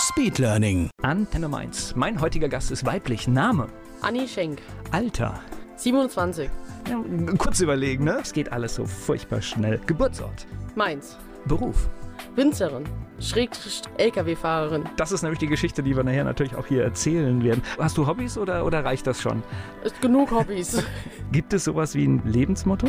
Speedlearning. 0.00 0.88
Antenne 1.02 1.46
Mainz. 1.46 1.94
Mein 1.94 2.20
heutiger 2.22 2.48
Gast 2.48 2.70
ist 2.70 2.86
weiblich. 2.86 3.28
Name? 3.28 3.66
Anni 4.00 4.26
Schenk, 4.26 4.62
Alter? 4.92 5.38
27, 5.76 6.48
Ja, 6.88 7.02
kurz 7.36 7.60
überlegen, 7.60 8.04
ne? 8.04 8.18
Es 8.22 8.32
geht 8.32 8.50
alles 8.50 8.76
so 8.76 8.86
furchtbar 8.86 9.42
schnell. 9.42 9.78
Geburtsort? 9.86 10.46
Mainz, 10.74 11.18
Beruf? 11.44 11.90
Winzerin, 12.34 12.84
schräg 13.18 13.50
LKW-Fahrerin. 13.98 14.84
Das 14.96 15.12
ist 15.12 15.20
nämlich 15.20 15.38
die 15.38 15.46
Geschichte, 15.46 15.82
die 15.82 15.94
wir 15.94 16.02
nachher 16.02 16.24
natürlich 16.24 16.54
auch 16.54 16.66
hier 16.66 16.82
erzählen 16.82 17.42
werden. 17.44 17.62
Hast 17.78 17.98
du 17.98 18.06
Hobbys 18.06 18.38
oder, 18.38 18.64
oder 18.64 18.82
reicht 18.84 19.06
das 19.06 19.20
schon? 19.20 19.42
Ist 19.84 20.00
genug 20.00 20.30
Hobbys. 20.30 20.82
Gibt 21.32 21.52
es 21.52 21.64
sowas 21.64 21.94
wie 21.94 22.06
ein 22.06 22.22
Lebensmotto? 22.24 22.88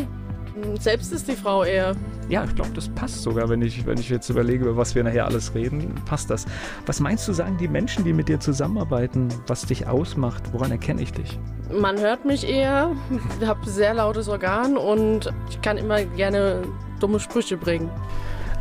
Selbst 0.79 1.11
ist 1.11 1.27
die 1.27 1.35
Frau 1.35 1.63
eher. 1.63 1.95
Ja, 2.29 2.43
ich 2.43 2.55
glaube, 2.55 2.71
das 2.73 2.89
passt 2.89 3.23
sogar, 3.23 3.49
wenn 3.49 3.61
ich, 3.61 3.85
wenn 3.85 3.97
ich 3.97 4.09
jetzt 4.09 4.29
überlege, 4.29 4.65
über 4.65 4.77
was 4.77 4.95
wir 4.95 5.03
nachher 5.03 5.25
alles 5.25 5.53
reden, 5.53 5.95
passt 6.05 6.29
das. 6.29 6.45
Was 6.85 6.99
meinst 6.99 7.27
du, 7.27 7.33
sagen 7.33 7.57
die 7.57 7.67
Menschen, 7.67 8.03
die 8.03 8.13
mit 8.13 8.29
dir 8.29 8.39
zusammenarbeiten, 8.39 9.29
was 9.47 9.65
dich 9.65 9.87
ausmacht? 9.87 10.43
Woran 10.51 10.71
erkenne 10.71 11.01
ich 11.01 11.11
dich? 11.11 11.39
Man 11.73 11.99
hört 11.99 12.25
mich 12.25 12.47
eher, 12.47 12.91
ich 13.41 13.47
habe 13.47 13.59
sehr 13.69 13.93
lautes 13.93 14.27
Organ 14.27 14.77
und 14.77 15.33
ich 15.49 15.61
kann 15.61 15.77
immer 15.77 16.03
gerne 16.03 16.61
dumme 16.99 17.19
Sprüche 17.19 17.57
bringen. 17.57 17.89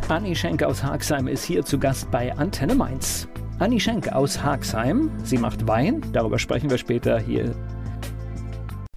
Anni 0.08 0.34
Schenk 0.34 0.62
aus 0.62 0.82
Haagsheim 0.82 1.28
ist 1.28 1.44
hier 1.44 1.64
zu 1.64 1.78
Gast 1.78 2.10
bei 2.10 2.36
Antenne 2.36 2.74
Mainz. 2.74 3.28
Anni 3.60 3.78
Schenk 3.78 4.08
aus 4.08 4.42
Haagsheim, 4.42 5.10
sie 5.22 5.38
macht 5.38 5.68
Wein, 5.68 6.00
darüber 6.12 6.38
sprechen 6.38 6.70
wir 6.70 6.78
später 6.78 7.18
hier. 7.20 7.54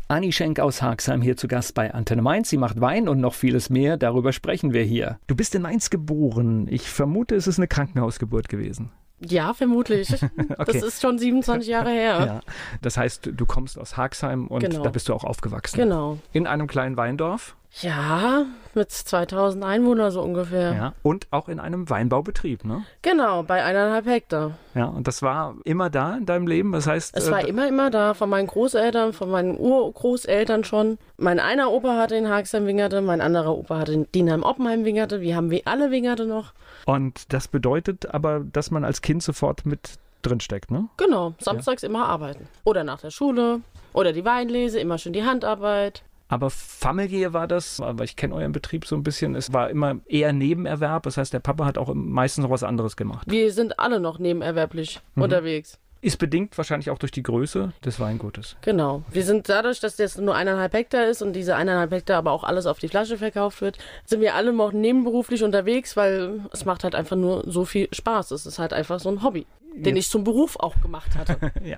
Anni 0.10 0.34
Schenk 0.34 0.60
aus 0.60 0.82
Haagsheim 0.82 1.22
hier 1.22 1.38
zu 1.38 1.48
Gast 1.48 1.74
bei 1.76 1.94
Antenne 1.94 2.22
Mainz. 2.22 2.50
Sie 2.50 2.58
macht 2.58 2.82
Wein 2.82 3.08
und 3.08 3.22
noch 3.22 3.34
vieles 3.34 3.70
mehr, 3.70 3.98
darüber 3.98 4.34
sprechen 4.34 4.74
wir 4.74 4.84
hier. 4.84 5.18
Du 5.28 5.36
bist 5.36 5.56
in 5.56 5.62
Mainz 5.62 5.90
geboren. 5.90 6.68
Ich 6.70 6.90
vermute, 6.90 7.36
es 7.36 7.48
ist 7.48 7.58
eine 7.58 7.68
Krankenhausgeburt 7.68 8.50
gewesen. 8.50 8.92
Ja, 9.28 9.54
vermutlich. 9.54 10.10
Das 10.66 10.76
ist 10.76 11.02
schon 11.02 11.18
27 11.18 11.68
Jahre 11.68 11.90
her. 11.90 12.26
Ja. 12.26 12.40
Das 12.82 12.98
heißt, 12.98 13.30
du 13.34 13.46
kommst 13.46 13.78
aus 13.80 13.98
Haagsheim 13.98 14.48
und 14.48 14.62
Genau. 14.62 14.84
da 14.84 14.90
bist 14.90 15.10
du 15.10 15.14
auch 15.14 15.24
aufgewachsen. 15.24 15.78
Genau. 15.78 16.18
In 16.32 16.48
einem 16.48 16.68
kleinen 16.68 16.96
Weindorf. 16.98 17.56
Ja, 17.82 18.46
mit 18.76 18.92
2000 18.92 19.64
Einwohnern 19.64 20.12
so 20.12 20.22
ungefähr. 20.22 20.74
Ja. 20.74 20.94
Und 21.02 21.26
auch 21.32 21.50
in 21.50 21.60
einem 21.60 21.90
Weinbaubetrieb, 21.90 22.66
ne? 22.66 22.84
Genau, 23.02 23.42
bei 23.42 23.64
eineinhalb 23.64 24.06
Hektar. 24.06 24.52
Ja. 24.76 24.86
Und 24.86 25.08
das 25.08 25.24
war 25.24 25.56
immer 25.64 25.90
da 25.90 26.16
in 26.18 26.28
deinem 26.28 26.46
Leben. 26.46 26.72
Das 26.72 26.86
heißt, 26.86 27.18
Es 27.18 27.28
äh, 27.28 27.32
war 27.32 27.48
immer, 27.48 27.68
immer 27.68 27.90
da, 27.90 28.14
von 28.14 28.30
meinen 28.30 28.46
Großeltern, 28.48 29.14
von 29.14 29.32
meinen 29.32 29.58
Urgroßeltern 29.58 30.64
schon. 30.64 31.00
Mein 31.18 31.40
einer 31.40 31.72
Opa 31.72 31.98
hatte 31.98 32.16
in 32.16 32.30
Haagsheim 32.30 32.68
Wingerte, 32.68 33.02
mein 33.02 33.22
anderer 33.22 33.58
Opa 33.58 33.80
hatte 33.80 33.94
in 33.94 34.12
Dienheim-Oppenheim 34.12 34.86
Wingerte. 34.86 35.22
Wir 35.22 35.36
haben 35.36 35.50
wie 35.50 35.66
alle 35.66 35.90
Wingerte 35.90 36.26
noch. 36.26 36.54
Und 36.86 37.34
das 37.34 37.48
bedeutet 37.48 38.14
aber, 38.14 38.42
dass 38.42 38.72
man 38.72 38.84
als 38.84 39.02
Kind 39.02 39.24
sofort 39.24 39.66
mit 39.66 39.98
drin 40.22 40.40
steckt, 40.40 40.72
ne? 40.72 40.88
Genau, 40.98 41.34
samstags 41.40 41.84
immer 41.84 42.08
arbeiten. 42.08 42.48
Oder 42.64 42.84
nach 42.84 43.02
der 43.02 43.12
Schule. 43.12 43.62
Oder 43.94 44.14
die 44.14 44.26
Weinlese, 44.26 44.80
immer 44.80 44.98
schön 44.98 45.14
die 45.14 45.24
Handarbeit. 45.24 46.04
Aber 46.30 46.50
familiär 46.50 47.34
war 47.34 47.48
das, 47.48 47.80
aber 47.80 48.04
ich 48.06 48.16
kenne 48.16 48.34
euren 48.34 48.54
Betrieb 48.54 48.86
so 48.88 48.96
ein 48.96 49.04
bisschen, 49.04 49.36
es 49.36 49.54
war 49.54 49.70
immer 49.70 49.98
eher 50.08 50.34
Nebenerwerb. 50.34 51.04
Das 51.04 51.18
heißt, 51.18 51.32
der 51.32 51.40
Papa 51.40 51.66
hat 51.66 51.78
auch 51.78 51.94
meistens 51.94 52.44
noch 52.44 52.50
was 52.50 52.64
anderes 52.64 52.96
gemacht. 52.96 53.30
Wir 53.30 53.52
sind 53.52 53.80
alle 53.80 54.00
noch 54.00 54.18
nebenerwerblich 54.18 55.00
unterwegs. 55.16 55.78
Ist 56.04 56.18
bedingt 56.18 56.58
wahrscheinlich 56.58 56.90
auch 56.90 56.98
durch 56.98 57.14
die 57.14 57.24
Größe 57.24 57.72
des 57.86 57.98
Weingutes. 57.98 58.58
Genau. 58.60 59.04
Wir 59.10 59.24
sind 59.24 59.48
dadurch, 59.48 59.80
dass 59.80 59.96
das 59.96 60.18
nur 60.18 60.36
eineinhalb 60.36 60.74
Hektar 60.74 61.08
ist 61.08 61.22
und 61.22 61.32
diese 61.32 61.56
eineinhalb 61.56 61.92
Hektar 61.92 62.18
aber 62.18 62.34
auch 62.34 62.44
alles 62.44 62.66
auf 62.66 62.78
die 62.78 62.90
Flasche 62.90 63.18
verkauft 63.18 63.62
wird, 63.62 63.78
sind 64.04 64.20
wir 64.20 64.36
alle 64.36 64.52
noch 64.52 64.74
nebenberuflich 64.74 65.46
unterwegs, 65.46 65.96
weil 65.96 66.42
es 66.52 66.66
macht 66.66 66.84
halt 66.84 66.94
einfach 66.94 67.16
nur 67.16 67.50
so 67.50 67.64
viel 67.64 67.88
Spaß. 67.90 68.32
Es 68.32 68.46
ist 68.46 68.60
halt 68.60 68.74
einfach 68.74 69.00
so 69.00 69.08
ein 69.08 69.24
Hobby, 69.24 69.46
den 69.76 69.96
ich 69.96 70.10
zum 70.10 70.26
Beruf 70.26 70.58
auch 70.58 70.82
gemacht 70.82 71.16
hatte. 71.16 71.38
Ja. 71.64 71.78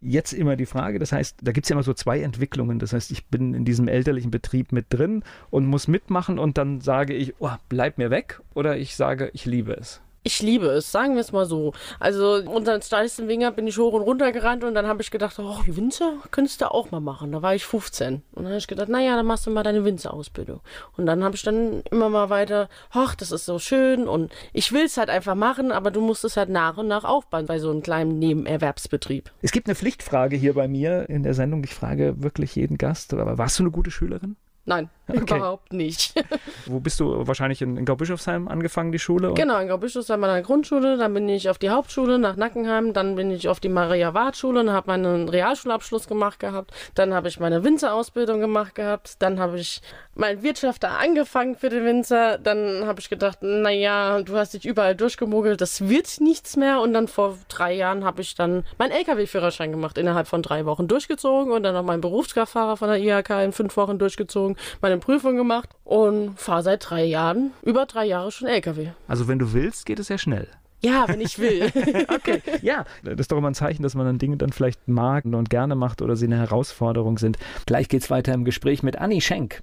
Jetzt 0.00 0.32
immer 0.32 0.56
die 0.56 0.64
Frage, 0.64 0.98
das 0.98 1.12
heißt, 1.12 1.36
da 1.42 1.52
gibt 1.52 1.66
es 1.66 1.68
ja 1.68 1.74
immer 1.74 1.82
so 1.82 1.92
zwei 1.92 2.20
Entwicklungen. 2.20 2.78
Das 2.78 2.94
heißt, 2.94 3.10
ich 3.10 3.26
bin 3.26 3.52
in 3.52 3.66
diesem 3.66 3.88
elterlichen 3.88 4.30
Betrieb 4.30 4.72
mit 4.72 4.86
drin 4.88 5.22
und 5.50 5.66
muss 5.66 5.86
mitmachen 5.86 6.38
und 6.38 6.56
dann 6.56 6.80
sage 6.80 7.12
ich, 7.12 7.34
oh, 7.40 7.50
bleib 7.68 7.98
mir 7.98 8.08
weg. 8.08 8.40
Oder 8.54 8.78
ich 8.78 8.96
sage, 8.96 9.28
ich 9.34 9.44
liebe 9.44 9.74
es. 9.74 10.00
Ich 10.26 10.42
liebe 10.42 10.66
es, 10.66 10.90
sagen 10.90 11.14
wir 11.14 11.20
es 11.20 11.30
mal 11.30 11.46
so. 11.46 11.72
Also 12.00 12.42
unseren 12.46 12.82
steilsten 12.82 13.28
Winger 13.28 13.52
bin 13.52 13.68
ich 13.68 13.78
hoch 13.78 13.92
und 13.92 14.02
runter 14.02 14.32
gerannt 14.32 14.64
und 14.64 14.74
dann 14.74 14.88
habe 14.88 15.00
ich 15.00 15.12
gedacht, 15.12 15.38
oh, 15.38 15.58
die 15.64 15.76
Winzer 15.76 16.14
könntest 16.32 16.60
du 16.60 16.68
auch 16.68 16.90
mal 16.90 16.98
machen. 16.98 17.30
Da 17.30 17.42
war 17.42 17.54
ich 17.54 17.64
15. 17.64 18.14
Und 18.14 18.22
dann 18.34 18.46
habe 18.46 18.56
ich 18.56 18.66
gedacht, 18.66 18.88
naja, 18.88 19.14
dann 19.14 19.24
machst 19.24 19.46
du 19.46 19.52
mal 19.52 19.62
deine 19.62 19.84
Winzerausbildung. 19.84 20.62
Und 20.96 21.06
dann 21.06 21.22
habe 21.22 21.36
ich 21.36 21.42
dann 21.44 21.82
immer 21.92 22.08
mal 22.08 22.28
weiter, 22.28 22.68
ach, 22.90 23.14
das 23.14 23.30
ist 23.30 23.44
so 23.44 23.60
schön 23.60 24.08
und 24.08 24.32
ich 24.52 24.72
will 24.72 24.86
es 24.86 24.96
halt 24.96 25.10
einfach 25.10 25.36
machen, 25.36 25.70
aber 25.70 25.92
du 25.92 26.00
musst 26.00 26.24
es 26.24 26.36
halt 26.36 26.48
nach 26.48 26.76
und 26.76 26.88
nach 26.88 27.04
aufbauen 27.04 27.46
bei 27.46 27.60
so 27.60 27.70
einem 27.70 27.84
kleinen 27.84 28.18
Nebenerwerbsbetrieb. 28.18 29.30
Es 29.42 29.52
gibt 29.52 29.68
eine 29.68 29.76
Pflichtfrage 29.76 30.34
hier 30.34 30.54
bei 30.54 30.66
mir 30.66 31.08
in 31.08 31.22
der 31.22 31.34
Sendung. 31.34 31.62
Ich 31.62 31.74
frage 31.74 32.20
wirklich 32.20 32.56
jeden 32.56 32.78
Gast, 32.78 33.14
aber 33.14 33.38
warst 33.38 33.60
du 33.60 33.62
eine 33.62 33.70
gute 33.70 33.92
Schülerin? 33.92 34.34
Nein, 34.64 34.90
Okay. 35.16 35.36
überhaupt 35.36 35.72
nicht. 35.72 36.14
Wo 36.66 36.80
bist 36.80 36.98
du 37.00 37.26
wahrscheinlich 37.26 37.62
in, 37.62 37.76
in 37.76 37.84
Gaubischofsheim 37.84 38.48
angefangen, 38.48 38.90
die 38.92 38.98
Schule? 38.98 39.34
Genau, 39.34 39.58
in 39.60 39.68
Graubischus 39.68 40.08
war 40.08 40.16
meine 40.16 40.42
Grundschule, 40.42 40.96
dann 40.98 41.14
bin 41.14 41.28
ich 41.28 41.48
auf 41.48 41.58
die 41.58 41.70
Hauptschule 41.70 42.18
nach 42.18 42.36
Nackenheim, 42.36 42.92
dann 42.92 43.14
bin 43.14 43.30
ich 43.30 43.48
auf 43.48 43.60
die 43.60 43.68
Maria-Ward-Schule 43.68 44.60
und 44.60 44.70
habe 44.70 44.88
meinen 44.88 45.28
Realschulabschluss 45.28 46.08
gemacht 46.08 46.40
gehabt. 46.40 46.72
Dann 46.94 47.14
habe 47.14 47.28
ich 47.28 47.38
meine 47.38 47.62
Winzerausbildung 47.62 48.40
gemacht 48.40 48.74
gehabt. 48.74 49.16
Dann 49.20 49.38
habe 49.38 49.58
ich 49.58 49.80
meinen 50.14 50.42
Wirtschafter 50.42 50.98
angefangen 50.98 51.56
für 51.56 51.68
den 51.68 51.84
Winzer. 51.84 52.38
Dann 52.38 52.86
habe 52.86 53.00
ich 53.00 53.08
gedacht, 53.08 53.38
naja, 53.42 54.22
du 54.22 54.36
hast 54.36 54.54
dich 54.54 54.64
überall 54.64 54.94
durchgemogelt, 54.94 55.60
das 55.60 55.88
wird 55.88 56.20
nichts 56.20 56.56
mehr. 56.56 56.80
Und 56.80 56.92
dann 56.94 57.08
vor 57.08 57.38
drei 57.48 57.74
Jahren 57.74 58.04
habe 58.04 58.22
ich 58.22 58.34
dann 58.34 58.64
meinen 58.78 58.92
LKW-Führerschein 58.92 59.70
gemacht, 59.70 59.98
innerhalb 59.98 60.26
von 60.26 60.42
drei 60.42 60.66
Wochen 60.66 60.88
durchgezogen 60.88 61.52
und 61.52 61.62
dann 61.62 61.74
noch 61.74 61.82
meinen 61.82 62.00
Berufskraftfahrer 62.00 62.76
von 62.76 62.88
der 62.88 62.98
IHK 62.98 63.30
in 63.44 63.52
fünf 63.52 63.76
Wochen 63.76 63.98
durchgezogen, 63.98 64.56
meine 64.80 64.95
Prüfung 65.00 65.36
gemacht 65.36 65.70
und 65.84 66.38
fahre 66.38 66.62
seit 66.62 66.88
drei 66.88 67.04
Jahren, 67.04 67.52
über 67.62 67.86
drei 67.86 68.06
Jahre 68.06 68.30
schon 68.30 68.48
LKW. 68.48 68.88
Also 69.08 69.28
wenn 69.28 69.38
du 69.38 69.52
willst, 69.52 69.86
geht 69.86 69.98
es 69.98 70.08
ja 70.08 70.18
schnell. 70.18 70.48
Ja, 70.82 71.04
wenn 71.08 71.20
ich 71.20 71.38
will. 71.38 71.72
Okay, 72.14 72.42
ja. 72.62 72.84
Das 73.02 73.18
ist 73.18 73.32
doch 73.32 73.38
immer 73.38 73.50
ein 73.50 73.54
Zeichen, 73.54 73.82
dass 73.82 73.94
man 73.94 74.06
dann 74.06 74.18
Dinge 74.18 74.36
dann 74.36 74.52
vielleicht 74.52 74.88
mag 74.88 75.24
und 75.24 75.50
gerne 75.50 75.74
macht 75.74 76.02
oder 76.02 76.16
sie 76.16 76.26
eine 76.26 76.38
Herausforderung 76.38 77.18
sind. 77.18 77.38
Gleich 77.66 77.88
geht's 77.88 78.10
weiter 78.10 78.32
im 78.34 78.44
Gespräch 78.44 78.82
mit 78.82 78.98
Anni 78.98 79.20
Schenk. 79.20 79.62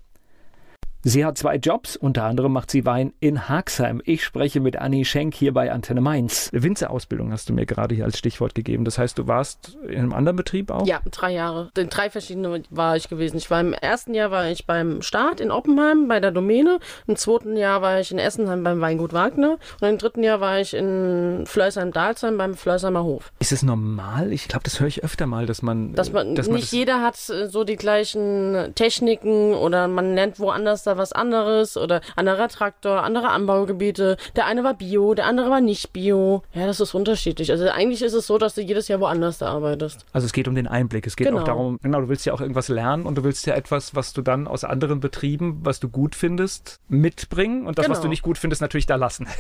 Sie 1.06 1.26
hat 1.26 1.38
zwei 1.38 1.58
Jobs, 1.58 1.98
unter 1.98 2.24
anderem 2.24 2.54
macht 2.54 2.72
sie 2.72 2.86
Wein 2.86 3.12
in 3.20 3.50
Haagsheim. 3.50 4.02
Ich 4.06 4.24
spreche 4.24 4.62
mit 4.62 4.78
Anni 4.78 5.04
Schenk 5.04 5.34
hier 5.36 5.54
bei 5.54 5.70
Antenne 5.70 6.00
Mainz. 6.00 6.50
Winzerausbildung 6.54 7.34
hast 7.34 7.50
du 7.50 7.54
mir 7.54 7.66
gerade 7.66 7.94
hier 7.94 8.06
als 8.06 8.18
Stichwort 8.18 8.56
gegeben. 8.56 8.86
Das 8.86 8.98
heißt, 8.98 9.18
du 9.18 9.28
warst 9.28 9.78
in 9.86 9.98
einem 10.00 10.14
anderen 10.14 10.38
Betrieb 10.38 10.72
auch? 10.72 10.88
ja, 10.88 11.02
drei 11.12 11.34
Jahre. 11.34 11.72
In 11.78 11.90
drei 11.90 12.10
verschiedene 12.10 12.64
war 12.70 12.96
ich 12.96 13.10
gewesen. 13.10 13.36
Ich 13.36 13.52
war 13.52 13.60
im 13.60 13.74
ersten 13.74 14.14
Jahr 14.14 14.32
war 14.32 14.48
ich 14.50 14.66
beim 14.66 15.02
Staat 15.02 15.42
in 15.42 15.52
Oppenheim 15.52 16.08
bei 16.08 16.22
der 16.22 16.32
Domäne. 16.32 16.80
Im 17.06 17.18
zweiten 17.18 17.58
Jahr 17.58 17.82
war 17.82 18.00
ich 18.00 18.10
in 18.12 18.18
Essenheim 18.18 18.64
beim 18.64 18.80
Weingut 18.80 19.12
Wagner. 19.12 19.58
Und 19.82 19.88
im 19.90 19.98
dritten 19.98 20.24
Jahr 20.24 20.40
war 20.40 20.62
ich 20.62 20.74
in 20.74 21.44
Flößheim-Dalsheim 21.46 22.38
beim 22.38 22.54
Flößheimer 22.56 23.04
Hof. 23.04 23.34
Ist 23.40 23.52
es 23.52 23.62
normal? 23.62 24.32
Ich 24.32 24.48
glaube, 24.48 24.64
das 24.64 24.80
höre 24.80 24.88
ich 24.88 25.04
öfter 25.04 25.28
mal, 25.28 25.48
dass 25.48 25.62
man. 25.62 25.94
Dass 25.96 26.14
man, 26.14 26.36
dass 26.36 26.48
nicht 26.48 26.64
das- 26.64 26.72
jeder 26.72 27.02
hat 27.02 27.16
äh, 27.30 27.50
so 27.50 27.66
die 27.66 27.76
gleichen 27.76 28.72
Techniken 28.76 29.54
oder 29.54 29.90
man 29.90 30.14
nennt 30.14 30.40
woanders 30.40 30.84
da 30.84 30.93
was 30.98 31.14
anderes 31.14 31.78
oder 31.78 32.02
anderer 32.16 32.48
Traktor, 32.48 33.04
andere 33.04 33.30
Anbaugebiete. 33.30 34.18
Der 34.36 34.46
eine 34.46 34.64
war 34.64 34.74
Bio, 34.74 35.14
der 35.14 35.26
andere 35.26 35.50
war 35.50 35.62
nicht 35.62 35.94
Bio. 35.94 36.44
Ja, 36.54 36.66
das 36.66 36.80
ist 36.80 36.94
unterschiedlich. 36.94 37.52
Also 37.52 37.68
eigentlich 37.70 38.02
ist 38.02 38.14
es 38.14 38.28
so, 38.28 38.38
dass 38.38 38.56
du 38.56 38.62
jedes 38.62 38.88
Jahr 38.88 39.00
woanders 39.00 39.38
da 39.38 39.48
arbeitest. 39.48 40.06
Also 40.14 40.26
es 40.26 40.34
geht 40.34 40.48
um 40.48 40.56
den 40.56 40.68
Einblick. 40.68 41.08
Es 41.08 41.16
geht 41.16 41.28
Genau. 41.28 41.42
auch 41.42 41.44
darum, 41.46 41.80
genau, 41.82 42.02
du 42.02 42.10
willst 42.10 42.26
ja 42.26 42.34
auch 42.34 42.42
irgendwas 42.42 42.68
lernen 42.70 43.06
und 43.06 43.16
du 43.16 43.24
willst 43.24 43.46
ja 43.46 43.54
etwas, 43.56 43.96
was 43.96 44.14
du 44.14 44.22
dann 44.22 44.48
aus 44.48 44.64
anderen 44.64 45.00
Betrieben, 45.00 45.60
was 45.64 45.80
du 45.80 45.90
gut 45.90 46.16
findest, 46.16 46.80
mitbringen 46.90 47.66
und 47.68 47.78
das, 47.78 47.90
was 47.90 47.98
Genau. 47.98 48.04
du 48.04 48.10
nicht 48.10 48.22
gut 48.24 48.38
findest, 48.38 48.62
natürlich 48.62 48.86
da 48.86 48.96
lassen. 48.96 49.28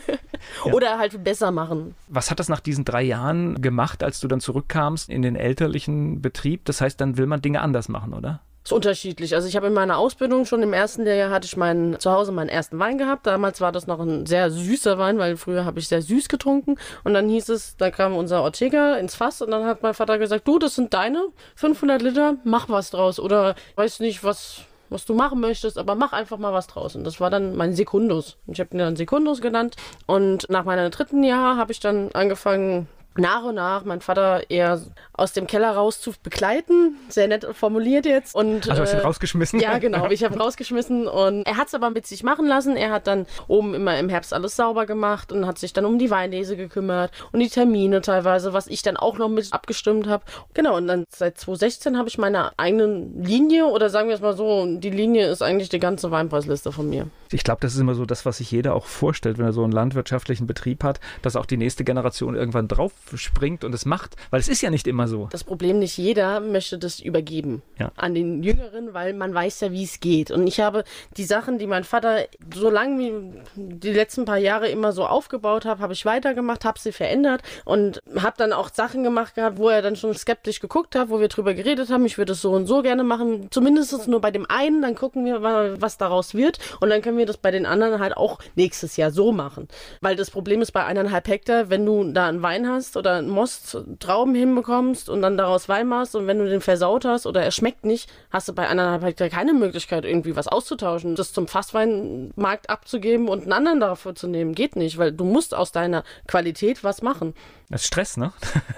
Oder 0.72 0.98
halt 0.98 1.22
besser 1.24 1.50
machen. 1.50 1.94
Was 2.08 2.30
hat 2.30 2.40
das 2.40 2.48
nach 2.48 2.60
diesen 2.60 2.84
drei 2.84 3.02
Jahren 3.02 3.60
gemacht, 3.62 4.02
als 4.02 4.20
du 4.20 4.28
dann 4.28 4.40
zurückkamst 4.40 5.08
in 5.08 5.22
den 5.22 5.36
elterlichen 5.36 6.20
Betrieb? 6.22 6.64
Das 6.64 6.80
heißt, 6.80 7.00
dann 7.00 7.16
will 7.16 7.26
man 7.26 7.42
Dinge 7.42 7.60
anders 7.60 7.88
machen, 7.88 8.12
oder? 8.14 8.40
Ist 8.62 8.72
unterschiedlich. 8.72 9.34
Also 9.34 9.48
ich 9.48 9.56
habe 9.56 9.68
in 9.68 9.72
meiner 9.72 9.96
Ausbildung 9.96 10.44
schon 10.44 10.62
im 10.62 10.72
ersten 10.72 11.04
Lehrjahr 11.04 11.30
hatte 11.30 11.46
ich 11.46 11.56
meinen, 11.56 11.98
zu 11.98 12.10
Hause 12.10 12.30
meinen 12.30 12.50
ersten 12.50 12.78
Wein 12.78 12.98
gehabt. 12.98 13.26
Damals 13.26 13.60
war 13.60 13.72
das 13.72 13.86
noch 13.86 14.00
ein 14.00 14.26
sehr 14.26 14.50
süßer 14.50 14.98
Wein, 14.98 15.18
weil 15.18 15.36
früher 15.36 15.64
habe 15.64 15.78
ich 15.78 15.88
sehr 15.88 16.02
süß 16.02 16.28
getrunken. 16.28 16.76
Und 17.02 17.14
dann 17.14 17.28
hieß 17.28 17.48
es, 17.48 17.76
da 17.76 17.90
kam 17.90 18.14
unser 18.16 18.42
Ortega 18.42 18.96
ins 18.96 19.14
Fass 19.14 19.40
und 19.40 19.50
dann 19.50 19.64
hat 19.64 19.82
mein 19.82 19.94
Vater 19.94 20.18
gesagt, 20.18 20.46
du, 20.46 20.58
das 20.58 20.74
sind 20.74 20.92
deine 20.92 21.28
500 21.56 22.02
Liter, 22.02 22.36
mach 22.44 22.68
was 22.68 22.90
draus. 22.90 23.18
Oder 23.18 23.54
weiß 23.76 24.00
nicht, 24.00 24.24
was, 24.24 24.60
was 24.90 25.06
du 25.06 25.14
machen 25.14 25.40
möchtest, 25.40 25.78
aber 25.78 25.94
mach 25.94 26.12
einfach 26.12 26.36
mal 26.36 26.52
was 26.52 26.66
draus. 26.66 26.94
Und 26.94 27.04
das 27.04 27.18
war 27.18 27.30
dann 27.30 27.56
mein 27.56 27.74
Sekundus. 27.74 28.36
Ich 28.46 28.60
habe 28.60 28.74
ihn 28.74 28.78
dann 28.78 28.96
Sekundus 28.96 29.40
genannt. 29.40 29.76
Und 30.06 30.50
nach 30.50 30.64
meinem 30.64 30.90
dritten 30.90 31.24
Jahr 31.24 31.56
habe 31.56 31.72
ich 31.72 31.80
dann 31.80 32.10
angefangen, 32.12 32.88
nach 33.16 33.42
und 33.42 33.56
nach 33.56 33.84
mein 33.84 34.00
Vater 34.00 34.48
eher 34.50 34.80
aus 35.12 35.32
dem 35.32 35.46
Keller 35.46 35.72
raus 35.72 36.00
zu 36.00 36.12
begleiten. 36.22 36.96
Sehr 37.08 37.28
nett 37.28 37.46
formuliert 37.52 38.06
jetzt. 38.06 38.34
Und, 38.34 38.70
also 38.70 38.82
hast 38.82 38.92
du 38.92 38.98
ihn 38.98 39.02
rausgeschmissen? 39.02 39.60
Ja, 39.60 39.78
genau. 39.78 40.08
Ich 40.20 40.24
habe 40.24 40.34
ihn 40.34 40.40
rausgeschmissen 40.40 41.06
und 41.06 41.46
er 41.46 41.56
hat 41.56 41.68
es 41.68 41.74
aber 41.74 41.90
mit 41.90 42.06
sich 42.06 42.22
machen 42.22 42.46
lassen. 42.46 42.76
Er 42.76 42.90
hat 42.90 43.06
dann 43.06 43.26
oben 43.48 43.74
immer 43.74 43.98
im 43.98 44.08
Herbst 44.08 44.34
alles 44.34 44.56
sauber 44.56 44.86
gemacht 44.86 45.30
und 45.30 45.46
hat 45.46 45.58
sich 45.58 45.72
dann 45.72 45.84
um 45.84 45.98
die 45.98 46.10
Weinlese 46.10 46.56
gekümmert 46.56 47.10
und 47.32 47.40
die 47.40 47.48
Termine 47.48 48.00
teilweise, 48.00 48.52
was 48.52 48.66
ich 48.66 48.82
dann 48.82 48.96
auch 48.96 49.18
noch 49.18 49.28
mit 49.28 49.52
abgestimmt 49.52 50.08
habe. 50.08 50.24
Genau, 50.52 50.76
und 50.76 50.88
dann 50.88 51.04
seit 51.10 51.38
2016 51.38 51.96
habe 51.96 52.08
ich 52.08 52.18
meine 52.18 52.58
eigene 52.58 53.08
Linie 53.14 53.66
oder 53.66 53.88
sagen 53.88 54.08
wir 54.08 54.14
es 54.14 54.20
mal 54.20 54.36
so, 54.36 54.66
die 54.78 54.90
Linie 54.90 55.28
ist 55.28 55.42
eigentlich 55.42 55.68
die 55.68 55.78
ganze 55.78 56.10
Weinpreisliste 56.10 56.72
von 56.72 56.88
mir. 56.88 57.08
Ich 57.30 57.44
glaube, 57.44 57.60
das 57.60 57.74
ist 57.74 57.80
immer 57.80 57.94
so 57.94 58.04
das, 58.04 58.26
was 58.26 58.38
sich 58.38 58.50
jeder 58.50 58.74
auch 58.74 58.86
vorstellt, 58.86 59.38
wenn 59.38 59.46
er 59.46 59.52
so 59.52 59.62
einen 59.62 59.72
landwirtschaftlichen 59.72 60.46
Betrieb 60.46 60.82
hat, 60.82 61.00
dass 61.22 61.36
auch 61.36 61.46
die 61.46 61.56
nächste 61.56 61.84
Generation 61.84 62.34
irgendwann 62.34 62.66
drauf 62.68 62.92
springt 63.16 63.64
und 63.64 63.74
es 63.74 63.84
macht, 63.84 64.16
weil 64.30 64.40
es 64.40 64.48
ist 64.48 64.62
ja 64.62 64.70
nicht 64.70 64.86
immer 64.86 65.08
so. 65.08 65.28
Das 65.30 65.44
Problem, 65.44 65.78
nicht 65.78 65.96
jeder 65.96 66.40
möchte 66.40 66.78
das 66.78 67.00
übergeben 67.00 67.62
ja. 67.78 67.92
an 67.96 68.14
den 68.14 68.42
Jüngeren, 68.42 68.94
weil 68.94 69.14
man 69.14 69.34
weiß 69.34 69.60
ja, 69.60 69.72
wie 69.72 69.84
es 69.84 70.00
geht. 70.00 70.30
Und 70.30 70.46
ich 70.46 70.60
habe 70.60 70.84
die 71.16 71.24
Sachen, 71.24 71.58
die 71.58 71.66
mein 71.66 71.84
Vater 71.84 72.26
so 72.54 72.70
lange 72.70 72.98
wie 72.98 73.12
die 73.56 73.92
letzten 73.92 74.24
paar 74.24 74.38
Jahre 74.38 74.68
immer 74.68 74.92
so 74.92 75.06
aufgebaut 75.06 75.64
hat, 75.64 75.78
habe 75.78 75.92
ich 75.92 76.04
weitergemacht, 76.04 76.64
habe 76.64 76.78
sie 76.78 76.92
verändert 76.92 77.42
und 77.64 78.00
habe 78.16 78.34
dann 78.36 78.52
auch 78.52 78.70
Sachen 78.72 79.02
gemacht 79.02 79.34
gehabt, 79.34 79.58
wo 79.58 79.68
er 79.68 79.82
dann 79.82 79.96
schon 79.96 80.14
skeptisch 80.14 80.60
geguckt 80.60 80.94
hat, 80.94 81.10
wo 81.10 81.20
wir 81.20 81.28
drüber 81.28 81.54
geredet 81.54 81.90
haben, 81.90 82.06
ich 82.06 82.18
würde 82.18 82.32
es 82.32 82.42
so 82.42 82.52
und 82.52 82.66
so 82.66 82.82
gerne 82.82 83.04
machen, 83.04 83.48
zumindest 83.50 84.08
nur 84.08 84.20
bei 84.20 84.30
dem 84.30 84.46
einen, 84.48 84.82
dann 84.82 84.94
gucken 84.94 85.24
wir, 85.24 85.42
was 85.42 85.98
daraus 85.98 86.34
wird 86.34 86.58
und 86.80 86.90
dann 86.90 87.02
können 87.02 87.18
wir 87.18 87.26
das 87.26 87.36
bei 87.36 87.50
den 87.50 87.66
anderen 87.66 88.00
halt 88.00 88.16
auch 88.16 88.38
nächstes 88.54 88.96
Jahr 88.96 89.10
so 89.10 89.32
machen. 89.32 89.68
Weil 90.00 90.16
das 90.16 90.30
Problem 90.30 90.62
ist 90.62 90.72
bei 90.72 90.84
eineinhalb 90.84 91.28
Hektar, 91.28 91.70
wenn 91.70 91.84
du 91.86 92.12
da 92.12 92.28
einen 92.28 92.42
Wein 92.42 92.68
hast 92.68 92.89
oder 92.96 93.14
einen 93.14 93.28
Most 93.28 93.76
Trauben 93.98 94.34
hinbekommst 94.34 95.08
und 95.08 95.22
dann 95.22 95.36
daraus 95.36 95.68
Wein 95.68 95.88
machst 95.88 96.14
und 96.14 96.26
wenn 96.26 96.38
du 96.38 96.48
den 96.48 96.60
versaut 96.60 97.04
hast 97.04 97.26
oder 97.26 97.42
er 97.42 97.50
schmeckt 97.50 97.84
nicht, 97.84 98.10
hast 98.30 98.48
du 98.48 98.52
bei 98.52 98.68
eineinhalb 98.68 99.02
Hektar 99.02 99.28
keine 99.28 99.52
Möglichkeit, 99.52 100.04
irgendwie 100.04 100.36
was 100.36 100.48
auszutauschen. 100.48 101.16
Das 101.16 101.32
zum 101.32 101.48
Fassweinmarkt 101.48 102.70
abzugeben 102.70 103.28
und 103.28 103.42
einen 103.42 103.52
anderen 103.52 103.80
dafür 103.80 104.14
zu 104.14 104.26
nehmen, 104.26 104.54
geht 104.54 104.76
nicht, 104.76 104.98
weil 104.98 105.12
du 105.12 105.24
musst 105.24 105.54
aus 105.54 105.72
deiner 105.72 106.04
Qualität 106.26 106.84
was 106.84 107.02
machen. 107.02 107.34
Das 107.70 107.82
ist 107.82 107.86
Stress, 107.86 108.16
ne? 108.16 108.32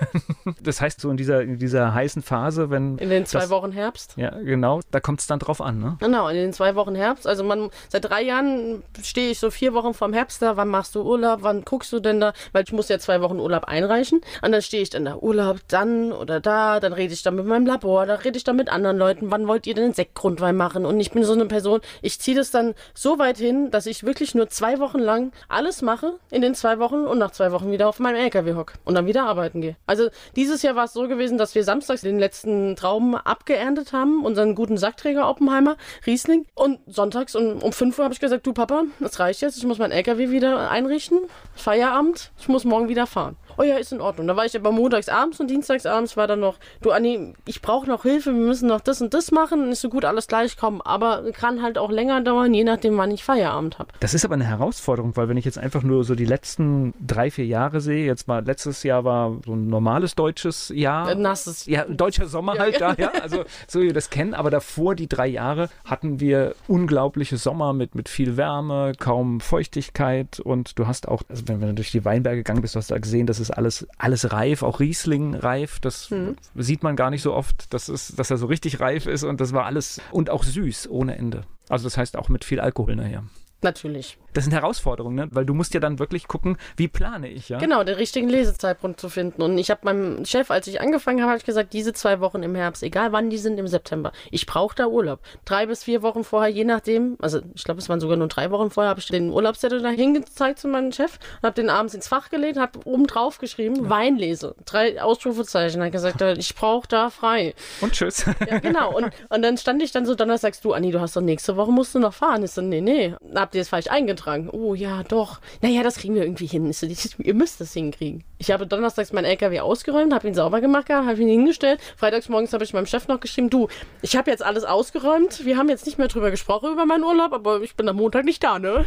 das 0.60 0.82
heißt, 0.82 1.00
so 1.00 1.10
in 1.10 1.16
dieser, 1.16 1.40
in 1.40 1.58
dieser 1.58 1.94
heißen 1.94 2.20
Phase, 2.20 2.68
wenn. 2.68 2.98
In 2.98 3.08
den 3.08 3.24
zwei 3.24 3.40
das, 3.40 3.50
Wochen 3.50 3.72
Herbst? 3.72 4.12
Ja, 4.16 4.30
genau. 4.38 4.80
Da 4.90 5.00
kommt 5.00 5.20
es 5.20 5.26
dann 5.26 5.38
drauf 5.38 5.62
an, 5.62 5.78
ne? 5.78 5.96
Genau, 6.00 6.28
in 6.28 6.36
den 6.36 6.52
zwei 6.52 6.74
Wochen 6.74 6.94
Herbst. 6.94 7.26
Also 7.26 7.42
man, 7.42 7.70
seit 7.88 8.04
drei 8.04 8.20
Jahren 8.20 8.82
stehe 9.02 9.30
ich 9.30 9.38
so 9.38 9.50
vier 9.50 9.72
Wochen 9.72 9.94
vorm 9.94 10.12
Herbst 10.12 10.42
da. 10.42 10.58
Wann 10.58 10.68
machst 10.68 10.94
du 10.94 11.02
Urlaub? 11.02 11.38
Wann 11.42 11.64
guckst 11.64 11.90
du 11.94 12.00
denn 12.00 12.20
da? 12.20 12.34
Weil 12.52 12.64
ich 12.64 12.72
muss 12.72 12.90
ja 12.90 12.98
zwei 12.98 13.22
Wochen 13.22 13.40
Urlaub 13.40 13.64
einreichen. 13.64 14.01
Und 14.10 14.52
dann 14.52 14.62
stehe 14.62 14.82
ich 14.82 14.90
dann 14.90 15.04
da, 15.04 15.16
Urlaub 15.16 15.60
dann 15.68 16.12
oder 16.12 16.40
da. 16.40 16.80
Dann 16.80 16.92
rede 16.92 17.14
ich 17.14 17.22
dann 17.22 17.36
mit 17.36 17.46
meinem 17.46 17.66
Labor. 17.66 18.06
Da 18.06 18.16
rede 18.16 18.36
ich 18.36 18.44
dann 18.44 18.56
mit 18.56 18.68
anderen 18.70 18.98
Leuten. 18.98 19.30
Wann 19.30 19.46
wollt 19.46 19.66
ihr 19.66 19.74
denn 19.74 19.84
den 19.84 19.94
Sektgrundwein 19.94 20.56
machen? 20.56 20.84
Und 20.86 20.98
ich 21.00 21.10
bin 21.10 21.24
so 21.24 21.32
eine 21.32 21.46
Person, 21.46 21.80
ich 22.00 22.18
ziehe 22.18 22.36
das 22.36 22.50
dann 22.50 22.74
so 22.94 23.18
weit 23.18 23.38
hin, 23.38 23.70
dass 23.70 23.86
ich 23.86 24.04
wirklich 24.04 24.34
nur 24.34 24.48
zwei 24.48 24.78
Wochen 24.78 24.98
lang 24.98 25.32
alles 25.48 25.82
mache 25.82 26.14
in 26.30 26.42
den 26.42 26.54
zwei 26.54 26.78
Wochen 26.78 27.04
und 27.04 27.18
nach 27.18 27.30
zwei 27.30 27.52
Wochen 27.52 27.70
wieder 27.70 27.88
auf 27.88 27.98
meinem 27.98 28.16
LKW 28.16 28.54
hocke 28.54 28.74
und 28.84 28.94
dann 28.94 29.06
wieder 29.06 29.24
arbeiten 29.24 29.60
gehe. 29.60 29.76
Also 29.86 30.08
dieses 30.36 30.62
Jahr 30.62 30.76
war 30.76 30.84
es 30.84 30.92
so 30.92 31.08
gewesen, 31.08 31.38
dass 31.38 31.54
wir 31.54 31.64
samstags 31.64 32.02
den 32.02 32.18
letzten 32.18 32.76
Trauben 32.76 33.14
abgeerntet 33.16 33.92
haben, 33.92 34.24
unseren 34.24 34.54
guten 34.54 34.76
Sackträger 34.76 35.28
Oppenheimer, 35.28 35.76
Riesling. 36.06 36.46
Und 36.54 36.80
sonntags 36.86 37.34
um, 37.34 37.62
um 37.62 37.72
5 37.72 37.98
Uhr 37.98 38.04
habe 38.04 38.14
ich 38.14 38.20
gesagt, 38.20 38.46
du 38.46 38.52
Papa, 38.52 38.84
das 39.00 39.18
reicht 39.18 39.42
jetzt, 39.42 39.58
ich 39.58 39.64
muss 39.64 39.78
mein 39.78 39.92
LKW 39.92 40.30
wieder 40.30 40.70
einrichten. 40.70 41.20
Feierabend, 41.54 42.32
ich 42.38 42.48
muss 42.48 42.64
morgen 42.64 42.88
wieder 42.88 43.06
fahren 43.06 43.36
oh 43.58 43.62
ja, 43.62 43.76
ist 43.76 43.92
in 43.92 44.00
Ordnung. 44.00 44.26
Da 44.26 44.36
war 44.36 44.44
ich 44.44 44.56
aber 44.56 44.72
montags 44.72 45.08
abends 45.08 45.40
und 45.40 45.48
dienstags 45.48 45.86
abends 45.86 46.16
war 46.16 46.26
dann 46.26 46.40
noch, 46.40 46.58
du 46.80 46.90
Anni, 46.90 47.34
ich 47.46 47.62
brauche 47.62 47.86
noch 47.86 48.02
Hilfe, 48.02 48.32
wir 48.32 48.46
müssen 48.46 48.68
noch 48.68 48.80
das 48.80 49.00
und 49.00 49.14
das 49.14 49.30
machen, 49.30 49.70
ist 49.70 49.80
so 49.80 49.88
gut, 49.88 50.04
alles 50.04 50.26
gleich 50.26 50.56
kommen, 50.56 50.80
aber 50.80 51.32
kann 51.32 51.62
halt 51.62 51.78
auch 51.78 51.90
länger 51.90 52.20
dauern, 52.20 52.54
je 52.54 52.64
nachdem, 52.64 52.96
wann 52.96 53.10
ich 53.10 53.24
Feierabend 53.24 53.78
habe. 53.78 53.90
Das 54.00 54.14
ist 54.14 54.24
aber 54.24 54.34
eine 54.34 54.44
Herausforderung, 54.44 55.16
weil 55.16 55.28
wenn 55.28 55.36
ich 55.36 55.44
jetzt 55.44 55.58
einfach 55.58 55.82
nur 55.82 56.04
so 56.04 56.14
die 56.14 56.24
letzten 56.24 56.94
drei, 57.04 57.30
vier 57.30 57.46
Jahre 57.46 57.80
sehe, 57.80 58.04
jetzt 58.04 58.28
mal 58.28 58.44
letztes 58.44 58.82
Jahr 58.82 59.04
war 59.04 59.36
so 59.44 59.54
ein 59.54 59.68
normales 59.68 60.14
deutsches 60.14 60.72
Jahr. 60.74 61.14
Nasses. 61.14 61.66
Ja, 61.66 61.84
deutscher 61.84 62.26
Sommer 62.26 62.58
halt 62.58 62.80
ja, 62.80 62.94
da, 62.94 63.02
ja, 63.02 63.12
also 63.22 63.44
so 63.68 63.80
wie 63.80 63.86
wir 63.86 63.92
das 63.92 64.10
kennen, 64.10 64.34
aber 64.34 64.50
davor 64.50 64.94
die 64.94 65.08
drei 65.08 65.26
Jahre 65.26 65.68
hatten 65.84 66.20
wir 66.20 66.54
unglaubliche 66.68 67.36
Sommer 67.36 67.72
mit, 67.72 67.94
mit 67.94 68.08
viel 68.08 68.36
Wärme, 68.36 68.92
kaum 68.98 69.40
Feuchtigkeit 69.40 70.40
und 70.40 70.78
du 70.78 70.86
hast 70.86 71.08
auch, 71.08 71.22
also 71.28 71.44
wenn, 71.46 71.60
wenn 71.60 71.68
du 71.68 71.74
durch 71.74 71.90
die 71.90 72.04
Weinberge 72.04 72.38
gegangen 72.38 72.62
bist, 72.62 72.74
du 72.74 72.78
hast 72.78 72.90
da 72.90 72.98
gesehen, 72.98 73.26
dass 73.26 73.38
es 73.42 73.50
alles, 73.50 73.86
alles 73.98 74.32
reif, 74.32 74.62
auch 74.62 74.80
Riesling 74.80 75.34
reif. 75.34 75.80
Das 75.80 76.10
hm. 76.10 76.36
sieht 76.54 76.82
man 76.82 76.96
gar 76.96 77.10
nicht 77.10 77.22
so 77.22 77.34
oft, 77.34 77.72
dass, 77.74 77.88
es, 77.88 78.14
dass 78.14 78.30
er 78.30 78.38
so 78.38 78.46
richtig 78.46 78.80
reif 78.80 79.06
ist 79.06 79.24
und 79.24 79.40
das 79.40 79.52
war 79.52 79.66
alles 79.66 80.00
und 80.10 80.30
auch 80.30 80.44
süß 80.44 80.88
ohne 80.90 81.16
Ende. 81.16 81.42
Also 81.68 81.84
das 81.84 81.96
heißt 81.96 82.16
auch 82.16 82.28
mit 82.28 82.44
viel 82.44 82.60
Alkohol 82.60 82.96
nachher. 82.96 83.24
Natürlich. 83.62 84.18
Das 84.32 84.44
sind 84.44 84.52
Herausforderungen, 84.52 85.14
ne? 85.16 85.28
weil 85.30 85.44
du 85.44 85.54
musst 85.54 85.74
ja 85.74 85.80
dann 85.80 85.98
wirklich 85.98 86.26
gucken, 86.26 86.56
wie 86.76 86.88
plane 86.88 87.28
ich, 87.28 87.48
ja? 87.50 87.58
Genau, 87.58 87.84
den 87.84 87.96
richtigen 87.96 88.28
Lesezeitpunkt 88.28 88.98
zu 88.98 89.08
finden. 89.08 89.42
Und 89.42 89.58
ich 89.58 89.70
habe 89.70 89.80
meinem 89.84 90.24
Chef, 90.24 90.50
als 90.50 90.66
ich 90.66 90.80
angefangen 90.80 91.20
habe, 91.20 91.30
habe 91.30 91.38
ich 91.38 91.44
gesagt, 91.44 91.72
diese 91.72 91.92
zwei 91.92 92.20
Wochen 92.20 92.42
im 92.42 92.54
Herbst, 92.54 92.82
egal 92.82 93.12
wann 93.12 93.28
die 93.28 93.38
sind 93.38 93.58
im 93.58 93.66
September, 93.66 94.12
ich 94.30 94.46
brauche 94.46 94.74
da 94.74 94.86
Urlaub. 94.86 95.20
Drei 95.44 95.66
bis 95.66 95.84
vier 95.84 96.02
Wochen 96.02 96.24
vorher, 96.24 96.50
je 96.50 96.64
nachdem, 96.64 97.16
also 97.20 97.40
ich 97.54 97.64
glaube, 97.64 97.80
es 97.80 97.88
waren 97.88 98.00
sogar 98.00 98.16
nur 98.16 98.28
drei 98.28 98.50
Wochen 98.50 98.70
vorher, 98.70 98.90
habe 98.90 99.00
ich 99.00 99.08
den 99.08 99.30
Urlaubszettel 99.30 99.82
da 99.82 99.90
hingezeigt 99.90 100.58
zu 100.58 100.68
meinem 100.68 100.92
Chef 100.92 101.18
und 101.40 101.46
habe 101.46 101.54
den 101.54 101.68
abends 101.68 101.94
ins 101.94 102.08
Fach 102.08 102.30
gelegt, 102.30 102.58
habe 102.58 102.80
oben 102.84 103.06
drauf 103.06 103.38
geschrieben, 103.38 103.84
ja. 103.84 103.90
Weinlese, 103.90 104.54
drei 104.64 105.02
Ausrufezeichen, 105.02 105.80
habe 105.80 105.90
gesagt, 105.90 106.22
ich 106.22 106.54
brauche 106.54 106.88
da 106.88 107.10
frei. 107.10 107.54
Und 107.80 107.92
tschüss. 107.92 108.24
Ja, 108.48 108.58
genau. 108.58 108.96
Und, 108.96 109.10
und 109.28 109.42
dann 109.42 109.56
stand 109.56 109.82
ich 109.82 109.92
dann 109.92 110.06
so, 110.06 110.14
dann 110.14 110.36
sagst 110.38 110.64
du, 110.64 110.72
Anni, 110.72 110.90
du 110.90 111.00
hast 111.00 111.16
doch 111.16 111.20
nächste 111.20 111.56
Woche 111.56 111.70
musst 111.70 111.94
du 111.94 111.98
noch 111.98 112.14
fahren. 112.14 112.42
Ich 112.42 112.52
so, 112.52 112.62
nee, 112.62 112.80
nee, 112.80 113.14
habt 113.34 113.54
ihr 113.54 113.60
es 113.60 113.68
falsch 113.68 113.88
eingetragen? 113.88 114.21
Oh 114.52 114.74
ja, 114.74 115.02
doch. 115.02 115.40
Naja, 115.60 115.82
das 115.82 115.96
kriegen 115.96 116.14
wir 116.14 116.22
irgendwie 116.22 116.46
hin. 116.46 116.72
Ihr 117.18 117.34
müsst 117.34 117.60
das 117.60 117.72
hinkriegen. 117.72 118.24
Ich 118.38 118.50
habe 118.50 118.66
donnerstags 118.66 119.12
meinen 119.12 119.26
LKW 119.26 119.60
ausgeräumt, 119.60 120.12
habe 120.12 120.26
ihn 120.26 120.34
sauber 120.34 120.60
gemacht 120.60 120.90
habe 120.90 121.20
ihn 121.20 121.28
hingestellt. 121.28 121.80
Freitags 121.96 122.28
morgens 122.28 122.52
habe 122.52 122.64
ich 122.64 122.72
meinem 122.72 122.86
Chef 122.86 123.08
noch 123.08 123.20
geschrieben, 123.20 123.50
du, 123.50 123.68
ich 124.00 124.16
habe 124.16 124.30
jetzt 124.30 124.44
alles 124.44 124.64
ausgeräumt. 124.64 125.44
Wir 125.44 125.56
haben 125.56 125.68
jetzt 125.68 125.86
nicht 125.86 125.98
mehr 125.98 126.08
drüber 126.08 126.30
gesprochen 126.30 126.72
über 126.72 126.86
meinen 126.86 127.04
Urlaub, 127.04 127.32
aber 127.32 127.60
ich 127.62 127.76
bin 127.76 127.88
am 127.88 127.96
Montag 127.96 128.24
nicht 128.24 128.42
da, 128.42 128.58
ne? 128.58 128.86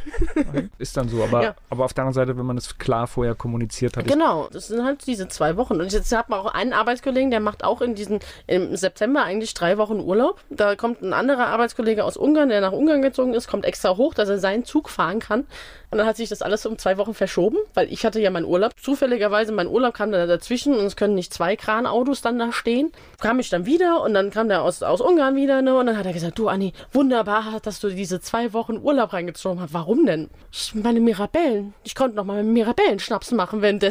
Ist 0.77 0.97
dann 0.97 1.09
so. 1.09 1.23
Aber, 1.23 1.43
ja. 1.43 1.55
aber 1.69 1.85
auf 1.85 1.93
der 1.93 2.03
anderen 2.03 2.13
Seite, 2.13 2.37
wenn 2.37 2.45
man 2.45 2.57
es 2.57 2.77
klar 2.77 3.07
vorher 3.07 3.35
kommuniziert 3.35 3.97
hat. 3.97 4.07
Genau, 4.07 4.49
das 4.51 4.67
sind 4.67 4.83
halt 4.83 5.05
diese 5.07 5.27
zwei 5.27 5.57
Wochen. 5.57 5.79
Und 5.79 5.91
jetzt 5.91 6.11
habe 6.11 6.35
auch 6.35 6.53
einen 6.53 6.73
Arbeitskollegen, 6.73 7.31
der 7.31 7.39
macht 7.39 7.63
auch 7.63 7.81
in 7.81 7.95
diesen, 7.95 8.19
im 8.47 8.75
September 8.75 9.23
eigentlich 9.23 9.53
drei 9.53 9.77
Wochen 9.77 9.99
Urlaub. 9.99 10.41
Da 10.49 10.75
kommt 10.75 11.01
ein 11.01 11.13
anderer 11.13 11.47
Arbeitskollege 11.47 12.03
aus 12.03 12.17
Ungarn, 12.17 12.49
der 12.49 12.61
nach 12.61 12.71
Ungarn 12.71 13.01
gezogen 13.01 13.33
ist, 13.33 13.47
kommt 13.47 13.65
extra 13.65 13.97
hoch, 13.97 14.13
dass 14.13 14.29
er 14.29 14.39
seinen 14.39 14.65
Zug 14.65 14.89
fahren 14.89 15.19
kann. 15.19 15.24
Und 15.29 15.99
dann 15.99 16.05
hat 16.07 16.17
sich 16.17 16.29
das 16.29 16.41
alles 16.41 16.65
um 16.65 16.77
zwei 16.77 16.97
Wochen 16.97 17.13
verschoben, 17.13 17.57
weil 17.73 17.91
ich 17.91 18.05
hatte 18.05 18.19
ja 18.19 18.29
meinen 18.29 18.45
Urlaub. 18.45 18.71
Zufälligerweise, 18.79 19.51
mein 19.51 19.67
Urlaub 19.67 19.93
kam 19.93 20.11
dann 20.11 20.27
dazwischen 20.27 20.73
und 20.73 20.85
es 20.85 20.95
können 20.95 21.15
nicht 21.15 21.33
zwei 21.33 21.55
Kranautos 21.55 22.21
dann 22.21 22.39
da 22.39 22.51
stehen. 22.51 22.91
Kam 23.21 23.39
ich 23.39 23.49
dann 23.49 23.65
wieder 23.65 24.01
und 24.01 24.13
dann 24.13 24.29
kam 24.29 24.49
der 24.49 24.61
aus, 24.61 24.83
aus 24.83 25.01
Ungarn 25.01 25.35
wieder, 25.35 25.61
ne? 25.61 25.77
Und 25.77 25.85
dann 25.87 25.97
hat 25.97 26.05
er 26.05 26.13
gesagt, 26.13 26.37
du 26.37 26.47
Anni, 26.47 26.73
wunderbar, 26.91 27.59
dass 27.61 27.79
du 27.79 27.89
diese 27.89 28.19
zwei 28.19 28.53
Wochen 28.53 28.77
Urlaub 28.77 29.13
reingezogen 29.13 29.61
hast. 29.61 29.73
Warum 29.73 30.05
denn? 30.05 30.29
Meine 30.73 30.99
Mirabellen. 30.99 31.73
Ich 31.83 31.95
konnte 31.95 32.15
noch 32.15 32.25
mal 32.25 32.43
Mirabellen 32.43 32.99
Schnaps 32.99 33.31
machen, 33.31 33.61
wenn 33.61 33.79
du 33.79 33.87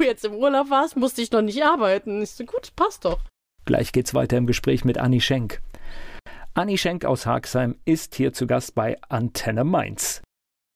jetzt 0.00 0.24
im 0.24 0.34
Urlaub 0.34 0.70
warst, 0.70 0.96
musste 0.96 1.22
ich 1.22 1.30
noch 1.32 1.42
nicht 1.42 1.64
arbeiten. 1.64 2.22
Ich 2.22 2.32
so, 2.32 2.44
gut, 2.44 2.74
passt 2.76 3.04
doch. 3.04 3.18
Gleich 3.64 3.92
geht's 3.92 4.14
weiter 4.14 4.36
im 4.36 4.46
Gespräch 4.46 4.84
mit 4.84 4.98
Anni 4.98 5.20
Schenk. 5.20 5.60
Anni 6.54 6.78
Schenk 6.78 7.04
aus 7.04 7.26
Haxheim 7.26 7.76
ist 7.84 8.14
hier 8.14 8.32
zu 8.32 8.46
Gast 8.46 8.74
bei 8.74 8.96
Antenne 9.08 9.64
Mainz. 9.64 10.22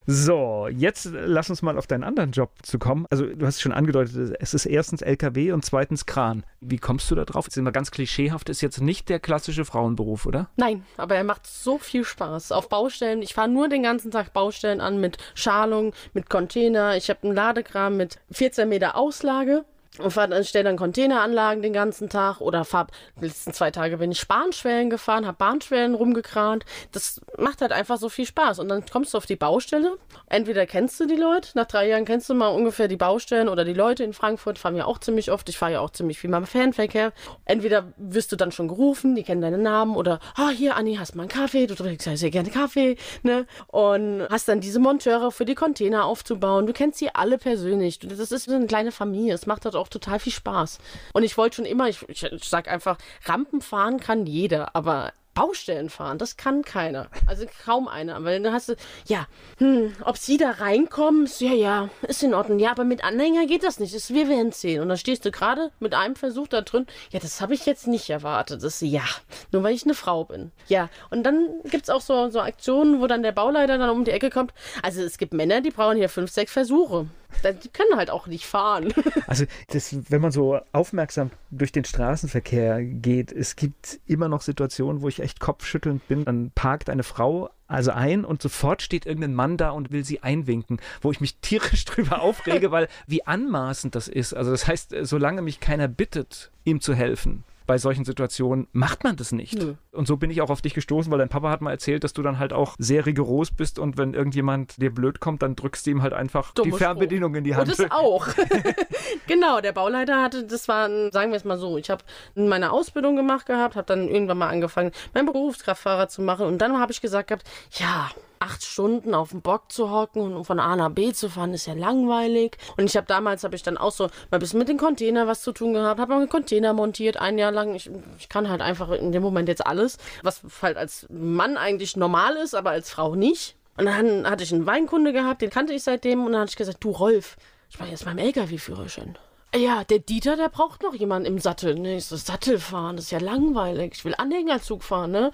So, 0.06 0.66
jetzt 0.68 1.10
lass 1.12 1.50
uns 1.50 1.62
mal 1.62 1.76
auf 1.76 1.86
deinen 1.86 2.04
anderen 2.04 2.32
Job 2.32 2.52
zu 2.62 2.78
kommen. 2.78 3.06
Also, 3.10 3.26
du 3.26 3.46
hast 3.46 3.60
schon 3.60 3.72
angedeutet, 3.72 4.36
es 4.40 4.54
ist 4.54 4.66
erstens 4.66 5.02
LKW 5.02 5.52
und 5.52 5.64
zweitens 5.64 6.06
Kran. 6.06 6.44
Wie 6.60 6.78
kommst 6.78 7.10
du 7.10 7.14
da 7.14 7.24
drauf? 7.24 7.44
Jetzt 7.44 7.54
sind 7.54 7.64
wir 7.64 7.72
ganz 7.72 7.90
klischeehaft, 7.90 8.48
ist 8.48 8.60
jetzt 8.62 8.80
nicht 8.80 9.08
der 9.08 9.20
klassische 9.20 9.64
Frauenberuf, 9.64 10.26
oder? 10.26 10.48
Nein, 10.56 10.84
aber 10.96 11.16
er 11.16 11.24
macht 11.24 11.46
so 11.46 11.78
viel 11.78 12.04
Spaß. 12.04 12.50
Auf 12.52 12.68
Baustellen, 12.68 13.22
ich 13.22 13.34
fahre 13.34 13.48
nur 13.48 13.68
den 13.68 13.82
ganzen 13.82 14.10
Tag 14.10 14.32
Baustellen 14.32 14.80
an 14.80 15.00
mit 15.00 15.18
Schalung, 15.34 15.92
mit 16.14 16.30
Container. 16.30 16.96
Ich 16.96 17.10
habe 17.10 17.22
einen 17.22 17.34
Ladekram 17.34 17.96
mit 17.96 18.18
14 18.30 18.68
Meter 18.68 18.96
Auslage 18.96 19.64
und 19.98 20.12
stelle 20.46 20.64
dann 20.64 20.76
Containeranlagen 20.76 21.62
den 21.62 21.72
ganzen 21.72 22.08
Tag 22.08 22.40
oder 22.40 22.64
fahr, 22.64 22.86
die 23.20 23.26
letzten 23.26 23.52
zwei 23.52 23.72
Tage 23.72 23.98
bin 23.98 24.12
ich 24.12 24.26
Bahnschwellen 24.28 24.88
gefahren, 24.88 25.26
habe 25.26 25.36
Bahnschwellen 25.36 25.94
rumgekrant. 25.94 26.64
Das 26.92 27.20
macht 27.36 27.60
halt 27.60 27.72
einfach 27.72 27.98
so 27.98 28.08
viel 28.08 28.24
Spaß. 28.24 28.60
Und 28.60 28.68
dann 28.68 28.84
kommst 28.86 29.14
du 29.14 29.18
auf 29.18 29.26
die 29.26 29.36
Baustelle. 29.36 29.98
Entweder 30.28 30.64
kennst 30.66 31.00
du 31.00 31.06
die 31.06 31.16
Leute, 31.16 31.50
nach 31.54 31.66
drei 31.66 31.88
Jahren 31.88 32.04
kennst 32.04 32.30
du 32.30 32.34
mal 32.34 32.48
ungefähr 32.48 32.86
die 32.86 32.96
Baustellen 32.96 33.48
oder 33.48 33.64
die 33.64 33.74
Leute 33.74 34.04
in 34.04 34.12
Frankfurt, 34.12 34.58
fahren 34.58 34.76
ja 34.76 34.84
auch 34.84 34.98
ziemlich 34.98 35.32
oft. 35.32 35.48
Ich 35.48 35.58
fahre 35.58 35.72
ja 35.72 35.80
auch 35.80 35.90
ziemlich 35.90 36.18
viel 36.18 36.30
mal 36.30 36.38
im 36.38 36.46
Fernverkehr. 36.46 37.12
Entweder 37.44 37.92
wirst 37.96 38.30
du 38.30 38.36
dann 38.36 38.52
schon 38.52 38.68
gerufen, 38.68 39.16
die 39.16 39.24
kennen 39.24 39.42
deinen 39.42 39.62
Namen 39.62 39.96
oder, 39.96 40.20
ah, 40.36 40.50
hier, 40.50 40.76
Anni, 40.76 40.96
hast 40.96 41.16
mal 41.16 41.24
einen 41.24 41.30
Kaffee, 41.30 41.66
du 41.66 41.74
trinkst 41.74 42.06
ja 42.06 42.16
sehr 42.16 42.30
gerne 42.30 42.50
Kaffee, 42.50 42.96
ne? 43.22 43.46
Und 43.66 44.26
hast 44.30 44.48
dann 44.48 44.60
diese 44.60 44.78
Monteure 44.78 45.32
für 45.32 45.44
die 45.44 45.56
Container 45.56 46.04
aufzubauen. 46.04 46.66
Du 46.66 46.72
kennst 46.72 46.98
sie 46.98 47.12
alle 47.12 47.38
persönlich. 47.38 47.98
Das 47.98 48.30
ist 48.30 48.48
eine 48.48 48.66
kleine 48.66 48.92
Familie. 48.92 49.34
Es 49.34 49.46
macht 49.46 49.64
halt 49.64 49.74
auch 49.74 49.89
total 49.90 50.18
viel 50.18 50.32
Spaß. 50.32 50.78
Und 51.12 51.22
ich 51.22 51.36
wollte 51.36 51.56
schon 51.56 51.64
immer, 51.64 51.88
ich, 51.88 52.08
ich, 52.08 52.26
sag 52.42 52.68
einfach, 52.68 52.98
Rampen 53.24 53.60
fahren 53.60 54.00
kann 54.00 54.26
jeder, 54.26 54.74
aber 54.74 55.12
Baustellen 55.34 55.90
fahren, 55.90 56.18
das 56.18 56.36
kann 56.36 56.62
keiner. 56.62 57.08
Also 57.26 57.46
kaum 57.64 57.88
einer. 57.88 58.22
Weil 58.24 58.42
dann 58.42 58.52
hast 58.52 58.70
du, 58.70 58.76
ja, 59.06 59.26
hm, 59.58 59.94
ob 60.04 60.18
sie 60.18 60.36
da 60.36 60.50
reinkommen, 60.50 61.24
ist, 61.24 61.40
ja, 61.40 61.52
ja, 61.52 61.88
ist 62.08 62.22
in 62.22 62.34
Ordnung. 62.34 62.58
Ja, 62.58 62.72
aber 62.72 62.84
mit 62.84 63.04
Anhänger 63.04 63.46
geht 63.46 63.62
das 63.62 63.78
nicht. 63.78 63.94
Das, 63.94 64.12
wir 64.12 64.28
werden 64.28 64.52
sehen. 64.52 64.82
Und 64.82 64.88
dann 64.88 64.98
stehst 64.98 65.24
du 65.24 65.30
gerade 65.30 65.70
mit 65.78 65.94
einem 65.94 66.16
Versuch 66.16 66.48
da 66.48 66.62
drin. 66.62 66.86
Ja, 67.10 67.20
das 67.20 67.40
habe 67.40 67.54
ich 67.54 67.64
jetzt 67.64 67.86
nicht 67.86 68.10
erwartet. 68.10 68.62
Das 68.62 68.80
ja, 68.80 69.04
nur 69.52 69.62
weil 69.62 69.74
ich 69.74 69.84
eine 69.84 69.94
Frau 69.94 70.24
bin. 70.24 70.50
Ja, 70.68 70.88
und 71.10 71.22
dann 71.22 71.48
gibt 71.64 71.84
es 71.84 71.90
auch 71.90 72.00
so, 72.00 72.28
so 72.28 72.40
Aktionen, 72.40 73.00
wo 73.00 73.06
dann 73.06 73.22
der 73.22 73.32
Bauleiter 73.32 73.78
dann 73.78 73.90
um 73.90 74.04
die 74.04 74.10
Ecke 74.10 74.30
kommt. 74.30 74.52
Also 74.82 75.02
es 75.02 75.16
gibt 75.16 75.32
Männer, 75.32 75.60
die 75.60 75.70
brauchen 75.70 75.96
hier 75.96 76.08
fünf, 76.08 76.30
sechs 76.30 76.52
Versuche. 76.52 77.06
Die 77.44 77.68
können 77.68 77.96
halt 77.96 78.10
auch 78.10 78.26
nicht 78.26 78.46
fahren. 78.46 78.92
Also, 79.26 79.44
das, 79.68 79.94
wenn 80.10 80.20
man 80.20 80.32
so 80.32 80.60
aufmerksam 80.72 81.30
durch 81.50 81.70
den 81.70 81.84
Straßenverkehr 81.84 82.82
geht, 82.82 83.30
es 83.30 83.54
gibt 83.54 84.00
immer 84.06 84.28
noch 84.28 84.40
Situationen, 84.40 85.02
wo 85.02 85.08
ich 85.08 85.20
echt 85.20 85.38
kopfschüttelnd 85.38 86.08
bin. 86.08 86.24
Dann 86.24 86.50
parkt 86.52 86.90
eine 86.90 87.04
Frau 87.04 87.50
also 87.70 87.92
ein 87.92 88.24
und 88.24 88.42
sofort 88.42 88.82
steht 88.82 89.06
irgendein 89.06 89.34
Mann 89.34 89.56
da 89.56 89.70
und 89.70 89.92
will 89.92 90.04
sie 90.04 90.24
einwinken, 90.24 90.80
wo 91.00 91.12
ich 91.12 91.20
mich 91.20 91.36
tierisch 91.36 91.84
drüber 91.86 92.20
aufrege, 92.20 92.72
weil 92.72 92.88
wie 93.06 93.24
anmaßend 93.24 93.94
das 93.94 94.08
ist. 94.08 94.34
Also 94.34 94.50
das 94.50 94.66
heißt, 94.66 94.94
solange 95.02 95.40
mich 95.40 95.60
keiner 95.60 95.86
bittet, 95.86 96.50
ihm 96.64 96.80
zu 96.80 96.94
helfen, 96.94 97.44
bei 97.70 97.78
solchen 97.78 98.04
Situationen 98.04 98.66
macht 98.72 99.04
man 99.04 99.14
das 99.14 99.30
nicht. 99.30 99.56
Nö. 99.56 99.74
Und 99.92 100.08
so 100.08 100.16
bin 100.16 100.28
ich 100.28 100.42
auch 100.42 100.50
auf 100.50 100.60
dich 100.60 100.74
gestoßen, 100.74 101.12
weil 101.12 101.20
dein 101.20 101.28
Papa 101.28 101.50
hat 101.50 101.60
mal 101.60 101.70
erzählt, 101.70 102.02
dass 102.02 102.12
du 102.12 102.20
dann 102.20 102.40
halt 102.40 102.52
auch 102.52 102.74
sehr 102.80 103.06
rigoros 103.06 103.52
bist 103.52 103.78
und 103.78 103.96
wenn 103.96 104.12
irgendjemand 104.12 104.82
dir 104.82 104.92
blöd 104.92 105.20
kommt, 105.20 105.42
dann 105.42 105.54
drückst 105.54 105.86
du 105.86 105.92
ihm 105.92 106.02
halt 106.02 106.12
einfach 106.12 106.52
Dumme 106.52 106.72
die 106.72 106.76
Fernbedienung 106.76 107.30
Spruch. 107.30 107.38
in 107.38 107.44
die 107.44 107.54
Hand. 107.54 107.68
Und 107.68 107.78
das 107.78 107.90
auch. 107.92 108.26
genau, 109.28 109.60
der 109.60 109.70
Bauleiter 109.70 110.20
hatte, 110.20 110.42
das 110.42 110.66
war, 110.66 110.88
sagen 111.12 111.30
wir 111.30 111.36
es 111.36 111.44
mal 111.44 111.58
so, 111.58 111.78
ich 111.78 111.90
habe 111.90 112.02
meine 112.34 112.72
Ausbildung 112.72 113.14
gemacht 113.14 113.46
gehabt, 113.46 113.76
habe 113.76 113.86
dann 113.86 114.08
irgendwann 114.08 114.38
mal 114.38 114.48
angefangen, 114.48 114.90
meinen 115.14 115.26
Berufskraftfahrer 115.26 116.08
zu 116.08 116.22
machen 116.22 116.46
und 116.46 116.58
dann 116.58 116.76
habe 116.80 116.90
ich 116.90 117.00
gesagt 117.00 117.28
gehabt, 117.28 117.48
ja, 117.74 118.10
acht 118.40 118.64
Stunden 118.64 119.14
auf 119.14 119.30
dem 119.30 119.42
Bock 119.42 119.70
zu 119.70 119.90
hocken 119.90 120.34
und 120.34 120.44
von 120.44 120.58
A 120.58 120.74
nach 120.74 120.90
B 120.90 121.12
zu 121.12 121.28
fahren, 121.28 121.54
ist 121.54 121.66
ja 121.66 121.74
langweilig. 121.74 122.56
Und 122.76 122.84
ich 122.84 122.96
habe 122.96 123.06
damals, 123.06 123.44
habe 123.44 123.54
ich 123.54 123.62
dann 123.62 123.76
auch 123.76 123.92
so 123.92 124.04
mal 124.04 124.38
ein 124.38 124.40
bisschen 124.40 124.58
mit 124.58 124.68
den 124.68 124.78
Container 124.78 125.26
was 125.26 125.42
zu 125.42 125.52
tun 125.52 125.74
gehabt, 125.74 126.00
habe 126.00 126.14
mal 126.14 126.20
einen 126.20 126.28
Container 126.28 126.72
montiert, 126.72 127.18
ein 127.18 127.38
Jahr 127.38 127.52
lang. 127.52 127.74
Ich, 127.74 127.90
ich 128.18 128.28
kann 128.28 128.48
halt 128.48 128.62
einfach 128.62 128.90
in 128.90 129.12
dem 129.12 129.22
Moment 129.22 129.48
jetzt 129.48 129.66
alles, 129.66 129.98
was 130.22 130.42
halt 130.62 130.76
als 130.76 131.06
Mann 131.10 131.56
eigentlich 131.56 131.96
normal 131.96 132.36
ist, 132.36 132.54
aber 132.54 132.70
als 132.70 132.90
Frau 132.90 133.14
nicht. 133.14 133.56
Und 133.76 133.86
dann 133.86 134.28
hatte 134.28 134.42
ich 134.42 134.52
einen 134.52 134.66
Weinkunde 134.66 135.12
gehabt, 135.12 135.42
den 135.42 135.50
kannte 135.50 135.72
ich 135.72 135.82
seitdem. 135.82 136.24
Und 136.24 136.32
dann 136.32 136.42
hatte 136.42 136.50
ich 136.50 136.56
gesagt, 136.56 136.82
du 136.82 136.90
Rolf, 136.90 137.36
ich 137.70 137.78
mache 137.78 137.90
jetzt 137.90 138.04
meinen 138.04 138.18
LKW-Führerschein. 138.18 139.16
Ja, 139.54 139.82
der 139.82 139.98
Dieter, 139.98 140.36
der 140.36 140.48
braucht 140.48 140.82
noch 140.82 140.94
jemanden 140.94 141.26
im 141.26 141.38
Sattel. 141.40 141.74
Ne, 141.74 141.96
ich 141.96 142.04
so, 142.04 142.16
Sattel 142.16 142.58
fahren, 142.60 142.96
das 142.96 143.06
ist 143.06 143.10
ja 143.10 143.18
langweilig. 143.18 143.94
Ich 143.96 144.04
will 144.04 144.14
Anhängerzug 144.16 144.84
fahren, 144.84 145.10
ne? 145.10 145.32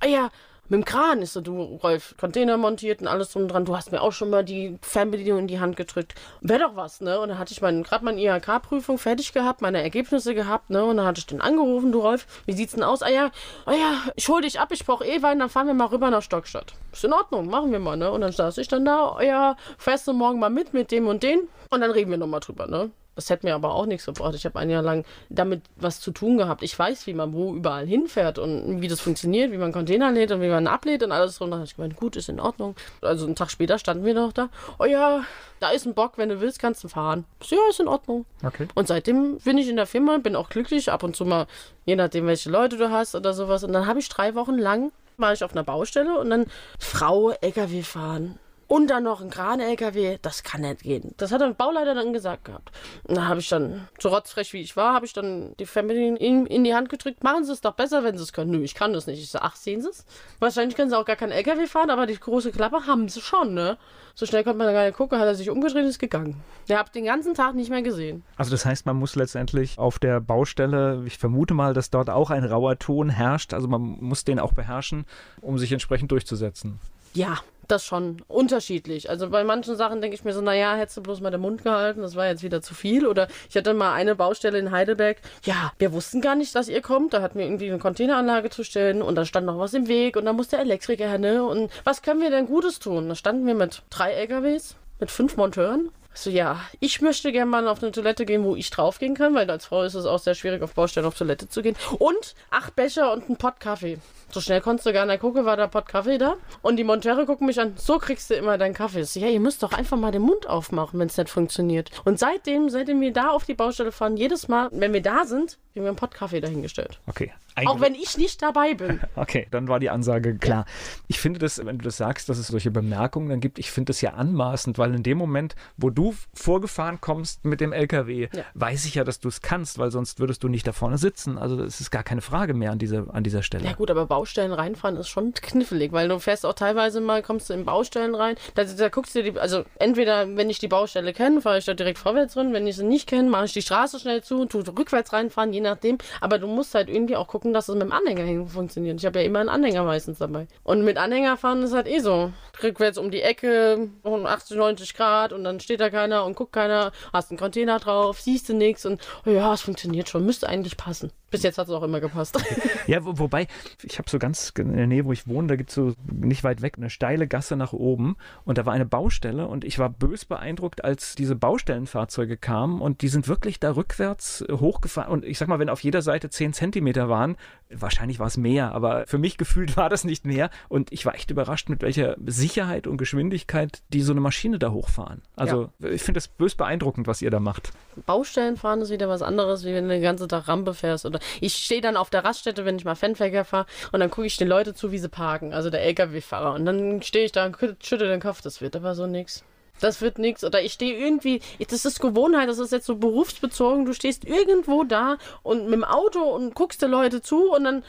Ah 0.00 0.06
ja, 0.06 0.30
mit 0.68 0.78
dem 0.78 0.84
Kran 0.84 1.22
ist 1.22 1.32
so, 1.32 1.40
du, 1.40 1.62
Rolf, 1.82 2.14
Container 2.18 2.56
montiert 2.56 3.00
und 3.00 3.06
alles 3.06 3.30
drum 3.30 3.48
dran. 3.48 3.64
Du 3.64 3.76
hast 3.76 3.92
mir 3.92 4.02
auch 4.02 4.12
schon 4.12 4.30
mal 4.30 4.44
die 4.44 4.78
Fernbedienung 4.82 5.40
in 5.40 5.46
die 5.46 5.60
Hand 5.60 5.76
gedrückt. 5.76 6.14
Wäre 6.40 6.60
doch 6.60 6.76
was, 6.76 7.00
ne? 7.00 7.20
Und 7.20 7.28
dann 7.28 7.38
hatte 7.38 7.52
ich 7.52 7.60
gerade 7.60 8.04
meine 8.04 8.20
IHK-Prüfung 8.20 8.98
fertig 8.98 9.32
gehabt, 9.32 9.62
meine 9.62 9.82
Ergebnisse 9.82 10.34
gehabt, 10.34 10.70
ne? 10.70 10.84
Und 10.84 10.96
dann 10.96 11.06
hatte 11.06 11.20
ich 11.20 11.26
den 11.26 11.40
angerufen, 11.40 11.92
du 11.92 12.00
Rolf, 12.00 12.26
wie 12.46 12.52
sieht's 12.52 12.74
denn 12.74 12.82
aus? 12.82 13.02
Ah 13.02 13.10
ja, 13.10 13.30
ah 13.64 13.72
ja, 13.72 14.02
ich 14.16 14.28
hol 14.28 14.42
dich 14.42 14.60
ab, 14.60 14.68
ich 14.72 14.84
brauch 14.84 15.02
eh 15.02 15.22
Wein, 15.22 15.38
dann 15.38 15.50
fahren 15.50 15.66
wir 15.66 15.74
mal 15.74 15.86
rüber 15.86 16.10
nach 16.10 16.22
Stockstadt. 16.22 16.74
Ist 16.92 17.04
in 17.04 17.12
Ordnung, 17.12 17.48
machen 17.48 17.72
wir 17.72 17.78
mal, 17.78 17.96
ne? 17.96 18.10
Und 18.10 18.22
dann 18.22 18.32
saß 18.32 18.58
ich 18.58 18.68
dann 18.68 18.84
da, 18.84 19.16
ah 19.16 19.22
ja, 19.22 19.56
fährst 19.78 20.06
morgen 20.08 20.38
mal 20.38 20.50
mit, 20.50 20.72
mit 20.72 20.90
dem 20.90 21.06
und 21.06 21.22
den? 21.22 21.48
Und 21.70 21.80
dann 21.80 21.90
reden 21.90 22.10
wir 22.10 22.18
nochmal 22.18 22.40
drüber, 22.40 22.66
ne? 22.66 22.90
Das 23.16 23.30
hätte 23.30 23.46
mir 23.46 23.54
aber 23.54 23.74
auch 23.74 23.86
nichts 23.86 24.06
gebracht. 24.06 24.34
Ich 24.34 24.44
habe 24.44 24.58
ein 24.58 24.70
Jahr 24.70 24.82
lang 24.82 25.04
damit 25.30 25.62
was 25.76 26.00
zu 26.00 26.12
tun 26.12 26.36
gehabt. 26.36 26.62
Ich 26.62 26.78
weiß, 26.78 27.06
wie 27.06 27.14
man 27.14 27.32
wo 27.32 27.54
überall 27.54 27.86
hinfährt 27.86 28.38
und 28.38 28.82
wie 28.82 28.88
das 28.88 29.00
funktioniert, 29.00 29.50
wie 29.50 29.56
man 29.56 29.72
Container 29.72 30.12
lädt 30.12 30.30
und 30.30 30.42
wie 30.42 30.48
man 30.48 30.66
ablädt 30.66 31.02
und 31.02 31.12
alles. 31.12 31.40
Und 31.40 31.50
dann 31.50 31.60
habe 31.60 31.66
ich 31.66 31.74
gemeint, 31.74 31.96
gut, 31.96 32.14
ist 32.14 32.28
in 32.28 32.38
Ordnung. 32.38 32.76
Also 33.00 33.24
einen 33.24 33.34
Tag 33.34 33.50
später 33.50 33.78
standen 33.78 34.04
wir 34.04 34.14
noch 34.14 34.32
da. 34.32 34.50
Oh 34.78 34.84
ja, 34.84 35.24
da 35.60 35.70
ist 35.70 35.86
ein 35.86 35.94
Bock, 35.94 36.12
wenn 36.18 36.28
du 36.28 36.40
willst, 36.40 36.58
kannst 36.58 36.84
du 36.84 36.88
fahren. 36.88 37.24
Ja, 37.44 37.58
ist 37.70 37.80
in 37.80 37.88
Ordnung. 37.88 38.26
Okay. 38.44 38.68
Und 38.74 38.86
seitdem 38.86 39.38
bin 39.38 39.56
ich 39.58 39.68
in 39.68 39.76
der 39.76 39.86
Firma, 39.86 40.18
bin 40.18 40.36
auch 40.36 40.50
glücklich. 40.50 40.92
Ab 40.92 41.02
und 41.02 41.16
zu 41.16 41.24
mal, 41.24 41.46
je 41.86 41.96
nachdem, 41.96 42.26
welche 42.26 42.50
Leute 42.50 42.76
du 42.76 42.90
hast 42.90 43.14
oder 43.14 43.32
sowas. 43.32 43.64
Und 43.64 43.72
dann 43.72 43.86
habe 43.86 43.98
ich 43.98 44.08
drei 44.08 44.34
Wochen 44.34 44.58
lang 44.58 44.92
war 45.18 45.32
ich 45.32 45.42
auf 45.42 45.52
einer 45.52 45.64
Baustelle 45.64 46.18
und 46.18 46.28
dann 46.28 46.44
Frau 46.78 47.30
LKW 47.30 47.82
fahren 47.82 48.38
und 48.68 48.88
dann 48.88 49.04
noch 49.04 49.20
ein 49.20 49.30
Kran-LKW, 49.30 50.18
das 50.22 50.42
kann 50.42 50.62
nicht 50.62 50.82
gehen. 50.82 51.14
Das 51.18 51.32
hat 51.32 51.40
der 51.40 51.54
Bauleiter 51.54 51.94
dann 51.94 52.12
gesagt 52.12 52.46
gehabt. 52.46 52.72
Und 53.04 53.16
da 53.16 53.26
habe 53.26 53.40
ich 53.40 53.48
dann, 53.48 53.88
so 53.98 54.08
rotzfrech 54.08 54.52
wie 54.52 54.60
ich 54.60 54.76
war, 54.76 54.94
habe 54.94 55.06
ich 55.06 55.12
dann 55.12 55.54
die 55.58 55.66
Family 55.66 56.08
in, 56.08 56.46
in, 56.46 56.64
die 56.64 56.74
Hand 56.74 56.88
gedrückt. 56.88 57.22
Machen 57.22 57.44
Sie 57.44 57.52
es 57.52 57.60
doch 57.60 57.74
besser, 57.74 58.02
wenn 58.02 58.16
Sie 58.16 58.24
es 58.24 58.32
können. 58.32 58.50
Nö, 58.50 58.62
ich 58.62 58.74
kann 58.74 58.92
das 58.92 59.06
nicht. 59.06 59.22
Ich 59.22 59.30
so, 59.30 59.38
ach, 59.40 59.56
sehen 59.56 59.82
Sie 59.82 59.88
es? 59.88 60.04
Wahrscheinlich 60.40 60.76
können 60.76 60.90
Sie 60.90 60.98
auch 60.98 61.04
gar 61.04 61.16
keinen 61.16 61.32
LKW 61.32 61.66
fahren, 61.66 61.90
aber 61.90 62.06
die 62.06 62.18
große 62.18 62.50
Klappe 62.50 62.86
haben 62.86 63.08
Sie 63.08 63.20
schon, 63.20 63.54
ne? 63.54 63.78
So 64.18 64.24
schnell 64.24 64.44
konnte 64.44 64.58
man 64.58 64.66
da 64.66 64.72
gar 64.72 64.86
nicht 64.86 64.96
gucken, 64.96 65.18
hat 65.18 65.26
er 65.26 65.34
sich 65.34 65.50
umgedreht 65.50 65.84
und 65.84 65.90
ist 65.90 65.98
gegangen. 65.98 66.42
Der 66.70 66.78
habt 66.78 66.94
den 66.94 67.04
ganzen 67.04 67.34
Tag 67.34 67.54
nicht 67.54 67.68
mehr 67.68 67.82
gesehen. 67.82 68.24
Also 68.36 68.50
das 68.50 68.64
heißt, 68.64 68.86
man 68.86 68.96
muss 68.96 69.14
letztendlich 69.14 69.78
auf 69.78 69.98
der 69.98 70.20
Baustelle, 70.20 71.02
ich 71.04 71.18
vermute 71.18 71.52
mal, 71.52 71.74
dass 71.74 71.90
dort 71.90 72.08
auch 72.08 72.30
ein 72.30 72.44
rauer 72.44 72.78
Ton 72.78 73.10
herrscht, 73.10 73.52
also 73.52 73.68
man 73.68 73.82
muss 73.82 74.24
den 74.24 74.40
auch 74.40 74.54
beherrschen, 74.54 75.04
um 75.42 75.58
sich 75.58 75.70
entsprechend 75.70 76.10
durchzusetzen. 76.12 76.80
Ja, 77.12 77.38
das 77.68 77.84
schon 77.84 78.22
unterschiedlich. 78.28 79.10
Also 79.10 79.30
bei 79.30 79.44
manchen 79.44 79.76
Sachen 79.76 80.00
denke 80.00 80.14
ich 80.14 80.24
mir 80.24 80.32
so, 80.32 80.40
naja, 80.40 80.74
hättest 80.74 80.96
du 80.98 81.02
bloß 81.02 81.20
mal 81.20 81.30
den 81.30 81.40
Mund 81.40 81.62
gehalten, 81.64 82.02
das 82.02 82.16
war 82.16 82.26
jetzt 82.26 82.42
wieder 82.42 82.62
zu 82.62 82.74
viel. 82.74 83.06
Oder 83.06 83.28
ich 83.48 83.56
hatte 83.56 83.74
mal 83.74 83.92
eine 83.92 84.14
Baustelle 84.14 84.58
in 84.58 84.70
Heidelberg. 84.70 85.18
Ja, 85.44 85.72
wir 85.78 85.92
wussten 85.92 86.20
gar 86.20 86.34
nicht, 86.34 86.54
dass 86.54 86.68
ihr 86.68 86.82
kommt. 86.82 87.14
Da 87.14 87.22
hatten 87.22 87.38
wir 87.38 87.46
irgendwie 87.46 87.68
eine 87.68 87.78
Containeranlage 87.78 88.50
zu 88.50 88.64
stellen 88.64 89.02
und 89.02 89.14
da 89.14 89.24
stand 89.24 89.46
noch 89.46 89.58
was 89.58 89.74
im 89.74 89.88
Weg 89.88 90.16
und 90.16 90.24
da 90.24 90.32
muss 90.32 90.48
der 90.48 90.60
Elektriker 90.60 91.08
her, 91.08 91.18
ne? 91.18 91.44
Und 91.44 91.70
was 91.84 92.02
können 92.02 92.20
wir 92.20 92.30
denn 92.30 92.46
Gutes 92.46 92.78
tun? 92.78 93.08
Da 93.08 93.14
standen 93.14 93.46
wir 93.46 93.54
mit 93.54 93.82
drei 93.90 94.12
LKWs, 94.12 94.76
mit 95.00 95.10
fünf 95.10 95.36
Monteuren 95.36 95.90
so, 96.16 96.30
ja, 96.30 96.60
ich 96.80 97.00
möchte 97.00 97.30
gerne 97.32 97.50
mal 97.50 97.68
auf 97.68 97.82
eine 97.82 97.92
Toilette 97.92 98.24
gehen, 98.24 98.44
wo 98.44 98.56
ich 98.56 98.70
draufgehen 98.70 99.14
kann, 99.14 99.34
weil 99.34 99.50
als 99.50 99.66
Frau 99.66 99.82
ist 99.82 99.94
es 99.94 100.06
auch 100.06 100.18
sehr 100.18 100.34
schwierig, 100.34 100.62
auf 100.62 100.74
Baustellen 100.74 101.06
auf 101.06 101.16
Toilette 101.16 101.48
zu 101.48 101.62
gehen. 101.62 101.76
Und 101.98 102.34
acht 102.50 102.74
Becher 102.74 103.12
und 103.12 103.28
ein 103.28 103.36
Pott 103.36 103.60
Kaffee. 103.60 103.98
So 104.32 104.40
schnell 104.40 104.60
konntest 104.60 104.86
du 104.86 104.92
gar 104.92 105.06
nicht 105.06 105.20
gucken, 105.20 105.44
war 105.44 105.56
der 105.56 105.68
Pott 105.68 105.86
Kaffee 105.86 106.18
da. 106.18 106.36
Und 106.62 106.76
die 106.76 106.84
Monteure 106.84 107.26
gucken 107.26 107.46
mich 107.46 107.60
an, 107.60 107.74
so 107.76 107.98
kriegst 107.98 108.30
du 108.30 108.34
immer 108.34 108.58
deinen 108.58 108.74
Kaffee. 108.74 109.04
So, 109.04 109.20
ja, 109.20 109.28
ihr 109.28 109.40
müsst 109.40 109.62
doch 109.62 109.72
einfach 109.72 109.96
mal 109.96 110.10
den 110.10 110.22
Mund 110.22 110.48
aufmachen, 110.48 110.98
wenn 110.98 111.06
es 111.08 111.16
nicht 111.16 111.30
funktioniert. 111.30 111.90
Und 112.04 112.18
seitdem, 112.18 112.68
seitdem 112.68 113.00
wir 113.00 113.12
da 113.12 113.30
auf 113.30 113.44
die 113.44 113.54
Baustelle 113.54 113.92
fahren, 113.92 114.16
jedes 114.16 114.48
Mal, 114.48 114.68
wenn 114.72 114.92
wir 114.92 115.02
da 115.02 115.24
sind, 115.24 115.58
haben 115.76 115.84
wir 115.84 115.88
einen 115.88 115.96
Pott 115.96 116.14
Kaffee 116.14 116.40
dahingestellt. 116.40 116.98
Okay. 117.06 117.32
Auch 117.64 117.80
wenn 117.80 117.94
ich 117.94 118.18
nicht 118.18 118.42
dabei 118.42 118.74
bin. 118.74 119.00
Okay, 119.16 119.46
dann 119.50 119.66
war 119.66 119.80
die 119.80 119.88
Ansage 119.88 120.36
klar. 120.36 120.66
Ich 121.08 121.18
finde 121.20 121.38
das, 121.38 121.64
wenn 121.64 121.78
du 121.78 121.84
das 121.84 121.96
sagst, 121.96 122.28
dass 122.28 122.38
es 122.38 122.48
solche 122.48 122.70
Bemerkungen 122.70 123.30
dann 123.30 123.40
gibt, 123.40 123.58
ich 123.58 123.70
finde 123.70 123.90
das 123.90 124.00
ja 124.02 124.12
anmaßend, 124.12 124.78
weil 124.78 124.94
in 124.94 125.02
dem 125.02 125.16
Moment, 125.16 125.54
wo 125.76 125.88
du 125.88 126.05
vorgefahren 126.34 127.00
kommst 127.00 127.44
mit 127.44 127.60
dem 127.60 127.72
LKW, 127.72 128.28
ja. 128.32 128.42
weiß 128.54 128.84
ich 128.86 128.94
ja, 128.94 129.04
dass 129.04 129.20
du 129.20 129.28
es 129.28 129.40
kannst, 129.40 129.78
weil 129.78 129.90
sonst 129.90 130.20
würdest 130.20 130.42
du 130.42 130.48
nicht 130.48 130.66
da 130.66 130.72
vorne 130.72 130.98
sitzen. 130.98 131.38
Also 131.38 131.62
es 131.62 131.80
ist 131.80 131.90
gar 131.90 132.02
keine 132.02 132.20
Frage 132.20 132.54
mehr 132.54 132.72
an 132.72 132.78
dieser, 132.78 133.12
an 133.14 133.24
dieser 133.24 133.42
Stelle. 133.42 133.64
Ja 133.64 133.72
gut, 133.72 133.90
aber 133.90 134.06
Baustellen 134.06 134.52
reinfahren 134.52 134.96
ist 134.96 135.08
schon 135.08 135.32
knifflig, 135.34 135.92
weil 135.92 136.08
du 136.08 136.18
fährst 136.18 136.46
auch 136.46 136.54
teilweise 136.54 137.00
mal, 137.00 137.22
kommst 137.22 137.50
du 137.50 137.54
in 137.54 137.64
Baustellen 137.64 138.14
rein, 138.14 138.36
da, 138.54 138.64
da 138.64 138.88
guckst 138.88 139.14
du 139.14 139.22
die, 139.22 139.38
also 139.38 139.64
entweder, 139.78 140.36
wenn 140.36 140.50
ich 140.50 140.58
die 140.58 140.68
Baustelle 140.68 141.12
kenne, 141.12 141.40
fahre 141.40 141.58
ich 141.58 141.64
da 141.64 141.74
direkt 141.74 141.98
vorwärts 141.98 142.34
drin, 142.34 142.52
wenn 142.52 142.66
ich 142.66 142.76
sie 142.76 142.84
nicht 142.84 143.08
kenne, 143.08 143.28
mache 143.30 143.46
ich 143.46 143.52
die 143.52 143.62
Straße 143.62 143.98
schnell 144.00 144.22
zu, 144.22 144.44
tu 144.46 144.58
rückwärts 144.60 145.12
reinfahren, 145.12 145.52
je 145.52 145.60
nachdem. 145.60 145.98
Aber 146.20 146.38
du 146.38 146.46
musst 146.46 146.74
halt 146.74 146.88
irgendwie 146.88 147.16
auch 147.16 147.28
gucken, 147.28 147.52
dass 147.52 147.68
es 147.68 147.74
mit 147.74 147.82
dem 147.82 147.92
Anhänger 147.92 148.46
funktioniert. 148.46 148.98
Ich 148.98 149.06
habe 149.06 149.20
ja 149.20 149.24
immer 149.24 149.40
einen 149.40 149.48
Anhänger 149.48 149.84
meistens 149.84 150.18
dabei. 150.18 150.46
Und 150.62 150.84
mit 150.84 150.98
Anhänger 150.98 151.36
fahren 151.36 151.62
ist 151.62 151.72
halt 151.72 151.86
eh 151.86 151.98
so. 151.98 152.32
Rückwärts 152.62 152.98
um 152.98 153.10
die 153.10 153.22
Ecke, 153.22 153.90
80, 154.04 154.56
90 154.56 154.94
Grad 154.94 155.32
und 155.32 155.44
dann 155.44 155.60
steht 155.60 155.80
da 155.80 155.90
keiner 155.96 156.24
und 156.26 156.36
guckt 156.36 156.52
keiner, 156.52 156.92
hast 157.12 157.30
einen 157.30 157.38
Container 157.38 157.78
drauf, 157.78 158.20
siehst 158.20 158.48
du 158.50 158.54
nichts 158.54 158.84
und 158.84 159.00
oh 159.24 159.30
ja, 159.30 159.54
es 159.54 159.62
funktioniert 159.62 160.08
schon, 160.08 160.26
müsste 160.26 160.46
eigentlich 160.48 160.76
passen. 160.76 161.10
Bis 161.36 161.42
jetzt 161.42 161.58
hat 161.58 161.68
es 161.68 161.72
auch 161.72 161.82
immer 161.82 162.00
gepasst. 162.00 162.38
Ja, 162.86 163.04
wo, 163.04 163.18
wobei, 163.18 163.48
ich 163.82 163.98
habe 163.98 164.08
so 164.08 164.20
ganz 164.20 164.52
in 164.56 164.76
der 164.76 164.86
Nähe, 164.86 165.04
wo 165.04 165.12
ich 165.12 165.26
wohne, 165.26 165.48
da 165.48 165.56
gibt 165.56 165.70
es 165.70 165.74
so 165.74 165.94
nicht 166.12 166.44
weit 166.44 166.62
weg 166.62 166.74
eine 166.76 166.88
steile 166.88 167.26
Gasse 167.26 167.56
nach 167.56 167.72
oben 167.72 168.16
und 168.44 168.58
da 168.58 168.66
war 168.66 168.74
eine 168.74 168.86
Baustelle 168.86 169.48
und 169.48 169.64
ich 169.64 169.80
war 169.80 169.90
bös 169.90 170.24
beeindruckt, 170.24 170.84
als 170.84 171.16
diese 171.16 171.34
Baustellenfahrzeuge 171.34 172.36
kamen 172.36 172.80
und 172.80 173.02
die 173.02 173.08
sind 173.08 173.26
wirklich 173.26 173.58
da 173.58 173.74
rückwärts 173.74 174.44
hochgefahren 174.48 175.10
und 175.10 175.24
ich 175.24 175.36
sag 175.36 175.48
mal, 175.48 175.58
wenn 175.58 175.68
auf 175.68 175.82
jeder 175.82 176.00
Seite 176.00 176.30
10 176.30 176.52
Zentimeter 176.52 177.08
waren, 177.08 177.36
wahrscheinlich 177.68 178.20
war 178.20 178.28
es 178.28 178.36
mehr, 178.36 178.72
aber 178.72 179.04
für 179.08 179.18
mich 179.18 179.36
gefühlt 179.38 179.76
war 179.76 179.88
das 179.88 180.04
nicht 180.04 180.24
mehr 180.24 180.50
und 180.68 180.92
ich 180.92 181.04
war 181.04 181.16
echt 181.16 181.32
überrascht, 181.32 181.68
mit 181.68 181.82
welcher 181.82 182.16
Sicherheit 182.24 182.86
und 182.86 182.98
Geschwindigkeit 182.98 183.82
die 183.88 184.02
so 184.02 184.12
eine 184.12 184.20
Maschine 184.20 184.60
da 184.60 184.70
hochfahren. 184.70 185.22
Also 185.34 185.70
ja. 185.80 185.88
ich 185.90 186.02
finde 186.02 186.18
das 186.18 186.28
bös 186.28 186.54
beeindruckend, 186.54 187.08
was 187.08 187.20
ihr 187.20 187.30
da 187.30 187.40
macht. 187.40 187.72
Baustellen 188.06 188.56
fahren 188.56 188.80
ist 188.80 188.90
wieder 188.90 189.08
was 189.08 189.22
anderes, 189.22 189.64
wie 189.64 189.74
wenn 189.74 189.84
du 189.84 189.90
den 189.90 190.02
ganzen 190.02 190.28
Tag 190.28 190.48
Rampe 190.48 190.74
fährst. 190.74 191.06
Oder 191.06 191.18
ich 191.40 191.54
stehe 191.54 191.80
dann 191.80 191.96
auf 191.96 192.10
der 192.10 192.24
Raststätte, 192.24 192.64
wenn 192.64 192.76
ich 192.76 192.84
mal 192.84 192.94
Fanverkehr 192.94 193.44
fahre, 193.44 193.66
und 193.92 194.00
dann 194.00 194.10
gucke 194.10 194.26
ich 194.26 194.36
den 194.36 194.48
Leute 194.48 194.74
zu, 194.74 194.92
wie 194.92 194.98
sie 194.98 195.08
parken, 195.08 195.52
also 195.52 195.70
der 195.70 195.82
LKW-Fahrer. 195.82 196.54
Und 196.54 196.66
dann 196.66 197.02
stehe 197.02 197.24
ich 197.24 197.32
da 197.32 197.46
und 197.46 197.56
schüttel 197.82 198.08
den 198.08 198.20
Kopf, 198.20 198.42
das 198.42 198.60
wird 198.60 198.76
aber 198.76 198.94
so 198.94 199.06
nichts. 199.06 199.44
Das 199.80 200.00
wird 200.00 200.18
nichts. 200.18 200.44
Oder 200.44 200.62
ich 200.62 200.72
stehe 200.72 200.96
irgendwie, 200.96 201.40
das 201.68 201.84
ist 201.84 202.00
Gewohnheit, 202.00 202.48
das 202.48 202.58
ist 202.58 202.72
jetzt 202.72 202.86
so 202.86 202.96
berufsbezogen. 202.96 203.84
Du 203.84 203.92
stehst 203.92 204.24
irgendwo 204.24 204.84
da 204.84 205.18
und 205.42 205.64
mit 205.64 205.74
dem 205.74 205.84
Auto 205.84 206.20
und 206.20 206.54
guckst 206.54 206.82
dir 206.82 206.88
Leute 206.88 207.20
zu 207.20 207.52
und 207.52 207.64
dann, 207.64 207.84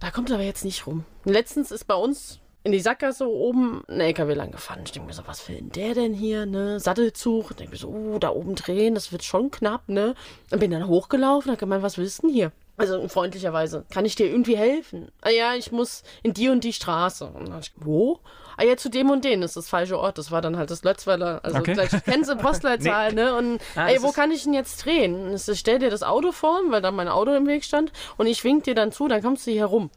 da 0.00 0.10
kommt 0.10 0.32
aber 0.32 0.42
jetzt 0.42 0.64
nicht 0.64 0.86
rum. 0.86 1.04
Letztens 1.24 1.70
ist 1.70 1.84
bei 1.84 1.94
uns 1.94 2.40
in 2.64 2.72
die 2.72 2.80
Sackgasse 2.80 3.28
oben 3.28 3.82
ein 3.88 4.00
LKW 4.00 4.34
lang 4.34 4.50
gefahren. 4.50 4.80
Ich 4.84 4.92
denke 4.92 5.06
mir 5.06 5.14
so, 5.14 5.26
was 5.26 5.48
will 5.48 5.56
denn 5.56 5.70
der 5.70 5.94
denn 5.94 6.12
hier, 6.12 6.44
ne? 6.44 6.80
Sattelzug. 6.80 7.50
Ich 7.50 7.56
denke 7.56 7.72
mir 7.72 7.78
so, 7.78 7.88
oh, 7.88 8.18
da 8.18 8.30
oben 8.30 8.56
drehen, 8.56 8.94
das 8.94 9.12
wird 9.12 9.22
schon 9.22 9.50
knapp, 9.50 9.88
ne? 9.88 10.14
Und 10.50 10.58
bin 10.58 10.70
dann 10.70 10.86
hochgelaufen, 10.86 11.52
hab 11.52 11.58
gemeint, 11.58 11.82
was 11.82 11.98
willst 11.98 12.22
du 12.22 12.26
denn 12.26 12.34
hier? 12.34 12.52
Also 12.78 13.08
freundlicherweise, 13.08 13.84
kann 13.90 14.04
ich 14.04 14.14
dir 14.14 14.26
irgendwie 14.26 14.56
helfen? 14.56 15.10
Ah 15.20 15.30
ja, 15.30 15.54
ich 15.54 15.72
muss 15.72 16.04
in 16.22 16.32
die 16.32 16.48
und 16.48 16.62
die 16.62 16.72
Straße. 16.72 17.26
Und 17.26 17.48
dann 17.48 17.58
ich, 17.58 17.72
wo? 17.76 18.20
Ah 18.56 18.62
ja, 18.62 18.76
zu 18.76 18.88
dem 18.88 19.10
und 19.10 19.24
den 19.24 19.42
ist 19.42 19.56
das 19.56 19.68
falsche 19.68 19.98
Ort. 19.98 20.16
Das 20.16 20.30
war 20.30 20.40
dann 20.40 20.56
halt 20.56 20.70
das 20.70 20.84
Lötzweiler. 20.84 21.40
Also 21.42 21.58
okay. 21.58 21.74
gleich 21.74 21.90
kennst 22.04 22.30
du 22.30 22.36
Postleitzahl, 22.38 23.12
nee. 23.12 23.22
ne? 23.22 23.36
Und 23.36 23.60
ah, 23.74 23.88
ey, 23.88 24.00
wo 24.02 24.12
kann 24.12 24.30
ich 24.30 24.44
denn 24.44 24.54
jetzt 24.54 24.84
drehen? 24.84 25.34
Ich 25.34 25.58
stell 25.58 25.80
dir 25.80 25.90
das 25.90 26.04
Auto 26.04 26.30
vor, 26.30 26.60
weil 26.68 26.80
da 26.80 26.92
mein 26.92 27.08
Auto 27.08 27.34
im 27.34 27.48
Weg 27.48 27.64
stand 27.64 27.92
und 28.16 28.28
ich 28.28 28.44
wink 28.44 28.64
dir 28.64 28.76
dann 28.76 28.92
zu, 28.92 29.08
dann 29.08 29.22
kommst 29.22 29.46
du 29.46 29.50
hier 29.50 29.66
rum. 29.66 29.90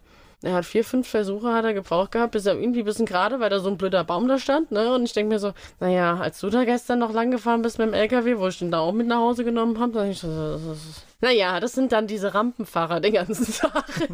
Er 0.43 0.53
hat 0.53 0.65
vier, 0.65 0.83
fünf 0.83 1.07
Versuche 1.07 1.53
hat 1.53 1.65
er 1.65 1.73
gebraucht 1.73 2.11
gehabt, 2.11 2.31
bis 2.31 2.45
er 2.45 2.55
irgendwie 2.59 2.79
ein 2.79 2.85
bisschen 2.85 3.05
gerade, 3.05 3.39
weil 3.39 3.49
da 3.49 3.59
so 3.59 3.69
ein 3.69 3.77
blöder 3.77 4.03
Baum 4.03 4.27
da 4.27 4.39
stand, 4.39 4.71
ne? 4.71 4.93
Und 4.93 5.03
ich 5.03 5.13
denke 5.13 5.33
mir 5.33 5.39
so, 5.39 5.53
naja, 5.79 6.17
als 6.17 6.39
du 6.39 6.49
da 6.49 6.63
gestern 6.63 6.99
noch 6.99 7.13
lang 7.13 7.31
gefahren 7.31 7.61
bist 7.61 7.77
mit 7.77 7.87
dem 7.87 7.93
LKW, 7.93 8.37
wo 8.37 8.47
ich 8.47 8.59
den 8.59 8.71
da 8.71 8.79
auch 8.79 8.93
mit 8.93 9.07
nach 9.07 9.19
Hause 9.19 9.43
genommen 9.43 9.79
habe, 9.79 9.93
dann 9.93 10.09
ich 10.09 10.19
so, 10.19 10.27
das 10.27 10.63
ist 10.63 11.05
naja, 11.21 11.59
das 11.59 11.73
sind 11.73 11.91
dann 11.91 12.07
diese 12.07 12.33
Rampenfahrer 12.33 12.99
den 12.99 13.13
ganzen 13.13 13.53
Tag. 13.53 13.85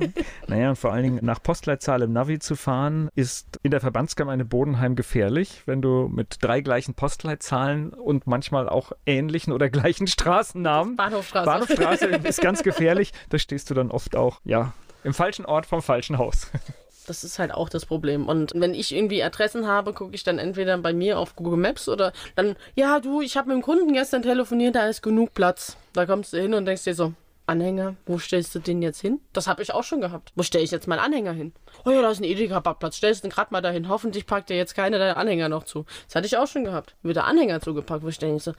Naja, 0.48 0.69
und 0.69 0.75
vor 0.77 0.93
allen 0.93 1.03
Dingen 1.03 1.19
nach 1.24 1.41
Postleitzahl 1.41 2.01
im 2.01 2.13
Navi 2.13 2.39
zu 2.39 2.55
fahren, 2.55 3.10
ist 3.15 3.60
in 3.63 3.72
der 3.72 3.81
Verbandsgemeinde 3.81 4.46
Bodenheim 4.46 4.96
gefährlich, 4.96 5.63
wenn 5.65 5.81
du 5.81 6.07
mit 6.07 6.38
drei 6.41 6.62
gleichen 6.62 6.93
Postleitzahlen 6.93 7.91
und 7.93 8.27
manchmal 8.27 8.69
auch 8.69 8.93
ähnlichen 9.05 9.51
oder 9.51 9.69
gleichen 9.69 10.07
Straßennamen. 10.07 10.96
Bahnhofstraße. 10.96 11.46
Bahnhofstraße 11.46 12.05
ist 12.05 12.41
ganz 12.41 12.63
gefährlich. 12.63 13.13
Da 13.29 13.39
stehst 13.39 13.69
du 13.69 13.74
dann 13.74 13.91
oft 13.91 14.15
auch, 14.15 14.39
ja, 14.46 14.74
im 15.08 15.14
falschen 15.14 15.46
Ort 15.46 15.66
vom 15.66 15.82
falschen 15.82 16.18
Haus. 16.18 16.52
Das 17.08 17.24
ist 17.24 17.40
halt 17.40 17.54
auch 17.54 17.70
das 17.70 17.86
Problem. 17.86 18.28
Und 18.28 18.52
wenn 18.54 18.74
ich 18.74 18.94
irgendwie 18.94 19.24
Adressen 19.24 19.66
habe, 19.66 19.94
gucke 19.94 20.14
ich 20.14 20.26
dann 20.26 20.40
entweder 20.40 20.78
bei 20.78 20.92
mir 20.92 21.18
auf 21.20 21.38
Google 21.38 21.58
Maps 21.58 21.88
oder 21.88 22.12
dann, 22.36 22.58
ja, 22.76 23.00
du, 23.00 23.22
ich 23.22 23.38
habe 23.38 23.48
mit 23.48 23.56
dem 23.56 23.62
Kunden 23.62 23.94
gestern 23.94 24.24
telefoniert, 24.24 24.76
da 24.76 24.90
ist 24.90 25.02
genug 25.02 25.34
Platz. 25.34 25.78
Da 25.94 26.06
kommst 26.06 26.34
du 26.34 26.42
hin 26.42 26.54
und 26.54 26.66
denkst 26.66 26.84
dir 26.84 26.96
so, 26.96 27.14
Anhänger, 27.46 27.96
wo 28.06 28.20
stellst 28.20 28.54
du 28.56 28.60
den 28.60 28.82
jetzt 28.82 29.00
hin? 29.00 29.22
Das 29.32 29.48
habe 29.48 29.64
ich 29.64 29.74
auch 29.74 29.86
schon 29.86 30.02
gehabt. 30.02 30.34
Wo 30.36 30.44
stelle 30.44 30.66
ich 30.66 30.72
jetzt 30.72 30.86
meinen 30.86 31.00
Anhänger 31.00 31.32
hin? 31.32 31.54
Oh 31.86 31.92
ja, 31.92 32.02
da 32.02 32.12
ist 32.12 32.20
ein 32.20 32.26
Edeka-Parkplatz. 32.26 32.98
Stellst 32.98 33.24
du 33.24 33.30
den 33.30 33.34
gerade 33.34 33.54
mal 33.54 33.62
dahin. 33.62 33.88
Hoffentlich 33.88 34.26
packt 34.26 34.50
dir 34.50 34.58
jetzt 34.58 34.76
keiner 34.76 35.00
deiner 35.00 35.16
Anhänger 35.16 35.48
noch 35.48 35.64
zu. 35.64 35.86
Das 36.08 36.16
hatte 36.16 36.28
ich 36.28 36.36
auch 36.36 36.48
schon 36.48 36.66
gehabt. 36.66 36.98
Wird 37.04 37.16
der 37.16 37.24
Anhänger 37.24 37.62
zugepackt, 37.62 38.04
wo 38.04 38.10
ich 38.10 38.20
denke 38.20 38.44
so, 38.44 38.52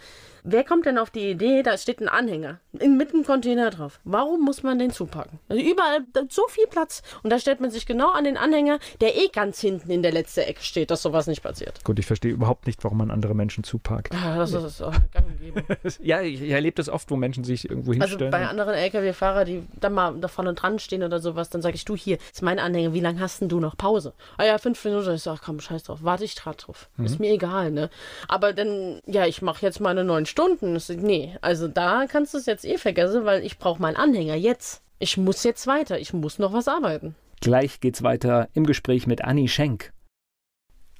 wer 0.51 0.65
kommt 0.65 0.87
denn 0.87 0.99
auf 0.99 1.11
die 1.11 1.31
Idee, 1.31 1.63
da 1.63 1.77
steht 1.77 2.01
ein 2.01 2.09
Anhänger 2.09 2.61
mit 2.73 3.13
einem 3.13 3.25
Container 3.25 3.71
drauf. 3.71 4.01
Warum 4.05 4.45
muss 4.45 4.63
man 4.63 4.79
den 4.79 4.91
zupacken? 4.91 5.39
Also 5.49 5.63
überall 5.63 6.01
so 6.29 6.47
viel 6.49 6.67
Platz. 6.67 7.03
Und 7.23 7.31
da 7.31 7.39
stellt 7.39 7.61
man 7.61 7.71
sich 7.71 7.87
genau 7.87 8.11
an 8.13 8.25
den 8.25 8.37
Anhänger, 8.37 8.79
der 9.01 9.17
eh 9.17 9.29
ganz 9.29 9.61
hinten 9.61 9.91
in 9.91 10.03
der 10.03 10.13
letzten 10.13 10.41
Ecke 10.41 10.63
steht, 10.63 10.91
dass 10.91 11.03
sowas 11.03 11.27
nicht 11.27 11.43
passiert. 11.43 11.85
Gut, 11.85 11.99
ich 11.99 12.07
verstehe 12.07 12.33
überhaupt 12.33 12.67
nicht, 12.67 12.83
warum 12.85 12.99
man 12.99 13.11
andere 13.11 13.35
Menschen 13.35 13.65
zupackt. 13.65 14.15
Ja, 14.15 14.37
das 14.39 14.53
ist 14.53 14.83
auch 14.83 14.95
ja, 16.03 16.21
ich, 16.21 16.43
ich 16.43 16.51
erlebe 16.51 16.77
das 16.77 16.89
oft, 16.89 17.11
wo 17.11 17.17
Menschen 17.17 17.45
sich 17.45 17.69
irgendwo 17.69 17.93
also 17.93 18.03
hinstellen. 18.03 18.35
Also 18.35 18.45
bei 18.45 18.51
anderen 18.51 18.75
LKW-Fahrern, 18.75 19.47
die 19.47 19.63
dann 19.81 19.93
mal 19.93 20.15
da 20.21 20.29
vorne 20.29 20.55
dran 20.55 20.79
stehen 20.79 21.03
oder 21.03 21.21
sowas, 21.21 21.51
dann 21.51 21.63
sage 21.63 21.75
ich, 21.75 21.85
du 21.85 21.97
hier, 21.97 22.19
ist 22.33 22.43
mein 22.43 22.59
Anhänger, 22.59 22.93
wie 22.93 23.01
lange 23.01 23.21
hast 23.21 23.41
denn 23.41 23.49
du 23.49 23.61
noch 23.61 23.77
Pause? 23.77 24.13
Ah 24.37 24.45
ja, 24.45 24.59
fünf 24.59 24.85
Minuten. 24.85 25.15
Ich 25.15 25.23
sage, 25.23 25.41
komm, 25.45 25.61
scheiß 25.61 25.85
drauf, 25.85 26.01
warte 26.03 26.25
ich 26.25 26.37
gerade 26.37 26.57
drauf. 26.57 26.89
Mhm. 26.97 27.07
Ist 27.07 27.21
mir 27.21 27.33
egal, 27.33 27.71
ne? 27.71 27.91
Aber 28.29 28.53
dann, 28.53 29.01
ja, 29.07 29.27
ich 29.27 29.43
mache 29.43 29.65
jetzt 29.65 29.81
meine 29.81 30.05
neun 30.05 30.27
Stunden. 30.39 30.79
Nee, 31.05 31.37
also 31.41 31.67
da 31.67 32.07
kannst 32.07 32.33
du 32.33 32.39
es 32.39 32.47
jetzt 32.47 32.65
eh 32.65 32.79
vergessen, 32.79 33.25
weil 33.25 33.45
ich 33.45 33.59
brauche 33.59 33.83
meinen 33.83 33.97
Anhänger 33.97 34.37
jetzt. 34.37 34.83
Ich 35.01 35.17
muss 35.17 35.43
jetzt 35.43 35.67
weiter, 35.67 35.99
ich 35.99 36.13
muss 36.13 36.39
noch 36.39 36.53
was 36.53 36.69
arbeiten. 36.69 37.17
Gleich 37.41 37.81
geht's 37.81 38.05
weiter 38.05 38.49
im 38.55 38.65
Gespräch 38.65 39.09
mit 39.09 39.25
Anni 39.25 39.49
Schenk. 39.49 39.93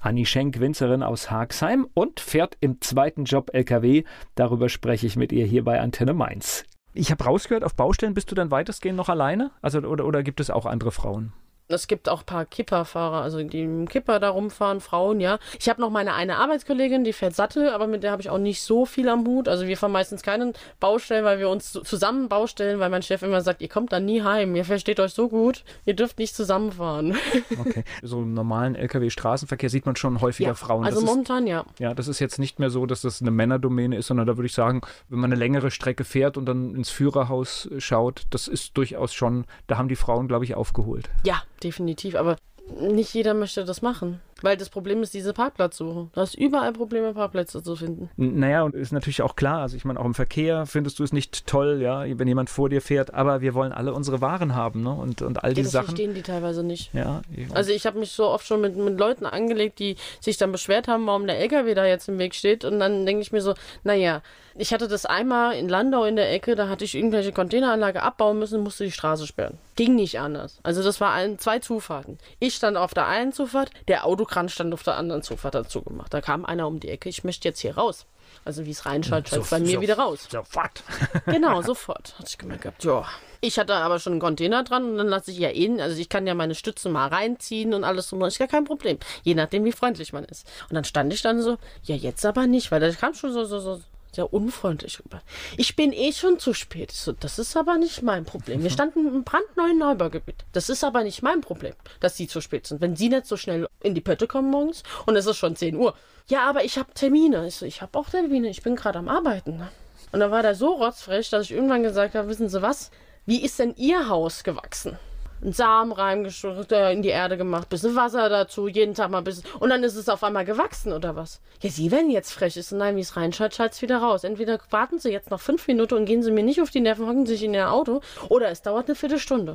Anni 0.01 0.27
Schenk, 0.27 0.59
Winzerin 0.59 1.05
aus 1.05 1.31
Haagsheim 1.31 1.87
und 1.95 2.19
fährt 2.19 2.57
im 2.59 2.81
zweiten 2.81 3.27
Job 3.27 3.51
LKW. 3.53 4.03
Darüber 4.35 4.69
spreche 4.69 5.07
ich 5.07 5.15
mit 5.15 5.31
ihr 5.31 5.47
hier 5.47 5.63
bei 5.63 5.81
Antenne 5.81 6.15
Mainz. 6.15 6.65
Ich 6.93 7.13
habe 7.13 7.23
rausgehört, 7.23 7.63
auf 7.63 7.77
Baustellen 7.77 8.15
bist 8.15 8.33
du 8.33 8.35
dann 8.35 8.51
weitestgehend 8.51 8.97
noch 8.97 9.09
alleine? 9.09 9.53
Also, 9.63 9.79
oder, 9.79 10.05
oder 10.05 10.25
gibt 10.25 10.41
es 10.41 10.51
auch 10.51 10.67
andere 10.67 10.91
Frauen? 10.91 11.33
Es 11.69 11.87
gibt 11.87 12.09
auch 12.09 12.21
ein 12.21 12.27
paar 12.27 12.47
Kipperfahrer, 12.47 13.23
also 13.23 13.43
die 13.43 13.63
im 13.63 13.89
Kipper 13.89 14.21
da 14.21 14.31
rumfahren, 14.31 14.81
Frauen, 14.81 15.21
ja. 15.21 15.39
Ich 15.61 15.69
habe 15.69 15.81
noch 15.81 15.91
meine 15.91 16.15
eine 16.15 16.37
Arbeitskollegin, 16.37 17.05
die 17.05 17.13
fährt 17.13 17.35
Sattel, 17.35 17.69
aber 17.69 17.87
mit 17.87 18.03
der 18.03 18.11
habe 18.11 18.23
ich 18.23 18.31
auch 18.31 18.39
nicht 18.39 18.63
so 18.63 18.87
viel 18.87 19.09
am 19.09 19.27
Hut. 19.27 19.49
Also 19.49 19.67
wir 19.67 19.77
fahren 19.77 19.93
meistens 19.93 20.23
keinen 20.23 20.55
Baustellen, 20.81 21.25
weil 21.25 21.39
wir 21.39 21.51
uns 21.51 21.73
zusammen 21.73 22.29
Baustellen, 22.29 22.81
weil 22.81 22.89
mein 22.89 23.03
Chef 23.03 23.23
immer 23.23 23.43
sagt, 23.43 23.61
ihr 23.61 23.69
kommt 23.69 23.93
da 23.93 24.01
nie 24.01 24.23
heim, 24.23 24.57
ihr 24.57 24.65
versteht 24.65 24.99
euch 24.99 25.13
so 25.13 25.29
gut, 25.29 25.65
ihr 25.85 25.95
dürft 25.95 26.19
nicht 26.19 26.35
zusammenfahren. 26.35 27.17
Okay. 27.59 27.85
So 28.03 28.23
im 28.23 28.35
normalen 28.35 28.75
LKW-Straßenverkehr 28.77 29.69
sieht 29.69 29.85
man 29.85 29.97
schon 29.97 30.21
häufiger 30.21 30.51
ja, 30.51 30.55
Frauen. 30.55 30.85
Also 30.85 31.01
das 31.01 31.09
momentan 31.09 31.45
ist, 31.45 31.51
ja. 31.51 31.65
Ja, 31.79 31.95
das 31.95 32.07
ist 32.07 32.19
jetzt 32.21 32.39
nicht 32.39 32.59
mehr 32.59 32.71
so, 32.71 32.87
dass 32.87 33.03
das 33.03 33.21
eine 33.21 33.31
Männerdomäne 33.31 33.97
ist, 33.97 34.07
sondern 34.07 34.27
da 34.27 34.37
würde 34.37 34.47
ich 34.47 34.53
sagen, 34.53 34.83
wenn 35.09 35.19
man 35.19 35.33
eine 35.33 35.39
längere 35.39 35.71
Strecke 35.71 36.05
fährt 36.05 36.37
und 36.37 36.47
dann 36.47 36.75
ins 36.75 36.91
Führerhaus 36.91 37.69
schaut, 37.79 38.23
das 38.31 38.49
ist 38.49 38.77
durchaus 38.77 39.13
schon, 39.13 39.45
da 39.67 39.77
haben 39.77 39.89
die 39.89 39.97
Frauen, 39.97 40.29
glaube 40.29 40.45
ich, 40.45 40.55
aufgeholt. 40.55 41.09
Ja, 41.25 41.43
definitiv. 41.61 42.15
Aber 42.15 42.37
nicht 42.81 43.15
jeder 43.15 43.35
möchte 43.35 43.65
das 43.65 43.83
machen. 43.83 44.21
Weil 44.43 44.57
das 44.57 44.69
Problem 44.69 45.03
ist 45.03 45.15
diese 45.15 45.33
Parkplatzsuche. 45.33 46.09
Du 46.13 46.21
hast 46.21 46.35
überall 46.35 46.73
Probleme, 46.73 47.13
Parkplätze 47.13 47.63
zu 47.63 47.77
finden. 47.77 48.11
Naja, 48.17 48.63
und 48.63 48.75
ist 48.75 48.93
natürlich 48.93 49.23
auch 49.23 49.37
klar, 49.37 49.63
also 49.63 49.77
ich 49.77 49.85
meine, 49.85 49.99
auch 49.99 50.05
im 50.05 50.15
Verkehr 50.15 50.67
findest 50.67 50.99
du 50.99 51.05
es 51.05 51.13
nicht 51.13 51.47
toll, 51.47 51.81
ja, 51.83 52.05
wenn 52.19 52.29
jemand 52.29 52.51
vor 52.51 52.69
dir 52.69 52.81
fährt, 52.81 53.15
aber 53.15 53.41
wir 53.41 53.55
wollen 53.55 53.73
alle 53.73 53.93
unsere 53.93 54.21
Waren 54.21 54.55
haben, 54.55 54.83
ne? 54.83 54.93
Und, 54.93 55.23
und 55.23 55.43
all 55.43 55.55
die 55.55 55.63
ja, 55.63 55.69
Sachen. 55.69 55.87
verstehen 55.87 56.15
die 56.15 56.23
teilweise 56.23 56.63
nicht. 56.63 56.93
Ja. 56.95 57.23
Also 57.53 57.73
ich 57.73 57.87
habe 57.87 57.99
mich 57.99 58.13
so 58.13 58.29
oft 58.29 58.47
schon 58.47 58.61
mit, 58.61 58.77
mit 58.77 58.99
Leuten 58.99 59.27
angelegt, 59.27 59.79
die 59.79 59.97
sich 60.21 60.37
dann 60.37 60.53
beschwert 60.53 60.89
haben, 60.89 61.07
warum 61.07 61.27
der 61.27 61.39
LKW 61.39 61.75
da 61.75 61.87
jetzt 61.87 62.09
im 62.09 62.19
Weg 62.19 62.35
steht. 62.35 62.65
Und 62.65 62.79
dann 62.79 63.07
denke 63.07 63.23
ich 63.23 63.33
mir 63.33 63.41
so, 63.41 63.55
naja, 63.85 64.23
ich 64.61 64.73
hatte 64.73 64.89
das 64.89 65.07
einmal 65.07 65.55
in 65.55 65.69
Landau 65.69 66.05
in 66.05 66.17
der 66.17 66.33
Ecke, 66.33 66.57
da 66.57 66.69
hatte 66.69 66.85
ich 66.85 66.97
irgendwelche 66.97 67.33
Containeranlage 67.33 68.03
abbauen 68.03 68.39
müssen, 68.41 68.61
musste 68.61 68.85
die 68.85 68.91
Straße 68.91 69.27
sperren. 69.27 69.57
Ging 69.77 69.95
nicht 69.95 70.19
anders. 70.19 70.59
Also 70.65 70.83
das 70.83 71.01
war 71.01 71.13
ein, 71.13 71.39
zwei 71.39 71.61
Zufahrten. 71.61 72.19
Ich 72.41 72.57
stand 72.57 72.77
auf 72.77 72.93
der 72.93 73.07
einen 73.07 73.33
Zufahrt, 73.33 73.71
der 73.87 74.05
Autokran 74.29 74.49
stand 74.51 74.75
auf 74.75 74.83
der 74.83 74.97
anderen 74.97 75.23
Zufahrt 75.23 75.55
dazu 75.55 75.83
gemacht. 75.83 76.13
Da 76.13 76.21
kam 76.21 76.45
einer 76.45 76.67
um 76.67 76.81
die 76.81 76.91
Ecke, 76.91 77.09
ich 77.09 77.25
möchte 77.25 77.49
jetzt 77.49 77.61
hier 77.61 77.77
raus. 77.77 78.07
Also 78.45 78.67
wie 78.67 78.71
es 78.71 78.85
reinschaut, 78.85 79.29
schaut 79.29 79.47
so, 79.47 79.51
bei 79.51 79.61
mir 79.61 79.77
so, 79.77 79.81
wieder 79.81 79.99
raus. 79.99 80.29
Sofort. 80.31 80.83
genau, 81.27 81.63
sofort. 81.63 82.15
Hatte 82.19 82.29
ich 82.29 82.37
gemerkt 82.37 82.63
gehabt, 82.63 82.85
ja. 82.85 83.07
Ich 83.41 83.59
hatte 83.59 83.75
aber 83.75 83.99
schon 83.99 84.15
einen 84.15 84.21
Container 84.21 84.65
dran 84.65 84.85
und 84.85 84.99
dann 84.99 85.09
lasse 85.09 85.31
ich 85.31 85.39
ja 85.39 85.51
eh, 85.51 85.81
also 85.81 85.99
ich 85.99 86.11
kann 86.11 86.27
ja 86.27 86.35
meine 86.35 86.55
Stützen 86.55 86.93
mal 86.93 87.09
reinziehen 87.09 87.73
und 87.73 87.85
alles 87.85 88.13
und 88.13 88.21
ist 88.23 88.39
gar 88.39 88.49
kein 88.49 88.65
Problem. 88.65 88.99
Je 89.23 89.35
nachdem, 89.35 89.65
wie 89.65 89.73
freundlich 89.73 90.13
man 90.13 90.25
ist. 90.25 90.47
Und 90.69 90.75
dann 90.75 90.85
stand 90.85 91.13
ich 91.13 91.23
dann 91.23 91.41
so, 91.41 91.57
ja, 91.85 91.97
jetzt 91.97 92.27
aber 92.27 92.47
nicht, 92.47 92.71
weil 92.71 92.81
da 92.81 92.91
kam 92.93 93.15
schon 93.15 93.33
so, 93.33 93.45
so, 93.45 93.61
so, 93.61 93.81
sehr 94.13 94.33
unfreundlich 94.33 95.01
rüber. 95.01 95.23
Ich 95.57 95.77
bin 95.77 95.93
eh 95.93 96.13
schon 96.13 96.39
zu 96.39 96.55
spät. 96.55 96.91
So, 96.93 97.13
das 97.13 97.39
ist 97.39 97.57
aber 97.57 97.77
nicht 97.77 98.03
mein 98.03 98.25
Problem. 98.25 98.63
Wir 98.63 98.71
standen 98.71 99.07
im 99.07 99.25
brandneuen 99.25 99.79
Neubaugebiet. 99.79 100.45
Das 100.53 100.69
ist 100.69 100.85
aber 100.85 101.05
nicht 101.05 101.23
mein 101.23 101.41
Problem, 101.41 101.75
dass 102.01 102.17
Sie 102.17 102.27
zu 102.27 102.41
spät 102.41 102.67
sind. 102.67 102.81
Wenn 102.81 102.97
Sie 102.97 103.09
nicht 103.09 103.27
so 103.27 103.37
schnell 103.37 103.69
in 103.81 103.95
die 103.95 104.01
Pötte 104.01 104.27
kommen 104.27 104.51
morgens 104.51 104.83
und 105.07 105.17
es 105.17 105.27
ist 105.27 105.37
schon 105.37 105.57
10 105.57 105.77
Uhr. 105.77 105.95
Ja, 106.29 106.49
aber 106.49 106.65
ich 106.65 106.79
habe 106.79 106.93
Termine. 106.95 107.47
Ich 107.47 107.57
so, 107.57 107.67
ich 107.67 107.83
habe 107.83 107.99
auch 107.99 108.11
Termine. 108.11 108.49
Ich 108.49 108.63
bin 108.63 108.77
gerade 108.77 108.99
am 108.99 109.09
Arbeiten. 109.09 109.57
Ne? 109.57 109.69
Und 110.13 110.21
dann 110.21 110.31
war 110.31 110.43
der 110.43 110.55
so 110.55 110.75
rotzfrech, 110.75 111.31
dass 111.31 111.45
ich 111.45 111.53
irgendwann 111.53 111.83
gesagt 111.83 112.15
habe, 112.15 112.29
wissen 112.29 112.49
Sie 112.49 112.63
was? 112.63 112.91
Wie 113.27 113.43
ist 113.43 113.59
denn 113.59 113.75
Ihr 113.77 114.09
Haus 114.09 114.43
gewachsen? 114.43 114.99
Einen 115.43 115.53
Samen 115.53 115.93
reingeschüttet, 115.93 116.73
äh, 116.73 116.93
in 116.93 117.03
die 117.03 117.09
Erde 117.09 117.37
gemacht, 117.37 117.69
bisschen 117.69 117.97
Wasser 117.97 118.29
dazu, 118.29 118.69
jeden 118.69 118.95
Tag 118.95 119.11
mal 119.11 119.19
ein 119.19 119.25
bisschen. 119.25 119.45
Und 119.61 119.71
dann 119.71 119.83
ist 119.83 119.97
es 119.97 120.09
auf 120.09 120.25
einmal 120.25 120.45
gewachsen 120.45 120.93
oder 120.93 121.17
was? 121.17 121.41
Ja, 121.63 121.71
Sie 121.71 121.91
werden 121.91 122.11
jetzt 122.11 122.33
frech. 122.33 122.57
Ist 122.57 122.73
nein, 122.73 122.97
wie 122.97 123.01
es 123.01 123.17
reinschaltet, 123.17 123.57
schaltet 123.57 123.75
es 123.75 123.83
wieder 123.83 123.99
raus. 123.99 124.25
Entweder 124.25 124.59
warten 124.71 124.99
Sie 124.99 125.11
jetzt 125.11 125.31
noch 125.31 125.41
fünf 125.41 125.67
Minuten 125.69 125.95
und 125.95 126.05
gehen 126.07 126.23
Sie 126.23 126.31
mir 126.31 126.43
nicht 126.43 126.61
auf 126.61 126.71
die 126.71 126.81
Nerven, 126.81 127.07
hocken 127.07 127.27
sich 127.27 127.43
in 127.43 127.55
Ihr 127.55 127.71
Auto, 127.71 128.01
oder 128.29 128.51
es 128.51 128.63
dauert 128.63 128.87
eine 128.87 128.97
Viertelstunde. 128.97 129.55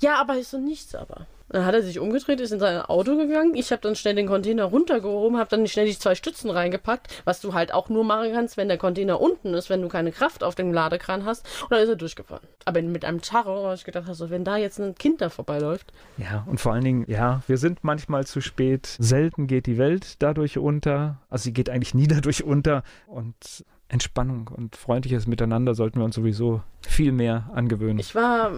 Ja, 0.00 0.20
aber 0.20 0.36
ist 0.36 0.50
so 0.50 0.58
nichts 0.58 0.94
aber. 0.94 1.26
Dann 1.48 1.64
hat 1.66 1.74
er 1.74 1.82
sich 1.82 1.98
umgedreht, 1.98 2.40
ist 2.40 2.52
in 2.52 2.58
sein 2.58 2.80
Auto 2.80 3.16
gegangen. 3.16 3.54
Ich 3.54 3.70
habe 3.70 3.82
dann 3.82 3.94
schnell 3.94 4.14
den 4.14 4.26
Container 4.26 4.64
runtergehoben, 4.64 5.38
habe 5.38 5.50
dann 5.50 5.66
schnell 5.66 5.86
die 5.86 5.98
zwei 5.98 6.14
Stützen 6.14 6.50
reingepackt, 6.50 7.22
was 7.24 7.40
du 7.40 7.54
halt 7.54 7.72
auch 7.72 7.88
nur 7.88 8.04
machen 8.04 8.32
kannst, 8.32 8.56
wenn 8.56 8.68
der 8.68 8.78
Container 8.78 9.20
unten 9.20 9.54
ist, 9.54 9.70
wenn 9.70 9.82
du 9.82 9.88
keine 9.88 10.10
Kraft 10.10 10.42
auf 10.42 10.54
dem 10.54 10.72
Ladekran 10.72 11.24
hast. 11.24 11.46
Und 11.62 11.72
dann 11.72 11.80
ist 11.80 11.88
er 11.88 11.96
durchgefahren. 11.96 12.46
Aber 12.64 12.80
mit 12.82 13.04
einem 13.04 13.20
Tarro 13.20 13.64
habe 13.64 13.74
ich 13.74 13.84
gedacht, 13.84 14.08
also, 14.08 14.30
wenn 14.30 14.44
da 14.44 14.56
jetzt 14.56 14.80
ein 14.80 14.94
Kind 14.94 15.20
da 15.20 15.28
vorbeiläuft. 15.28 15.92
Ja, 16.16 16.44
und 16.46 16.60
vor 16.60 16.72
allen 16.72 16.84
Dingen, 16.84 17.04
ja, 17.08 17.42
wir 17.46 17.58
sind 17.58 17.84
manchmal 17.84 18.26
zu 18.26 18.40
spät. 18.40 18.96
Selten 18.98 19.46
geht 19.46 19.66
die 19.66 19.78
Welt 19.78 20.22
dadurch 20.22 20.58
unter. 20.58 21.20
Also 21.28 21.44
sie 21.44 21.52
geht 21.52 21.68
eigentlich 21.68 21.94
nie 21.94 22.08
dadurch 22.08 22.44
unter. 22.44 22.82
Und 23.06 23.64
Entspannung 23.88 24.48
und 24.48 24.76
freundliches 24.76 25.26
Miteinander 25.26 25.74
sollten 25.74 25.98
wir 25.98 26.04
uns 26.04 26.14
sowieso 26.14 26.62
viel 26.80 27.12
mehr 27.12 27.50
angewöhnen. 27.54 27.98
Ich 27.98 28.14
war, 28.14 28.50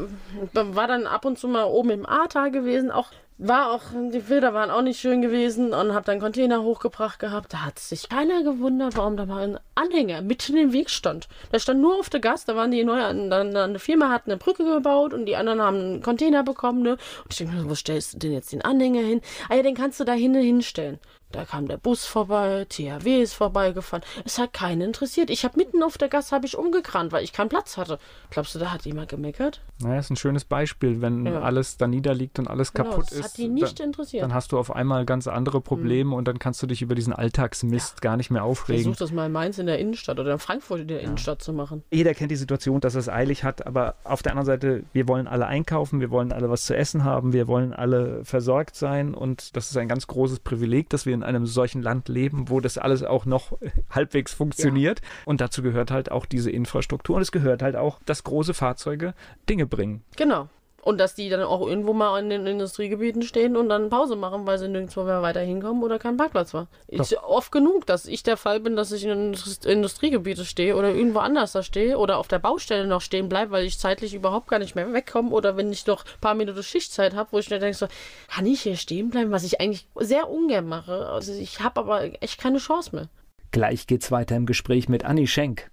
war 0.53 0.87
dann 0.87 1.07
ab 1.07 1.25
und 1.25 1.39
zu 1.39 1.49
mal 1.49 1.65
oben 1.65 1.91
im 1.91 2.07
Ahrtal 2.07 2.51
gewesen, 2.51 2.91
auch 2.91 3.11
war 3.39 3.71
auch, 3.71 3.83
die 3.93 4.21
Bilder 4.21 4.55
waren 4.55 4.71
auch 4.71 4.81
nicht 4.81 4.99
schön 4.99 5.21
gewesen 5.21 5.75
und 5.75 5.93
habe 5.93 6.07
dann 6.07 6.21
Container 6.21 6.62
hochgebracht 6.62 7.19
gehabt. 7.19 7.53
Da 7.53 7.67
hat 7.67 7.79
sich 7.79 8.09
keiner 8.09 8.43
gewundert, 8.43 8.97
warum 8.97 9.19
da 9.19 9.27
mal 9.27 9.43
ein 9.43 9.59
Anhänger 9.75 10.23
mitten 10.23 10.57
im 10.57 10.73
Weg 10.73 10.89
stand. 10.89 11.29
Der 11.53 11.59
stand 11.59 11.83
nur 11.83 11.99
auf 11.99 12.09
der 12.09 12.21
Gas, 12.21 12.47
da 12.47 12.57
waren 12.57 12.71
die 12.71 12.83
neue, 12.83 13.03
dann 13.29 13.55
eine 13.55 13.79
Firma 13.79 14.09
hat 14.09 14.23
eine 14.25 14.39
Brücke 14.39 14.65
gebaut 14.65 15.12
und 15.12 15.27
die 15.27 15.37
anderen 15.37 15.61
haben 15.61 15.77
einen 15.77 16.03
Container 16.03 16.45
bekommen, 16.45 16.83
ne? 16.83 16.93
Und 16.93 17.33
ich 17.33 17.37
denke 17.37 17.57
mir, 17.57 17.69
wo 17.69 17.75
stellst 17.75 18.15
du 18.15 18.19
denn 18.19 18.33
jetzt 18.33 18.53
den 18.53 18.62
Anhänger 18.62 19.03
hin? 19.03 19.21
Ah 19.51 19.57
ja, 19.57 19.62
den 19.62 19.75
kannst 19.75 20.01
du 20.01 20.05
da 20.05 20.12
hinten 20.12 20.41
hinstellen. 20.41 20.99
Da 21.33 21.45
kam 21.45 21.67
der 21.67 21.77
Bus 21.77 22.05
vorbei, 22.05 22.67
THW 22.69 23.21
ist 23.21 23.35
vorbeigefahren. 23.35 24.05
Es 24.25 24.39
hat 24.39 24.53
keinen 24.53 24.81
interessiert. 24.81 25.29
Ich 25.29 25.45
habe 25.45 25.59
mitten 25.59 25.83
auf 25.83 25.99
der 25.99 26.09
Gasse 26.09 26.35
habe 26.35 26.47
ich 26.47 26.57
umgekramt, 26.57 27.12
weil 27.12 27.25
ich 27.25 27.33
keinen 27.33 27.49
Platz 27.49 27.77
hatte. 27.77 27.99
Glaubst 28.31 28.55
du, 28.55 28.59
da 28.59 28.73
hat 28.73 28.87
jemand 28.87 29.09
gemeckert? 29.09 29.61
Naja, 29.81 29.99
ist 29.99 30.11
ein 30.11 30.17
schönes 30.17 30.45
Beispiel, 30.45 31.03
wenn 31.03 31.27
ja. 31.27 31.41
alles 31.41 31.77
da 31.77 31.89
niederliegt 31.89 32.39
und 32.39 32.49
alles 32.49 32.73
genau, 32.73 32.91
kaputt 32.91 33.07
das 33.11 33.19
ist. 33.19 33.25
hat 33.25 33.37
die 33.39 33.49
nicht 33.49 33.81
dann, 33.81 33.89
interessiert. 33.89 34.23
Dann 34.23 34.33
hast 34.33 34.53
du 34.53 34.59
auf 34.59 34.75
einmal 34.75 35.05
ganz 35.05 35.27
andere 35.27 35.61
Probleme 35.61 36.11
mhm. 36.11 36.15
und 36.15 36.29
dann 36.29 36.39
kannst 36.39 36.62
du 36.62 36.67
dich 36.67 36.81
über 36.81 36.95
diesen 36.95 37.12
Alltagsmist 37.12 37.95
ja. 37.97 38.01
gar 38.01 38.17
nicht 38.17 38.31
mehr 38.31 38.45
aufregen. 38.45 38.85
Versuch 38.85 38.97
das 38.97 39.12
mal 39.12 39.27
in 39.27 39.33
Mainz 39.33 39.59
in 39.59 39.67
der 39.67 39.79
Innenstadt 39.79 40.19
oder 40.21 40.33
in 40.33 40.39
Frankfurt 40.39 40.81
in 40.81 40.89
der 40.89 40.99
ja. 40.99 41.05
Innenstadt 41.05 41.43
zu 41.43 41.53
machen. 41.53 41.83
Jeder 41.91 42.15
kennt 42.15 42.31
die 42.31 42.37
Situation, 42.37 42.81
dass 42.81 42.95
es 42.95 43.09
eilig 43.09 43.43
hat, 43.43 43.67
aber 43.67 43.97
auf 44.05 44.23
der 44.23 44.33
anderen 44.33 44.47
Seite, 44.47 44.85
wir 44.93 45.09
wollen 45.09 45.27
alle 45.27 45.47
einkaufen, 45.47 46.01
wir 46.01 46.11
wollen 46.11 46.33
alle 46.33 46.49
was 46.49 46.65
zu 46.65 46.77
essen 46.77 47.05
haben, 47.05 47.33
wir 47.33 47.49
wollen 47.49 47.73
alle 47.75 48.25
versorgt 48.25 48.77
sein 48.77 49.12
und 49.12 49.57
das 49.57 49.71
ist 49.71 49.77
ein 49.77 49.89
ganz 49.89 50.07
großes 50.07 50.41
Privileg, 50.41 50.89
dass 50.89 51.05
wir 51.05 51.15
in 51.16 51.22
einem 51.22 51.46
solchen 51.46 51.83
Land 51.83 52.09
leben, 52.09 52.48
wo 52.48 52.61
das 52.61 52.79
alles 52.79 53.02
auch 53.02 53.26
noch 53.26 53.59
halbwegs 53.90 54.33
funktioniert. 54.33 55.00
Ja. 55.00 55.07
Und 55.24 55.40
dazu 55.40 55.62
gehört 55.62 55.90
halt 55.90 56.11
auch 56.11 56.26
diese 56.26 56.50
Infrastruktur 56.50 57.16
und 57.16 57.22
es 57.22 57.33
gehört 57.33 57.62
halt 57.62 57.76
auch, 57.76 58.00
dass 58.05 58.24
große 58.24 58.55
Fahrzeuge 58.55 59.14
Dinge 59.48 59.66
bringen. 59.66 60.02
Genau. 60.16 60.48
Und 60.87 60.99
dass 60.99 61.16
die 61.16 61.29
dann 61.29 61.42
auch 61.42 61.66
irgendwo 61.66 61.92
mal 61.92 62.16
in 62.20 62.31
den 62.31 62.46
Industriegebieten 62.46 63.22
stehen 63.22 63.57
und 63.57 63.68
dann 63.68 63.90
Pause 63.90 64.14
machen, 64.14 64.46
weil 64.46 64.57
sie 64.57 64.68
nirgendwo 64.68 65.03
mehr 65.03 65.20
weiter 65.20 65.40
hinkommen 65.40 65.83
oder 65.83 65.99
kein 65.99 66.16
Parkplatz 66.16 66.55
war. 66.55 66.68
Ist 66.87 67.11
ja. 67.11 67.25
oft 67.25 67.51
genug, 67.51 67.87
dass 67.87 68.07
ich 68.07 68.22
der 68.22 68.37
Fall 68.37 68.61
bin, 68.61 68.77
dass 68.77 68.92
ich 68.92 69.05
in 69.05 69.35
Industriegebiete 69.64 70.44
stehe 70.44 70.77
oder 70.77 70.94
irgendwo 70.94 71.18
anders 71.18 71.51
da 71.51 71.64
stehe 71.64 71.99
oder 71.99 72.18
auf 72.18 72.29
der 72.29 72.38
Baustelle 72.38 72.87
noch 72.87 73.01
stehen 73.01 73.29
bleibe, 73.29 73.51
weil 73.51 73.64
ich 73.64 73.81
zeitlich 73.81 74.14
überhaupt 74.14 74.46
gar 74.46 74.61
nicht 74.61 74.77
mehr 74.77 74.92
wegkomme 74.92 75.31
oder 75.31 75.57
wenn 75.57 75.72
ich 75.72 75.88
noch 75.88 76.05
ein 76.05 76.20
paar 76.20 76.37
Minuten 76.37 76.62
Schichtzeit 76.62 77.16
habe, 77.16 77.33
wo 77.33 77.40
ich 77.40 77.51
mir 77.51 77.59
denke, 77.59 77.77
so, 77.77 77.88
kann 78.29 78.46
ich 78.46 78.61
hier 78.61 78.77
stehen 78.77 79.11
bleiben, 79.11 79.33
was 79.33 79.42
ich 79.42 79.61
eigentlich 79.61 79.88
sehr 79.96 80.31
ungern 80.31 80.68
mache. 80.68 81.09
Also 81.09 81.33
ich 81.33 81.59
habe 81.59 81.81
aber 81.81 82.22
echt 82.22 82.40
keine 82.40 82.59
Chance 82.59 82.94
mehr. 82.94 83.09
Gleich 83.51 83.88
geht's 83.88 84.12
weiter 84.12 84.37
im 84.37 84.46
Gespräch 84.46 84.88
mit 84.88 85.05
Anni 85.05 85.27
Schenk. 85.27 85.68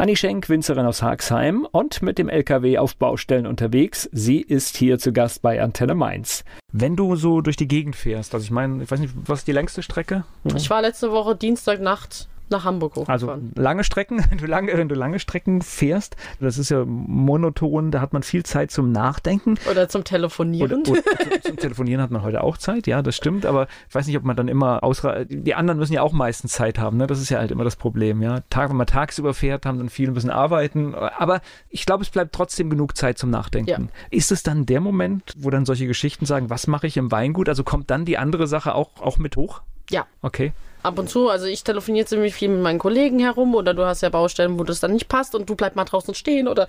Anni 0.00 0.16
Schenk, 0.16 0.48
Winzerin 0.48 0.86
aus 0.86 1.02
Haxheim 1.02 1.68
und 1.70 2.00
mit 2.00 2.16
dem 2.16 2.30
LKW 2.30 2.78
auf 2.78 2.96
Baustellen 2.96 3.46
unterwegs. 3.46 4.08
Sie 4.12 4.40
ist 4.40 4.78
hier 4.78 4.98
zu 4.98 5.12
Gast 5.12 5.42
bei 5.42 5.62
Antenne 5.62 5.94
Mainz. 5.94 6.42
Wenn 6.72 6.96
du 6.96 7.16
so 7.16 7.42
durch 7.42 7.56
die 7.56 7.68
Gegend 7.68 7.96
fährst, 7.96 8.32
also 8.32 8.42
ich 8.42 8.50
meine, 8.50 8.82
ich 8.82 8.90
weiß 8.90 8.98
nicht, 8.98 9.12
was 9.26 9.40
ist 9.40 9.48
die 9.48 9.52
längste 9.52 9.82
Strecke? 9.82 10.24
Ich 10.56 10.70
war 10.70 10.80
letzte 10.80 11.12
Woche 11.12 11.36
Dienstagnacht 11.36 12.28
nach 12.50 12.64
Hamburg 12.64 12.96
hochgefahren. 12.96 13.52
Also 13.52 13.60
lange 13.60 13.84
Strecken, 13.84 14.24
wenn 14.30 14.38
du 14.38 14.46
lange, 14.46 14.72
wenn 14.76 14.88
du 14.88 14.94
lange 14.94 15.18
Strecken 15.18 15.62
fährst, 15.62 16.16
das 16.40 16.58
ist 16.58 16.70
ja 16.70 16.84
monoton, 16.84 17.90
da 17.90 18.00
hat 18.00 18.12
man 18.12 18.22
viel 18.22 18.44
Zeit 18.44 18.70
zum 18.70 18.92
Nachdenken. 18.92 19.56
Oder 19.70 19.88
zum 19.88 20.04
Telefonieren. 20.04 20.82
Oder, 20.82 20.90
oder 20.90 21.42
zum 21.42 21.56
Telefonieren 21.56 22.02
hat 22.02 22.10
man 22.10 22.22
heute 22.22 22.42
auch 22.42 22.58
Zeit, 22.58 22.86
ja, 22.86 23.02
das 23.02 23.16
stimmt, 23.16 23.46
aber 23.46 23.66
ich 23.88 23.94
weiß 23.94 24.06
nicht, 24.06 24.16
ob 24.16 24.24
man 24.24 24.36
dann 24.36 24.48
immer 24.48 24.82
ausreicht. 24.82 25.28
Die 25.30 25.54
anderen 25.54 25.78
müssen 25.78 25.92
ja 25.92 26.02
auch 26.02 26.12
meistens 26.12 26.52
Zeit 26.52 26.78
haben, 26.78 26.96
ne? 26.96 27.06
Das 27.06 27.20
ist 27.20 27.30
ja 27.30 27.38
halt 27.38 27.50
immer 27.50 27.64
das 27.64 27.76
Problem, 27.76 28.22
ja. 28.22 28.40
Tag, 28.50 28.70
wenn 28.70 28.76
man 28.76 28.86
tagsüber 28.86 29.34
fährt, 29.34 29.66
haben 29.66 29.78
dann 29.78 29.88
viele 29.88 30.12
ein 30.12 30.14
bisschen 30.14 30.30
arbeiten, 30.30 30.94
aber 30.94 31.40
ich 31.68 31.86
glaube, 31.86 32.02
es 32.02 32.10
bleibt 32.10 32.34
trotzdem 32.34 32.70
genug 32.70 32.96
Zeit 32.96 33.18
zum 33.18 33.30
Nachdenken. 33.30 33.70
Ja. 33.70 33.78
Ist 34.10 34.32
es 34.32 34.42
dann 34.42 34.66
der 34.66 34.80
Moment, 34.80 35.34
wo 35.38 35.50
dann 35.50 35.64
solche 35.64 35.86
Geschichten 35.86 36.26
sagen, 36.26 36.50
was 36.50 36.66
mache 36.66 36.86
ich 36.86 36.96
im 36.96 37.10
Weingut? 37.10 37.48
Also 37.48 37.64
kommt 37.64 37.90
dann 37.90 38.04
die 38.04 38.18
andere 38.18 38.46
Sache 38.46 38.74
auch, 38.74 39.00
auch 39.00 39.18
mit 39.18 39.36
hoch? 39.36 39.62
Ja. 39.90 40.06
Okay 40.22 40.52
ab 40.82 40.98
und 40.98 41.08
zu, 41.08 41.28
also 41.28 41.46
ich 41.46 41.64
telefoniere 41.64 42.06
ziemlich 42.06 42.34
viel 42.34 42.48
mit 42.48 42.62
meinen 42.62 42.78
Kollegen 42.78 43.18
herum 43.18 43.54
oder 43.54 43.74
du 43.74 43.84
hast 43.84 44.00
ja 44.02 44.08
Baustellen, 44.08 44.58
wo 44.58 44.64
das 44.64 44.80
dann 44.80 44.92
nicht 44.92 45.08
passt 45.08 45.34
und 45.34 45.48
du 45.48 45.54
bleib 45.54 45.76
mal 45.76 45.84
draußen 45.84 46.14
stehen 46.14 46.48
oder 46.48 46.66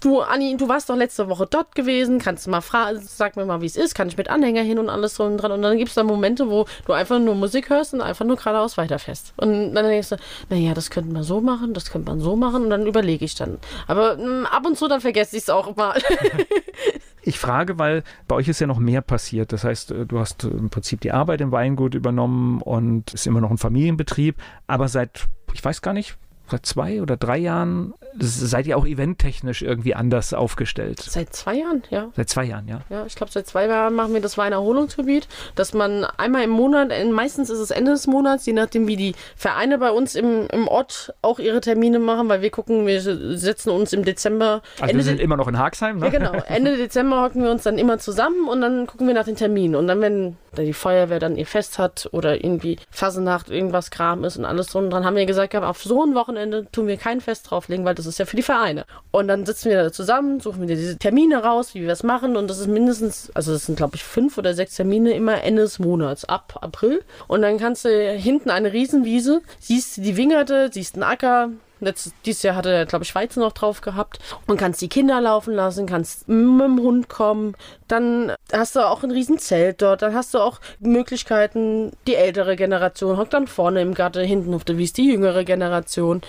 du, 0.00 0.20
Anni, 0.20 0.56
du 0.56 0.68
warst 0.68 0.90
doch 0.90 0.96
letzte 0.96 1.28
Woche 1.28 1.46
dort 1.48 1.74
gewesen, 1.74 2.18
kannst 2.18 2.46
du 2.46 2.50
mal 2.50 2.60
fragen, 2.60 3.00
sag 3.02 3.36
mir 3.36 3.44
mal, 3.44 3.60
wie 3.60 3.66
es 3.66 3.76
ist, 3.76 3.94
kann 3.94 4.08
ich 4.08 4.16
mit 4.16 4.28
Anhänger 4.28 4.62
hin 4.62 4.78
und 4.78 4.88
alles 4.88 5.14
so 5.14 5.24
und 5.24 5.38
dran 5.38 5.52
und 5.52 5.62
dann 5.62 5.78
gibt 5.78 5.88
es 5.88 5.94
da 5.94 6.02
Momente, 6.02 6.50
wo 6.50 6.66
du 6.86 6.92
einfach 6.92 7.18
nur 7.18 7.34
Musik 7.34 7.70
hörst 7.70 7.94
und 7.94 8.00
einfach 8.00 8.24
nur 8.24 8.36
geradeaus 8.36 8.76
weiterfährst 8.76 9.32
und 9.36 9.74
dann 9.74 9.84
denkst 9.84 10.10
du, 10.10 10.16
naja, 10.48 10.74
das 10.74 10.90
könnte 10.90 11.12
man 11.12 11.22
so 11.22 11.40
machen, 11.40 11.74
das 11.74 11.90
könnte 11.90 12.10
man 12.10 12.20
so 12.20 12.36
machen 12.36 12.64
und 12.64 12.70
dann 12.70 12.86
überlege 12.86 13.24
ich 13.24 13.34
dann. 13.34 13.58
Aber 13.86 14.16
mh, 14.16 14.22
hm, 14.22 14.46
ab 14.46 14.66
und 14.66 14.78
zu 14.78 14.88
dann 14.88 15.00
vergesse 15.00 15.36
ich 15.36 15.42
es 15.44 15.50
auch 15.50 15.74
mal. 15.76 16.00
Ich 17.28 17.38
frage, 17.38 17.78
weil 17.78 18.04
bei 18.26 18.36
euch 18.36 18.48
ist 18.48 18.58
ja 18.58 18.66
noch 18.66 18.78
mehr 18.78 19.02
passiert. 19.02 19.52
Das 19.52 19.62
heißt, 19.62 19.90
äh, 19.90 20.06
du 20.06 20.18
hast 20.18 20.44
äh, 20.44 20.48
im 20.48 20.70
Prinzip 20.70 21.02
die 21.02 21.12
Arbeit 21.12 21.42
im 21.42 21.52
Weingut 21.52 21.94
übernommen 21.94 22.62
und 22.62 23.12
ist 23.12 23.26
immer 23.26 23.42
noch 23.42 23.50
ein 23.50 23.58
Familienbetrieb. 23.58 24.36
Aber 24.66 24.88
seit, 24.88 25.28
ich 25.52 25.62
weiß 25.62 25.82
gar 25.82 25.92
nicht, 25.92 26.16
seit 26.50 26.66
zwei 26.66 27.02
oder 27.02 27.16
drei 27.16 27.38
Jahren 27.38 27.94
seid 28.18 28.66
ihr 28.66 28.76
auch 28.76 28.86
eventtechnisch 28.86 29.62
irgendwie 29.62 29.94
anders 29.94 30.34
aufgestellt. 30.34 31.00
Seit 31.00 31.34
zwei 31.34 31.56
Jahren, 31.56 31.82
ja. 31.90 32.10
Seit 32.16 32.28
zwei 32.28 32.44
Jahren, 32.44 32.66
ja. 32.68 32.80
Ja, 32.90 33.04
ich 33.06 33.14
glaube, 33.14 33.32
seit 33.32 33.46
zwei 33.46 33.66
Jahren 33.66 33.94
machen 33.94 34.14
wir 34.14 34.20
das 34.20 34.38
Weinerholungsgebiet, 34.38 35.28
dass 35.54 35.74
man 35.74 36.04
einmal 36.04 36.42
im 36.42 36.50
Monat, 36.50 36.90
meistens 37.12 37.50
ist 37.50 37.58
es 37.58 37.70
Ende 37.70 37.92
des 37.92 38.06
Monats, 38.06 38.46
je 38.46 38.52
nachdem, 38.52 38.88
wie 38.88 38.96
die 38.96 39.14
Vereine 39.36 39.78
bei 39.78 39.90
uns 39.90 40.14
im, 40.14 40.46
im 40.48 40.68
Ort 40.68 41.14
auch 41.22 41.38
ihre 41.38 41.60
Termine 41.60 41.98
machen, 41.98 42.28
weil 42.28 42.42
wir 42.42 42.50
gucken, 42.50 42.86
wir 42.86 43.00
setzen 43.00 43.70
uns 43.70 43.92
im 43.92 44.04
Dezember. 44.04 44.62
Also 44.80 44.90
Ende 44.90 44.96
wir 44.96 45.04
sind 45.04 45.20
immer 45.20 45.36
noch 45.36 45.48
in 45.48 45.58
Haxheim, 45.58 45.98
ne? 45.98 46.06
Ja, 46.06 46.10
genau. 46.10 46.32
Ende 46.48 46.76
Dezember 46.76 47.22
hocken 47.22 47.42
wir 47.42 47.50
uns 47.50 47.62
dann 47.62 47.78
immer 47.78 47.98
zusammen 47.98 48.48
und 48.48 48.60
dann 48.60 48.86
gucken 48.86 49.06
wir 49.06 49.14
nach 49.14 49.24
den 49.24 49.36
Terminen. 49.36 49.74
Und 49.74 49.86
dann, 49.86 50.00
wenn 50.00 50.36
die 50.56 50.72
Feuerwehr 50.72 51.18
dann 51.18 51.36
ihr 51.36 51.46
Fest 51.46 51.78
hat 51.78 52.08
oder 52.12 52.42
irgendwie 52.42 52.78
Fasenacht, 52.90 53.50
irgendwas 53.50 53.90
Kram 53.90 54.24
ist 54.24 54.36
und 54.36 54.44
alles 54.44 54.68
drum, 54.68 54.90
dann 54.90 55.04
haben 55.04 55.16
wir 55.16 55.26
gesagt, 55.26 55.54
auf 55.54 55.82
so 55.82 56.04
ein 56.04 56.14
Wochenende 56.14 56.37
tun 56.72 56.86
wir 56.86 56.96
kein 56.96 57.20
Fest 57.20 57.50
drauflegen, 57.50 57.84
weil 57.84 57.94
das 57.94 58.06
ist 58.06 58.18
ja 58.18 58.24
für 58.24 58.36
die 58.36 58.42
Vereine. 58.42 58.84
Und 59.10 59.28
dann 59.28 59.46
sitzen 59.46 59.70
wir 59.70 59.82
da 59.82 59.92
zusammen, 59.92 60.40
suchen 60.40 60.68
wir 60.68 60.76
diese 60.76 60.98
Termine 60.98 61.42
raus, 61.42 61.74
wie 61.74 61.82
wir 61.82 61.92
es 61.92 62.02
machen. 62.02 62.36
Und 62.36 62.48
das 62.48 62.58
ist 62.58 62.68
mindestens, 62.68 63.30
also 63.34 63.52
das 63.52 63.66
sind 63.66 63.76
glaube 63.76 63.96
ich 63.96 64.04
fünf 64.04 64.38
oder 64.38 64.54
sechs 64.54 64.76
Termine 64.76 65.12
immer 65.12 65.42
Ende 65.42 65.62
des 65.62 65.78
Monats, 65.78 66.24
ab 66.24 66.58
April. 66.60 67.02
Und 67.26 67.42
dann 67.42 67.58
kannst 67.58 67.84
du 67.84 68.12
hinten 68.12 68.50
eine 68.50 68.72
Riesenwiese, 68.72 69.42
siehst 69.60 69.98
die 69.98 70.16
Wingerte, 70.16 70.70
siehst 70.72 70.94
einen 70.94 71.04
Acker, 71.04 71.50
Letztes, 71.80 72.12
dieses 72.24 72.42
Jahr 72.42 72.56
hatte 72.56 72.70
er, 72.70 72.86
glaube 72.86 73.04
ich, 73.04 73.14
Weizen 73.14 73.40
noch 73.40 73.52
drauf 73.52 73.80
gehabt. 73.80 74.18
Und 74.46 74.58
kannst 74.58 74.80
die 74.80 74.88
Kinder 74.88 75.20
laufen 75.20 75.54
lassen, 75.54 75.86
kannst 75.86 76.28
mit 76.28 76.66
dem 76.66 76.80
Hund 76.80 77.08
kommen. 77.08 77.54
Dann 77.86 78.32
hast 78.52 78.76
du 78.76 78.80
auch 78.80 79.02
ein 79.02 79.10
Riesenzelt 79.10 79.82
dort. 79.82 80.02
Dann 80.02 80.14
hast 80.14 80.34
du 80.34 80.38
auch 80.38 80.60
Möglichkeiten, 80.80 81.92
die 82.06 82.14
ältere 82.14 82.56
Generation 82.56 83.16
hockt 83.16 83.34
dann 83.34 83.46
vorne 83.46 83.80
im 83.80 83.94
Garten, 83.94 84.24
hinten 84.24 84.54
auf 84.54 84.64
der 84.64 84.78
Wies 84.78 84.92
die 84.92 85.10
jüngere 85.10 85.44
Generation. 85.44 86.22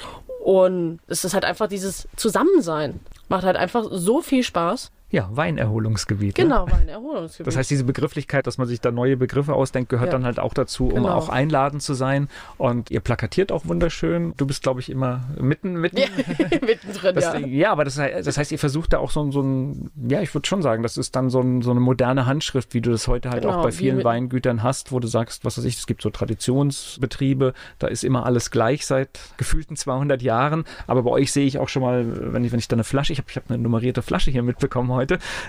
Und 0.44 1.00
es 1.08 1.26
ist 1.26 1.34
halt 1.34 1.46
einfach 1.46 1.68
dieses 1.68 2.08
Zusammensein. 2.16 3.00
Macht 3.28 3.44
halt 3.44 3.58
einfach 3.58 3.86
so 3.90 4.22
viel 4.22 4.44
Spaß. 4.44 4.92
Ja, 5.12 5.28
Weinerholungsgebiet. 5.32 6.38
Ne? 6.38 6.44
Genau, 6.44 6.66
ne? 6.66 6.72
Weinerholungsgebiet. 6.72 7.48
Das 7.48 7.58
heißt, 7.58 7.72
diese 7.72 7.84
Begrifflichkeit, 7.84 8.46
dass 8.46 8.60
man 8.60 8.68
sich 8.68 8.80
da 8.80 8.92
neue 8.92 9.18
Begriffe 9.18 9.54
ausdenkt, 9.54 9.90
gehört 9.90 10.10
ja. 10.10 10.12
dann 10.14 10.26
halt 10.26 10.40
auch 10.40 10.54
dazu, 10.54 10.86
um 10.86 11.04
genau. 11.04 11.14
auch 11.14 11.30
einladend 11.30 11.82
zu 11.82 11.96
sein. 11.96 12.30
Und 12.58 12.92
ihr 12.92 13.00
plakatiert 13.00 13.52
auch 13.52 13.66
wunderschön. 13.66 14.34
Du 14.38 14.46
bist, 14.46 14.62
glaube 14.62 14.82
ich, 14.82 14.90
immer 14.90 15.22
mitten, 15.40 15.74
mitten. 15.74 15.98
Ja, 15.98 16.06
mittendrin, 16.62 17.16
das, 17.16 17.24
ja. 17.24 17.40
Ja, 17.40 17.72
aber 17.72 17.86
das, 17.86 17.96
das, 17.96 18.38
heißt, 18.38 18.52
ihr 18.52 18.60
versucht 18.60 18.94
da 18.94 19.00
auch 19.00 19.10
so, 19.10 19.32
so 19.32 19.42
ein, 19.42 19.90
ja, 20.08 20.22
ich 20.22 20.32
würde 20.36 20.48
schon 20.48 20.62
sagen, 20.62 20.84
das 20.84 20.96
ist 20.96 21.16
dann 21.16 21.32
so, 21.32 21.42
ein, 21.42 21.64
so, 21.64 21.72
eine 21.72 21.80
moderne 21.80 22.28
Handschrift, 22.28 22.76
wie 22.76 22.82
du 22.82 22.92
das 22.92 23.08
heute 23.08 23.32
halt 23.32 23.42
genau, 23.42 23.60
auch 23.60 23.64
bei 23.64 23.72
vielen 23.72 24.04
Weingütern 24.04 24.62
hast, 24.62 24.92
wo 24.92 25.00
du 25.00 25.08
sagst, 25.08 25.44
was 25.44 25.58
weiß 25.58 25.66
ich, 25.66 25.78
es 25.78 25.88
gibt 25.88 26.04
so 26.04 26.12
Traditionsbetriebe, 26.12 27.54
da 27.80 27.88
ist 27.88 28.04
immer 28.04 28.28
alles 28.28 28.52
gleich 28.52 28.86
seit 28.86 29.20
gefühlten 29.38 29.76
200 29.76 30.22
Jahren. 30.22 30.66
Aber 30.86 31.02
bei 31.02 31.10
euch 31.10 31.32
sehe 31.32 31.48
ich 31.48 31.58
auch 31.58 31.70
schon 31.70 31.82
mal, 31.82 32.34
wenn 32.34 32.44
ich, 32.44 32.52
wenn 32.52 32.60
ich 32.60 32.68
da 32.68 32.76
eine 32.76 32.84
Flasche, 32.84 33.12
ich 33.12 33.20
habe 33.20 33.30
ich 33.30 33.38
hab 33.38 33.50
eine 33.50 33.58
nummerierte 33.58 34.04
Flasche 34.04 34.30
hier 34.30 34.44
mitbekommen 34.44 34.92
heute. 34.92 34.99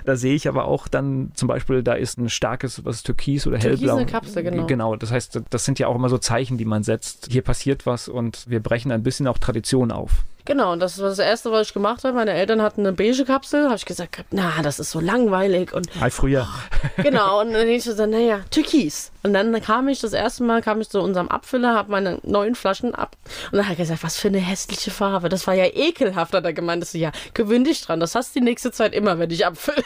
Da 0.04 0.16
sehe 0.16 0.34
ich 0.34 0.48
aber 0.48 0.64
auch 0.64 0.88
dann 0.88 1.32
zum 1.34 1.48
Beispiel, 1.48 1.82
da 1.82 1.94
ist 1.94 2.18
ein 2.18 2.28
starkes, 2.28 2.84
was 2.84 3.02
Türkis 3.02 3.46
oder 3.46 3.58
Türkis 3.58 3.80
hellblau. 3.80 3.96
eine 3.96 4.06
Kapsel, 4.06 4.42
genau. 4.42 4.66
Genau, 4.66 4.96
das 4.96 5.10
heißt, 5.10 5.40
das 5.50 5.64
sind 5.64 5.78
ja 5.78 5.88
auch 5.88 5.94
immer 5.94 6.08
so 6.08 6.18
Zeichen, 6.18 6.58
die 6.58 6.64
man 6.64 6.82
setzt. 6.82 7.28
Hier 7.30 7.42
passiert 7.42 7.86
was 7.86 8.08
und 8.08 8.44
wir 8.48 8.60
brechen 8.60 8.92
ein 8.92 9.02
bisschen 9.02 9.26
auch 9.26 9.38
Tradition 9.38 9.92
auf. 9.92 10.24
Genau, 10.44 10.72
und 10.72 10.80
das 10.80 10.98
war 11.00 11.08
das 11.08 11.18
Erste, 11.18 11.50
was 11.52 11.68
ich 11.68 11.74
gemacht 11.74 12.04
habe. 12.04 12.14
Meine 12.14 12.32
Eltern 12.32 12.62
hatten 12.62 12.80
eine 12.80 12.92
beige 12.92 13.24
Kapsel. 13.24 13.66
habe 13.66 13.76
ich 13.76 13.84
gesagt, 13.84 14.24
na, 14.30 14.62
das 14.62 14.78
ist 14.78 14.90
so 14.90 15.00
langweilig. 15.00 15.72
Und 15.72 15.88
Hi, 16.00 16.10
früher. 16.10 16.48
genau, 16.96 17.40
und 17.40 17.52
dann 17.52 17.68
ich 17.68 17.84
so, 17.84 18.06
naja, 18.06 18.40
Türkis. 18.50 19.12
Und 19.22 19.34
dann 19.34 19.52
kam 19.60 19.88
ich 19.88 20.00
das 20.00 20.14
erste 20.14 20.42
Mal, 20.44 20.62
kam 20.62 20.80
ich 20.80 20.88
zu 20.88 21.00
unserem 21.00 21.28
Abfüller, 21.28 21.74
habe 21.74 21.90
meine 21.90 22.20
neuen 22.22 22.54
Flaschen 22.54 22.94
ab. 22.94 23.16
Und 23.52 23.58
dann 23.58 23.66
hat 23.68 23.74
er 23.74 23.84
gesagt, 23.84 24.02
was 24.02 24.16
für 24.16 24.28
eine 24.28 24.38
hässliche 24.38 24.90
Farbe. 24.90 25.28
Das 25.28 25.46
war 25.46 25.54
ja 25.54 25.66
ekelhaft, 25.66 26.32
hat 26.32 26.44
er 26.44 26.52
gemeint. 26.54 26.82
Das 26.82 26.92
so, 26.92 26.98
ja, 26.98 27.12
gewöhn 27.34 27.64
dich 27.64 27.82
dran. 27.82 28.00
Das 28.00 28.14
hast 28.14 28.34
du 28.34 28.40
die 28.40 28.44
nächste 28.44 28.72
Zeit 28.72 28.94
immer, 28.94 29.18
wenn 29.18 29.30
ich 29.30 29.44
abfülle. 29.44 29.84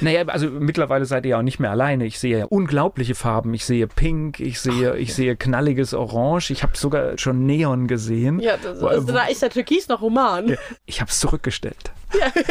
naja, 0.00 0.24
also 0.26 0.48
mittlerweile 0.50 1.06
seid 1.06 1.24
ihr 1.24 1.30
ja 1.30 1.38
auch 1.38 1.42
nicht 1.42 1.60
mehr 1.60 1.70
alleine. 1.70 2.04
Ich 2.04 2.18
sehe 2.18 2.38
ja 2.38 2.44
unglaubliche 2.44 3.14
Farben. 3.14 3.54
Ich 3.54 3.64
sehe 3.64 3.86
Pink, 3.86 4.38
ich 4.40 4.60
sehe, 4.60 4.92
Ach, 4.92 4.96
ich 4.96 5.14
sehe 5.14 5.34
knalliges 5.36 5.94
Orange. 5.94 6.50
Ich 6.50 6.62
habe 6.62 6.76
sogar 6.76 7.16
schon 7.16 7.46
Neon 7.46 7.86
gesehen. 7.86 8.40
Ja, 8.40 8.58
das, 8.58 8.82
also, 8.82 9.12
da 9.12 9.26
ist 9.26 9.42
der 9.46 9.52
Türkis 9.52 9.88
noch 9.88 10.00
human. 10.00 10.56
Ich 10.86 11.00
habe 11.00 11.10
es 11.10 11.20
zurückgestellt. 11.20 11.92
Ja. 12.18 12.42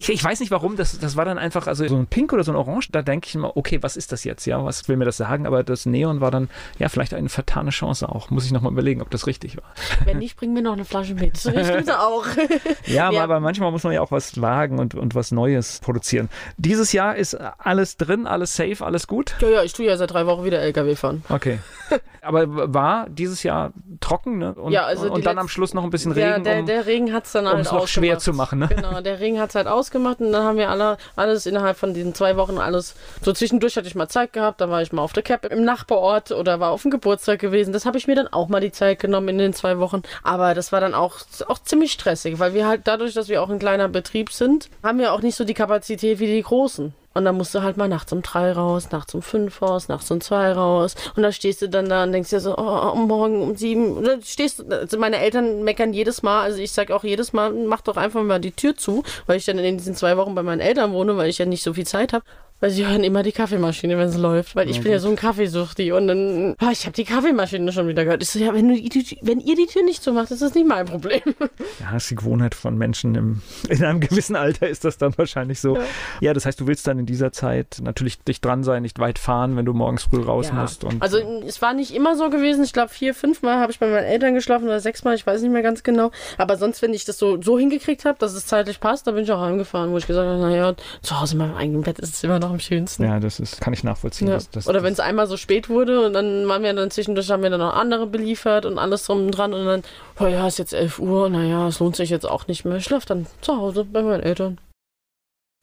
ich, 0.00 0.08
ich, 0.08 0.24
weiß 0.24 0.40
nicht 0.40 0.50
warum, 0.50 0.76
das, 0.76 0.98
das 0.98 1.16
war 1.16 1.24
dann 1.24 1.38
einfach, 1.38 1.66
also 1.66 1.86
so 1.86 1.96
ein 1.96 2.06
Pink 2.06 2.32
oder 2.32 2.44
so 2.44 2.52
ein 2.52 2.56
Orange, 2.56 2.88
da 2.92 3.02
denke 3.02 3.26
ich 3.28 3.34
immer, 3.34 3.56
okay, 3.56 3.82
was 3.82 3.96
ist 3.96 4.12
das 4.12 4.24
jetzt? 4.24 4.46
Ja, 4.46 4.64
was 4.64 4.88
will 4.88 4.96
mir 4.96 5.04
das 5.04 5.16
sagen? 5.16 5.46
Aber 5.46 5.62
das 5.62 5.86
Neon 5.86 6.20
war 6.20 6.30
dann, 6.30 6.48
ja, 6.78 6.88
vielleicht 6.88 7.14
eine 7.14 7.28
vertane 7.28 7.70
Chance 7.70 8.08
auch. 8.08 8.30
Muss 8.30 8.44
ich 8.44 8.52
nochmal 8.52 8.72
überlegen, 8.72 9.02
ob 9.02 9.10
das 9.10 9.26
richtig 9.26 9.56
war. 9.56 9.64
Wenn 10.04 10.18
nicht, 10.18 10.36
bring 10.36 10.52
mir 10.52 10.62
noch 10.62 10.72
eine 10.72 10.84
Flasche 10.84 11.14
mit. 11.14 11.36
So 11.36 11.50
stimmt 11.50 11.90
auch. 11.90 12.24
ja, 12.86 13.10
ja, 13.10 13.22
aber 13.22 13.40
manchmal 13.40 13.70
muss 13.70 13.84
man 13.84 13.92
ja 13.92 14.00
auch 14.00 14.10
was 14.10 14.40
wagen 14.40 14.78
und, 14.78 14.94
und 14.94 15.14
was 15.14 15.32
Neues 15.32 15.80
produzieren. 15.80 16.28
Dieses 16.56 16.92
Jahr 16.92 17.16
ist 17.16 17.34
alles 17.34 17.96
drin, 17.96 18.26
alles 18.26 18.54
safe, 18.54 18.84
alles 18.84 19.06
gut? 19.06 19.36
Ja, 19.40 19.48
ja, 19.48 19.62
ich 19.62 19.72
tue 19.72 19.86
ja 19.86 19.96
seit 19.96 20.12
drei 20.12 20.26
Wochen 20.26 20.44
wieder 20.44 20.60
LKW 20.60 20.94
fahren. 20.94 21.24
Okay. 21.28 21.58
Aber 22.22 22.74
war 22.74 23.08
dieses 23.08 23.42
Jahr 23.44 23.72
trocken, 24.00 24.38
ne? 24.38 24.54
Und, 24.54 24.72
ja, 24.72 24.84
also 24.84 25.12
und 25.12 25.24
dann 25.26 25.38
am 25.38 25.48
Schluss 25.48 25.74
noch 25.74 25.84
ein 25.84 25.90
bisschen 25.90 26.10
Regen. 26.12 26.26
Ja, 26.26 26.38
der, 26.38 26.60
um, 26.60 26.66
der 26.66 26.86
Regen 26.86 27.12
hat 27.12 27.26
es 27.26 27.32
dann 27.32 27.46
halt 27.46 27.70
noch 27.70 27.86
schwer 27.86 28.18
zu 28.18 28.32
machen, 28.32 28.58
ne? 28.58 28.68
Genau, 28.68 28.85
der 29.02 29.20
Regen 29.20 29.40
hat 29.40 29.50
es 29.50 29.54
halt 29.54 29.66
ausgemacht 29.66 30.20
und 30.20 30.32
dann 30.32 30.44
haben 30.44 30.58
wir 30.58 30.70
alle, 30.70 30.96
alles 31.14 31.46
innerhalb 31.46 31.76
von 31.76 31.94
diesen 31.94 32.14
zwei 32.14 32.36
Wochen 32.36 32.58
alles. 32.58 32.94
So 33.22 33.32
zwischendurch 33.32 33.76
hatte 33.76 33.86
ich 33.86 33.94
mal 33.94 34.08
Zeit 34.08 34.32
gehabt, 34.32 34.60
da 34.60 34.70
war 34.70 34.82
ich 34.82 34.92
mal 34.92 35.02
auf 35.02 35.12
der 35.12 35.22
Cap 35.22 35.44
im 35.46 35.64
Nachbarort 35.64 36.32
oder 36.32 36.60
war 36.60 36.70
auf 36.70 36.82
dem 36.82 36.90
Geburtstag 36.90 37.40
gewesen. 37.40 37.72
Das 37.72 37.86
habe 37.86 37.98
ich 37.98 38.06
mir 38.06 38.16
dann 38.16 38.28
auch 38.28 38.48
mal 38.48 38.60
die 38.60 38.72
Zeit 38.72 38.98
genommen 38.98 39.28
in 39.28 39.38
den 39.38 39.54
zwei 39.54 39.78
Wochen. 39.78 40.02
Aber 40.22 40.54
das 40.54 40.72
war 40.72 40.80
dann 40.80 40.94
auch, 40.94 41.18
auch 41.48 41.58
ziemlich 41.58 41.92
stressig, 41.92 42.38
weil 42.38 42.54
wir 42.54 42.66
halt 42.66 42.82
dadurch, 42.84 43.14
dass 43.14 43.28
wir 43.28 43.42
auch 43.42 43.50
ein 43.50 43.58
kleiner 43.58 43.88
Betrieb 43.88 44.32
sind, 44.32 44.70
haben 44.82 44.98
wir 44.98 45.12
auch 45.12 45.22
nicht 45.22 45.36
so 45.36 45.44
die 45.44 45.54
Kapazität 45.54 46.18
wie 46.18 46.26
die 46.26 46.42
Großen. 46.42 46.94
Und 47.16 47.24
dann 47.24 47.36
musst 47.36 47.54
du 47.54 47.62
halt 47.62 47.76
mal 47.76 47.88
nachts 47.88 48.12
um 48.12 48.22
drei 48.22 48.52
raus, 48.52 48.90
nachts 48.90 49.14
um 49.14 49.22
fünf 49.22 49.62
raus, 49.62 49.88
nachts 49.88 50.10
um 50.10 50.20
zwei 50.20 50.52
raus. 50.52 50.94
Und 51.16 51.22
da 51.22 51.32
stehst 51.32 51.62
du 51.62 51.68
dann 51.68 51.88
da 51.88 52.04
und 52.04 52.12
denkst 52.12 52.30
dir 52.30 52.40
so, 52.40 52.56
oh, 52.56 52.94
morgen 52.94 53.42
um 53.42 53.56
sieben. 53.56 53.96
Oder 53.96 54.20
stehst 54.22 54.70
also 54.70 54.98
meine 54.98 55.18
Eltern 55.18 55.62
meckern 55.62 55.92
jedes 55.92 56.22
Mal, 56.22 56.42
also 56.42 56.58
ich 56.58 56.72
sag 56.72 56.90
auch 56.90 57.04
jedes 57.04 57.32
Mal, 57.32 57.52
mach 57.52 57.80
doch 57.80 57.96
einfach 57.96 58.22
mal 58.22 58.40
die 58.40 58.52
Tür 58.52 58.76
zu, 58.76 59.02
weil 59.26 59.38
ich 59.38 59.44
dann 59.46 59.58
in 59.58 59.78
diesen 59.78 59.94
zwei 59.94 60.16
Wochen 60.16 60.34
bei 60.34 60.42
meinen 60.42 60.60
Eltern 60.60 60.92
wohne, 60.92 61.16
weil 61.16 61.28
ich 61.28 61.38
ja 61.38 61.46
nicht 61.46 61.62
so 61.62 61.74
viel 61.74 61.86
Zeit 61.86 62.12
habe. 62.12 62.24
Weil 62.58 62.70
sie 62.70 62.86
hören 62.86 63.04
immer 63.04 63.22
die 63.22 63.32
Kaffeemaschine, 63.32 63.98
wenn 63.98 64.08
es 64.08 64.16
läuft. 64.16 64.56
Weil 64.56 64.70
ich 64.70 64.76
ja, 64.76 64.82
bin 64.82 64.92
ja 64.92 64.98
so 64.98 65.10
ein 65.10 65.16
Kaffeesuchti. 65.16 65.92
Und 65.92 66.08
dann, 66.08 66.56
oh, 66.60 66.68
ich 66.72 66.86
habe 66.86 66.94
die 66.94 67.04
Kaffeemaschine 67.04 67.70
schon 67.70 67.86
wieder 67.86 68.04
gehört. 68.04 68.22
Ich 68.22 68.30
so, 68.30 68.38
ja, 68.38 68.54
wenn, 68.54 68.68
du, 68.68 68.74
wenn 68.74 69.40
ihr 69.40 69.56
die 69.56 69.66
Tür 69.66 69.82
nicht 69.82 70.02
so 70.02 70.12
macht, 70.12 70.30
ist 70.30 70.40
das 70.40 70.54
nicht 70.54 70.66
mein 70.66 70.86
Problem. 70.86 71.20
Ja, 71.80 71.92
das 71.92 72.04
ist 72.04 72.10
die 72.10 72.14
Gewohnheit 72.14 72.54
von 72.54 72.78
Menschen. 72.78 73.14
Im, 73.14 73.42
in 73.68 73.84
einem 73.84 74.00
gewissen 74.00 74.34
Alter 74.34 74.68
ist 74.68 74.84
das 74.84 74.98
dann 74.98 75.16
wahrscheinlich 75.18 75.60
so. 75.60 75.76
Ja. 75.76 75.82
ja. 76.20 76.34
das 76.34 76.46
heißt, 76.46 76.58
du 76.60 76.66
willst 76.66 76.86
dann 76.86 76.98
in 76.98 77.06
dieser 77.06 77.32
Zeit 77.32 77.78
natürlich 77.82 78.20
dicht 78.20 78.44
dran 78.44 78.64
sein, 78.64 78.82
nicht 78.82 78.98
weit 78.98 79.18
fahren, 79.18 79.56
wenn 79.56 79.66
du 79.66 79.74
morgens 79.74 80.04
früh 80.04 80.22
raus 80.22 80.48
ja. 80.48 80.54
musst. 80.54 80.84
Also 81.00 81.18
es 81.46 81.60
war 81.60 81.74
nicht 81.74 81.94
immer 81.94 82.16
so 82.16 82.30
gewesen. 82.30 82.64
Ich 82.64 82.72
glaube, 82.72 82.88
vier, 82.88 83.14
fünf 83.14 83.42
Mal 83.42 83.58
habe 83.58 83.72
ich 83.72 83.78
bei 83.78 83.88
meinen 83.88 84.04
Eltern 84.04 84.34
geschlafen 84.34 84.64
oder 84.64 84.80
sechs 84.80 85.04
Mal, 85.04 85.14
ich 85.14 85.26
weiß 85.26 85.42
nicht 85.42 85.52
mehr 85.52 85.62
ganz 85.62 85.82
genau. 85.82 86.10
Aber 86.38 86.56
sonst, 86.56 86.80
wenn 86.82 86.94
ich 86.94 87.04
das 87.04 87.18
so, 87.18 87.40
so 87.42 87.58
hingekriegt 87.58 88.04
habe, 88.04 88.18
dass 88.18 88.32
es 88.32 88.46
zeitlich 88.46 88.80
passt, 88.80 89.06
dann 89.06 89.14
bin 89.14 89.24
ich 89.24 89.32
auch 89.32 89.40
heimgefahren, 89.40 89.92
wo 89.92 89.98
ich 89.98 90.06
gesagt 90.06 90.26
habe, 90.26 90.40
naja, 90.40 90.74
zu 91.02 91.20
Hause 91.20 91.34
in 91.34 91.38
meinem 91.38 91.56
eigenen 91.56 91.82
Bett 91.82 91.98
ist 91.98 92.14
es 92.14 92.24
immer 92.24 92.38
noch 92.38 92.45
am 92.50 92.60
schönsten. 92.60 93.04
Ja, 93.04 93.20
das 93.20 93.40
ist, 93.40 93.60
kann 93.60 93.72
ich 93.72 93.84
nachvollziehen. 93.84 94.28
Ja. 94.28 94.34
Das, 94.34 94.50
das, 94.50 94.68
Oder 94.68 94.82
wenn 94.82 94.92
es 94.92 95.00
einmal 95.00 95.26
so 95.26 95.36
spät 95.36 95.68
wurde 95.68 96.06
und 96.06 96.12
dann 96.12 96.46
waren 96.48 96.62
wir 96.62 96.72
dann 96.72 96.90
zwischendurch, 96.90 97.30
haben 97.30 97.42
wir 97.42 97.50
dann 97.50 97.60
noch 97.60 97.74
andere 97.74 98.06
beliefert 98.06 98.66
und 98.66 98.78
alles 98.78 99.04
drum 99.04 99.26
und 99.26 99.30
dran 99.32 99.54
und 99.54 99.66
dann, 99.66 99.82
oh 100.20 100.26
ja, 100.26 100.46
ist 100.46 100.58
jetzt 100.58 100.72
11 100.72 100.98
Uhr, 100.98 101.28
naja, 101.28 101.68
es 101.68 101.78
lohnt 101.80 101.96
sich 101.96 102.10
jetzt 102.10 102.28
auch 102.28 102.46
nicht 102.46 102.64
mehr. 102.64 102.76
Ich 102.76 102.84
schlafe 102.84 103.06
dann 103.06 103.26
zu 103.40 103.56
Hause 103.56 103.84
bei 103.84 104.02
meinen 104.02 104.22
Eltern. 104.22 104.58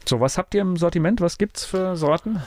So, 0.06 0.20
was 0.20 0.38
habt 0.38 0.54
ihr 0.54 0.62
im 0.62 0.76
Sortiment? 0.76 1.22
Was 1.22 1.38
gibt's 1.38 1.64
für 1.64 1.96
Sorten? 1.96 2.42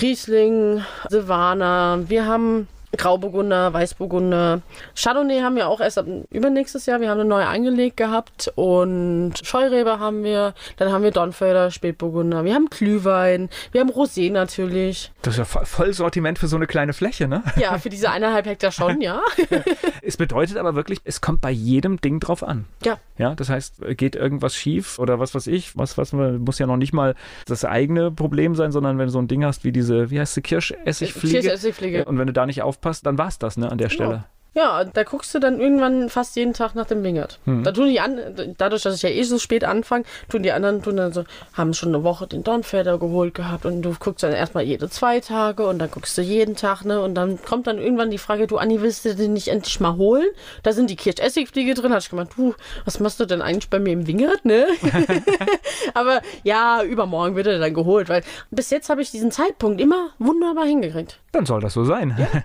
Riesling, 0.00 0.84
Silvaner. 1.08 2.04
Wir 2.08 2.26
haben 2.26 2.68
Grauburgunder, 2.96 3.72
Weißburgunder. 3.72 4.62
Chardonnay 4.94 5.40
haben 5.40 5.56
wir 5.56 5.68
auch 5.68 5.80
erst 5.80 5.98
ab 5.98 6.06
übernächstes 6.30 6.86
Jahr. 6.86 7.00
Wir 7.00 7.10
haben 7.10 7.20
eine 7.20 7.28
neue 7.28 7.46
eingelegt 7.46 7.96
gehabt 7.96 8.52
und 8.56 9.34
Scheurebe 9.42 10.00
haben 10.00 10.24
wir. 10.24 10.54
Dann 10.76 10.92
haben 10.92 11.02
wir 11.02 11.10
Donfelder, 11.10 11.70
Spätburgunder. 11.70 12.44
Wir 12.44 12.54
haben 12.54 12.68
Glühwein. 12.68 13.48
Wir 13.72 13.80
haben 13.80 13.90
Rosé 13.90 14.32
natürlich. 14.32 15.12
Das 15.22 15.34
ist 15.34 15.38
ja 15.38 15.44
voll 15.44 15.92
Sortiment 15.92 16.38
für 16.38 16.48
so 16.48 16.56
eine 16.56 16.66
kleine 16.66 16.92
Fläche, 16.92 17.28
ne? 17.28 17.42
Ja, 17.56 17.78
für 17.78 17.90
diese 17.90 18.10
eineinhalb 18.10 18.46
Hektar 18.46 18.72
schon, 18.72 19.00
ja. 19.00 19.20
es 20.02 20.16
bedeutet 20.16 20.56
aber 20.56 20.74
wirklich, 20.74 21.00
es 21.04 21.20
kommt 21.20 21.40
bei 21.40 21.50
jedem 21.50 22.00
Ding 22.00 22.20
drauf 22.20 22.42
an. 22.42 22.64
Ja. 22.84 22.98
Ja, 23.18 23.34
das 23.34 23.50
heißt, 23.50 23.82
geht 23.96 24.16
irgendwas 24.16 24.54
schief 24.54 24.98
oder 24.98 25.20
was 25.20 25.34
weiß 25.34 25.46
ich, 25.46 25.76
was, 25.76 25.98
was 25.98 26.12
muss 26.12 26.58
ja 26.58 26.66
noch 26.66 26.76
nicht 26.76 26.92
mal 26.92 27.14
das 27.46 27.64
eigene 27.64 28.10
Problem 28.10 28.54
sein, 28.54 28.72
sondern 28.72 28.98
wenn 28.98 29.06
du 29.06 29.12
so 29.12 29.20
ein 29.20 29.28
Ding 29.28 29.44
hast 29.44 29.62
wie 29.62 29.72
diese, 29.72 30.10
wie 30.10 30.18
heißt 30.18 30.34
sie, 30.34 30.42
Kirschessigfliege. 30.42 31.40
Kirschessigfliege. 31.40 32.04
Und 32.06 32.18
wenn 32.18 32.26
du 32.26 32.32
da 32.32 32.46
nicht 32.46 32.62
auf 32.62 32.79
aufpasst, 32.80 33.06
dann 33.06 33.18
war 33.18 33.28
es 33.28 33.38
das, 33.38 33.56
ne, 33.56 33.70
an 33.70 33.78
der 33.78 33.90
Stelle. 33.90 34.24
Ja. 34.54 34.84
Da 34.92 35.04
guckst 35.04 35.34
du 35.34 35.38
dann 35.38 35.60
irgendwann 35.60 36.10
fast 36.10 36.36
jeden 36.36 36.52
Tag 36.54 36.74
nach 36.74 36.86
dem 36.86 37.04
Wingert. 37.04 37.38
Hm. 37.44 37.62
Da 37.62 37.70
tun 37.72 37.86
die 37.86 38.00
an, 38.00 38.54
dadurch, 38.58 38.82
dass 38.82 38.96
ich 38.96 39.02
ja 39.02 39.08
eh 39.08 39.22
so 39.22 39.38
spät 39.38 39.64
anfange, 39.64 40.04
tun 40.28 40.42
die 40.42 40.50
anderen 40.52 40.82
tun 40.82 40.96
dann 40.96 41.12
so, 41.12 41.24
haben 41.52 41.72
schon 41.72 41.94
eine 41.94 42.02
Woche 42.02 42.26
den 42.26 42.42
Dornfelder 42.42 42.98
geholt 42.98 43.34
gehabt 43.34 43.64
und 43.64 43.82
du 43.82 43.94
guckst 43.98 44.24
dann 44.24 44.32
erstmal 44.32 44.64
jede 44.64 44.90
zwei 44.90 45.20
Tage 45.20 45.66
und 45.66 45.78
dann 45.78 45.90
guckst 45.90 46.18
du 46.18 46.22
jeden 46.22 46.56
Tag, 46.56 46.84
ne? 46.84 47.00
Und 47.00 47.14
dann 47.14 47.40
kommt 47.40 47.68
dann 47.68 47.78
irgendwann 47.78 48.10
die 48.10 48.18
Frage, 48.18 48.48
du 48.48 48.58
Anni, 48.58 48.82
willst 48.82 49.04
du 49.04 49.14
den 49.14 49.32
nicht 49.32 49.48
endlich 49.48 49.78
mal 49.78 49.96
holen? 49.96 50.26
Da 50.62 50.72
sind 50.72 50.90
die 50.90 50.96
Kirschessigfliege 50.96 51.74
drin. 51.74 51.92
Hast 51.92 52.04
ich 52.04 52.10
gemeint, 52.10 52.32
du, 52.36 52.54
was 52.84 52.98
machst 52.98 53.20
du 53.20 53.26
denn 53.26 53.42
eigentlich 53.42 53.70
bei 53.70 53.78
mir 53.78 53.92
im 53.92 54.06
Wingert, 54.06 54.44
ne? 54.44 54.66
Aber 55.94 56.20
ja, 56.42 56.82
übermorgen 56.82 57.36
wird 57.36 57.46
er 57.46 57.60
dann 57.60 57.72
geholt, 57.72 58.08
weil 58.08 58.22
bis 58.50 58.70
jetzt 58.70 58.90
habe 58.90 59.00
ich 59.00 59.10
diesen 59.10 59.30
Zeitpunkt 59.30 59.80
immer 59.80 60.10
wunderbar 60.18 60.66
hingekriegt. 60.66 61.20
Dann 61.32 61.46
soll 61.46 61.60
das 61.60 61.74
so 61.74 61.84
sein. 61.84 62.16
Ja. 62.18 62.28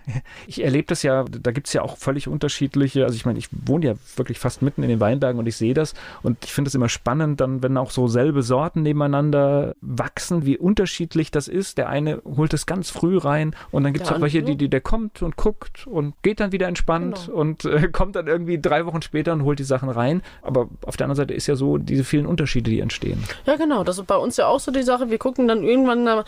Ich 0.47 0.63
erlebe 0.63 0.87
das 0.87 1.01
ja, 1.01 1.23
da 1.23 1.51
gibt 1.51 1.67
es 1.67 1.73
ja 1.73 1.81
auch 1.81 1.97
völlig 1.97 2.27
unterschiedliche, 2.27 3.03
also 3.03 3.15
ich 3.15 3.25
meine, 3.25 3.39
ich 3.39 3.49
wohne 3.51 3.85
ja 3.85 3.93
wirklich 4.15 4.37
fast 4.37 4.61
mitten 4.61 4.83
in 4.83 4.89
den 4.89 4.99
Weinbergen 4.99 5.39
und 5.39 5.47
ich 5.47 5.55
sehe 5.55 5.73
das 5.73 5.93
und 6.23 6.43
ich 6.43 6.53
finde 6.53 6.69
es 6.69 6.75
immer 6.75 6.89
spannend, 6.89 7.41
dann, 7.41 7.63
wenn 7.63 7.77
auch 7.77 7.89
so 7.89 8.07
selbe 8.07 8.43
Sorten 8.43 8.83
nebeneinander 8.83 9.75
wachsen, 9.81 10.45
wie 10.45 10.57
unterschiedlich 10.57 11.31
das 11.31 11.47
ist. 11.47 11.77
Der 11.77 11.89
eine 11.89 12.21
holt 12.25 12.53
es 12.53 12.65
ganz 12.65 12.89
früh 12.89 13.17
rein 13.17 13.55
und 13.71 13.83
dann 13.83 13.93
gibt 13.93 14.05
es 14.05 14.11
auch 14.11 14.21
welche, 14.21 14.43
die, 14.43 14.55
die, 14.55 14.69
der 14.69 14.81
kommt 14.81 15.21
und 15.21 15.35
guckt 15.35 15.87
und 15.87 16.13
geht 16.21 16.39
dann 16.39 16.51
wieder 16.51 16.67
entspannt 16.67 17.25
genau. 17.27 17.39
und 17.39 17.65
äh, 17.65 17.87
kommt 17.91 18.15
dann 18.15 18.27
irgendwie 18.27 18.59
drei 18.59 18.85
Wochen 18.85 19.01
später 19.01 19.33
und 19.33 19.43
holt 19.43 19.59
die 19.59 19.63
Sachen 19.63 19.89
rein. 19.89 20.21
Aber 20.41 20.69
auf 20.85 20.97
der 20.97 21.05
anderen 21.05 21.17
Seite 21.17 21.33
ist 21.33 21.47
ja 21.47 21.55
so 21.55 21.77
diese 21.77 22.03
vielen 22.03 22.25
Unterschiede, 22.25 22.69
die 22.69 22.79
entstehen. 22.79 23.23
Ja, 23.45 23.55
genau. 23.55 23.83
Das 23.83 23.97
ist 23.97 24.07
bei 24.07 24.17
uns 24.17 24.37
ja 24.37 24.47
auch 24.47 24.59
so 24.59 24.71
die 24.71 24.83
Sache. 24.83 25.09
Wir 25.09 25.17
gucken 25.17 25.47
dann 25.47 25.63
irgendwann, 25.63 26.23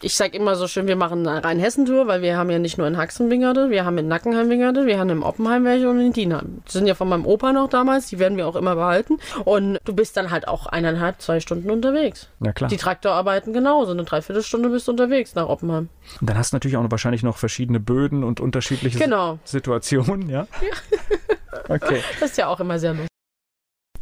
ich 0.00 0.16
sage 0.16 0.36
immer 0.36 0.56
so 0.56 0.68
schön, 0.68 0.86
wir 0.86 0.96
machen 0.96 1.26
eine 1.26 1.42
Rhein-Hessen-Tour, 1.42 2.01
weil 2.06 2.22
wir 2.22 2.36
haben 2.36 2.50
ja 2.50 2.58
nicht 2.58 2.78
nur 2.78 2.86
in 2.86 2.96
Haxen 2.96 3.30
Wingerde, 3.30 3.70
wir 3.70 3.84
haben 3.84 3.98
in 3.98 4.08
Nackenheim 4.08 4.48
Wingerde, 4.48 4.86
wir 4.86 4.98
haben 4.98 5.10
in 5.10 5.22
Oppenheim 5.22 5.64
welche 5.64 5.88
und 5.88 6.00
in 6.00 6.12
Dienheim. 6.12 6.62
Die 6.66 6.72
sind 6.72 6.86
ja 6.86 6.94
von 6.94 7.08
meinem 7.08 7.26
Opa 7.26 7.52
noch 7.52 7.68
damals, 7.68 8.08
die 8.08 8.18
werden 8.18 8.36
wir 8.36 8.46
auch 8.46 8.56
immer 8.56 8.74
behalten. 8.74 9.18
Und 9.44 9.78
du 9.84 9.94
bist 9.94 10.16
dann 10.16 10.30
halt 10.30 10.48
auch 10.48 10.66
eineinhalb, 10.66 11.20
zwei 11.20 11.40
Stunden 11.40 11.70
unterwegs. 11.70 12.28
Ja, 12.40 12.52
klar. 12.52 12.70
Die 12.70 12.76
Traktorarbeiten 12.76 13.52
genauso. 13.52 13.92
Eine 13.92 14.04
Dreiviertelstunde 14.04 14.68
bist 14.68 14.88
du 14.88 14.92
unterwegs 14.92 15.34
nach 15.34 15.48
Oppenheim. 15.48 15.88
Und 16.20 16.30
dann 16.30 16.38
hast 16.38 16.52
du 16.52 16.56
natürlich 16.56 16.76
auch 16.76 16.82
noch 16.82 16.90
wahrscheinlich 16.90 17.22
noch 17.22 17.36
verschiedene 17.36 17.80
Böden 17.80 18.24
und 18.24 18.40
unterschiedliche 18.40 18.98
genau. 18.98 19.38
Situationen, 19.44 20.28
ja? 20.28 20.46
ja. 20.60 21.58
okay. 21.68 22.00
Das 22.20 22.30
ist 22.30 22.38
ja 22.38 22.48
auch 22.48 22.60
immer 22.60 22.78
sehr 22.78 22.92
lustig. 22.92 23.08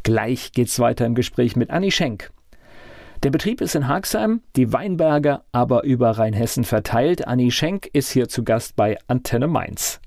Gleich 0.03 0.51
geht's 0.51 0.79
weiter 0.79 1.05
im 1.05 1.15
Gespräch 1.15 1.55
mit 1.55 1.69
Anni 1.69 1.91
Schenk. 1.91 2.31
Der 3.23 3.29
Betrieb 3.29 3.61
ist 3.61 3.75
in 3.75 3.87
Haxheim, 3.87 4.41
die 4.55 4.73
Weinberge 4.73 5.41
aber 5.51 5.83
über 5.83 6.09
Rheinhessen 6.11 6.63
verteilt. 6.63 7.27
Anni 7.27 7.51
Schenk 7.51 7.87
ist 7.93 8.11
hier 8.11 8.27
zu 8.27 8.43
Gast 8.43 8.75
bei 8.75 8.97
Antenne 9.05 9.47
Mainz. 9.47 10.01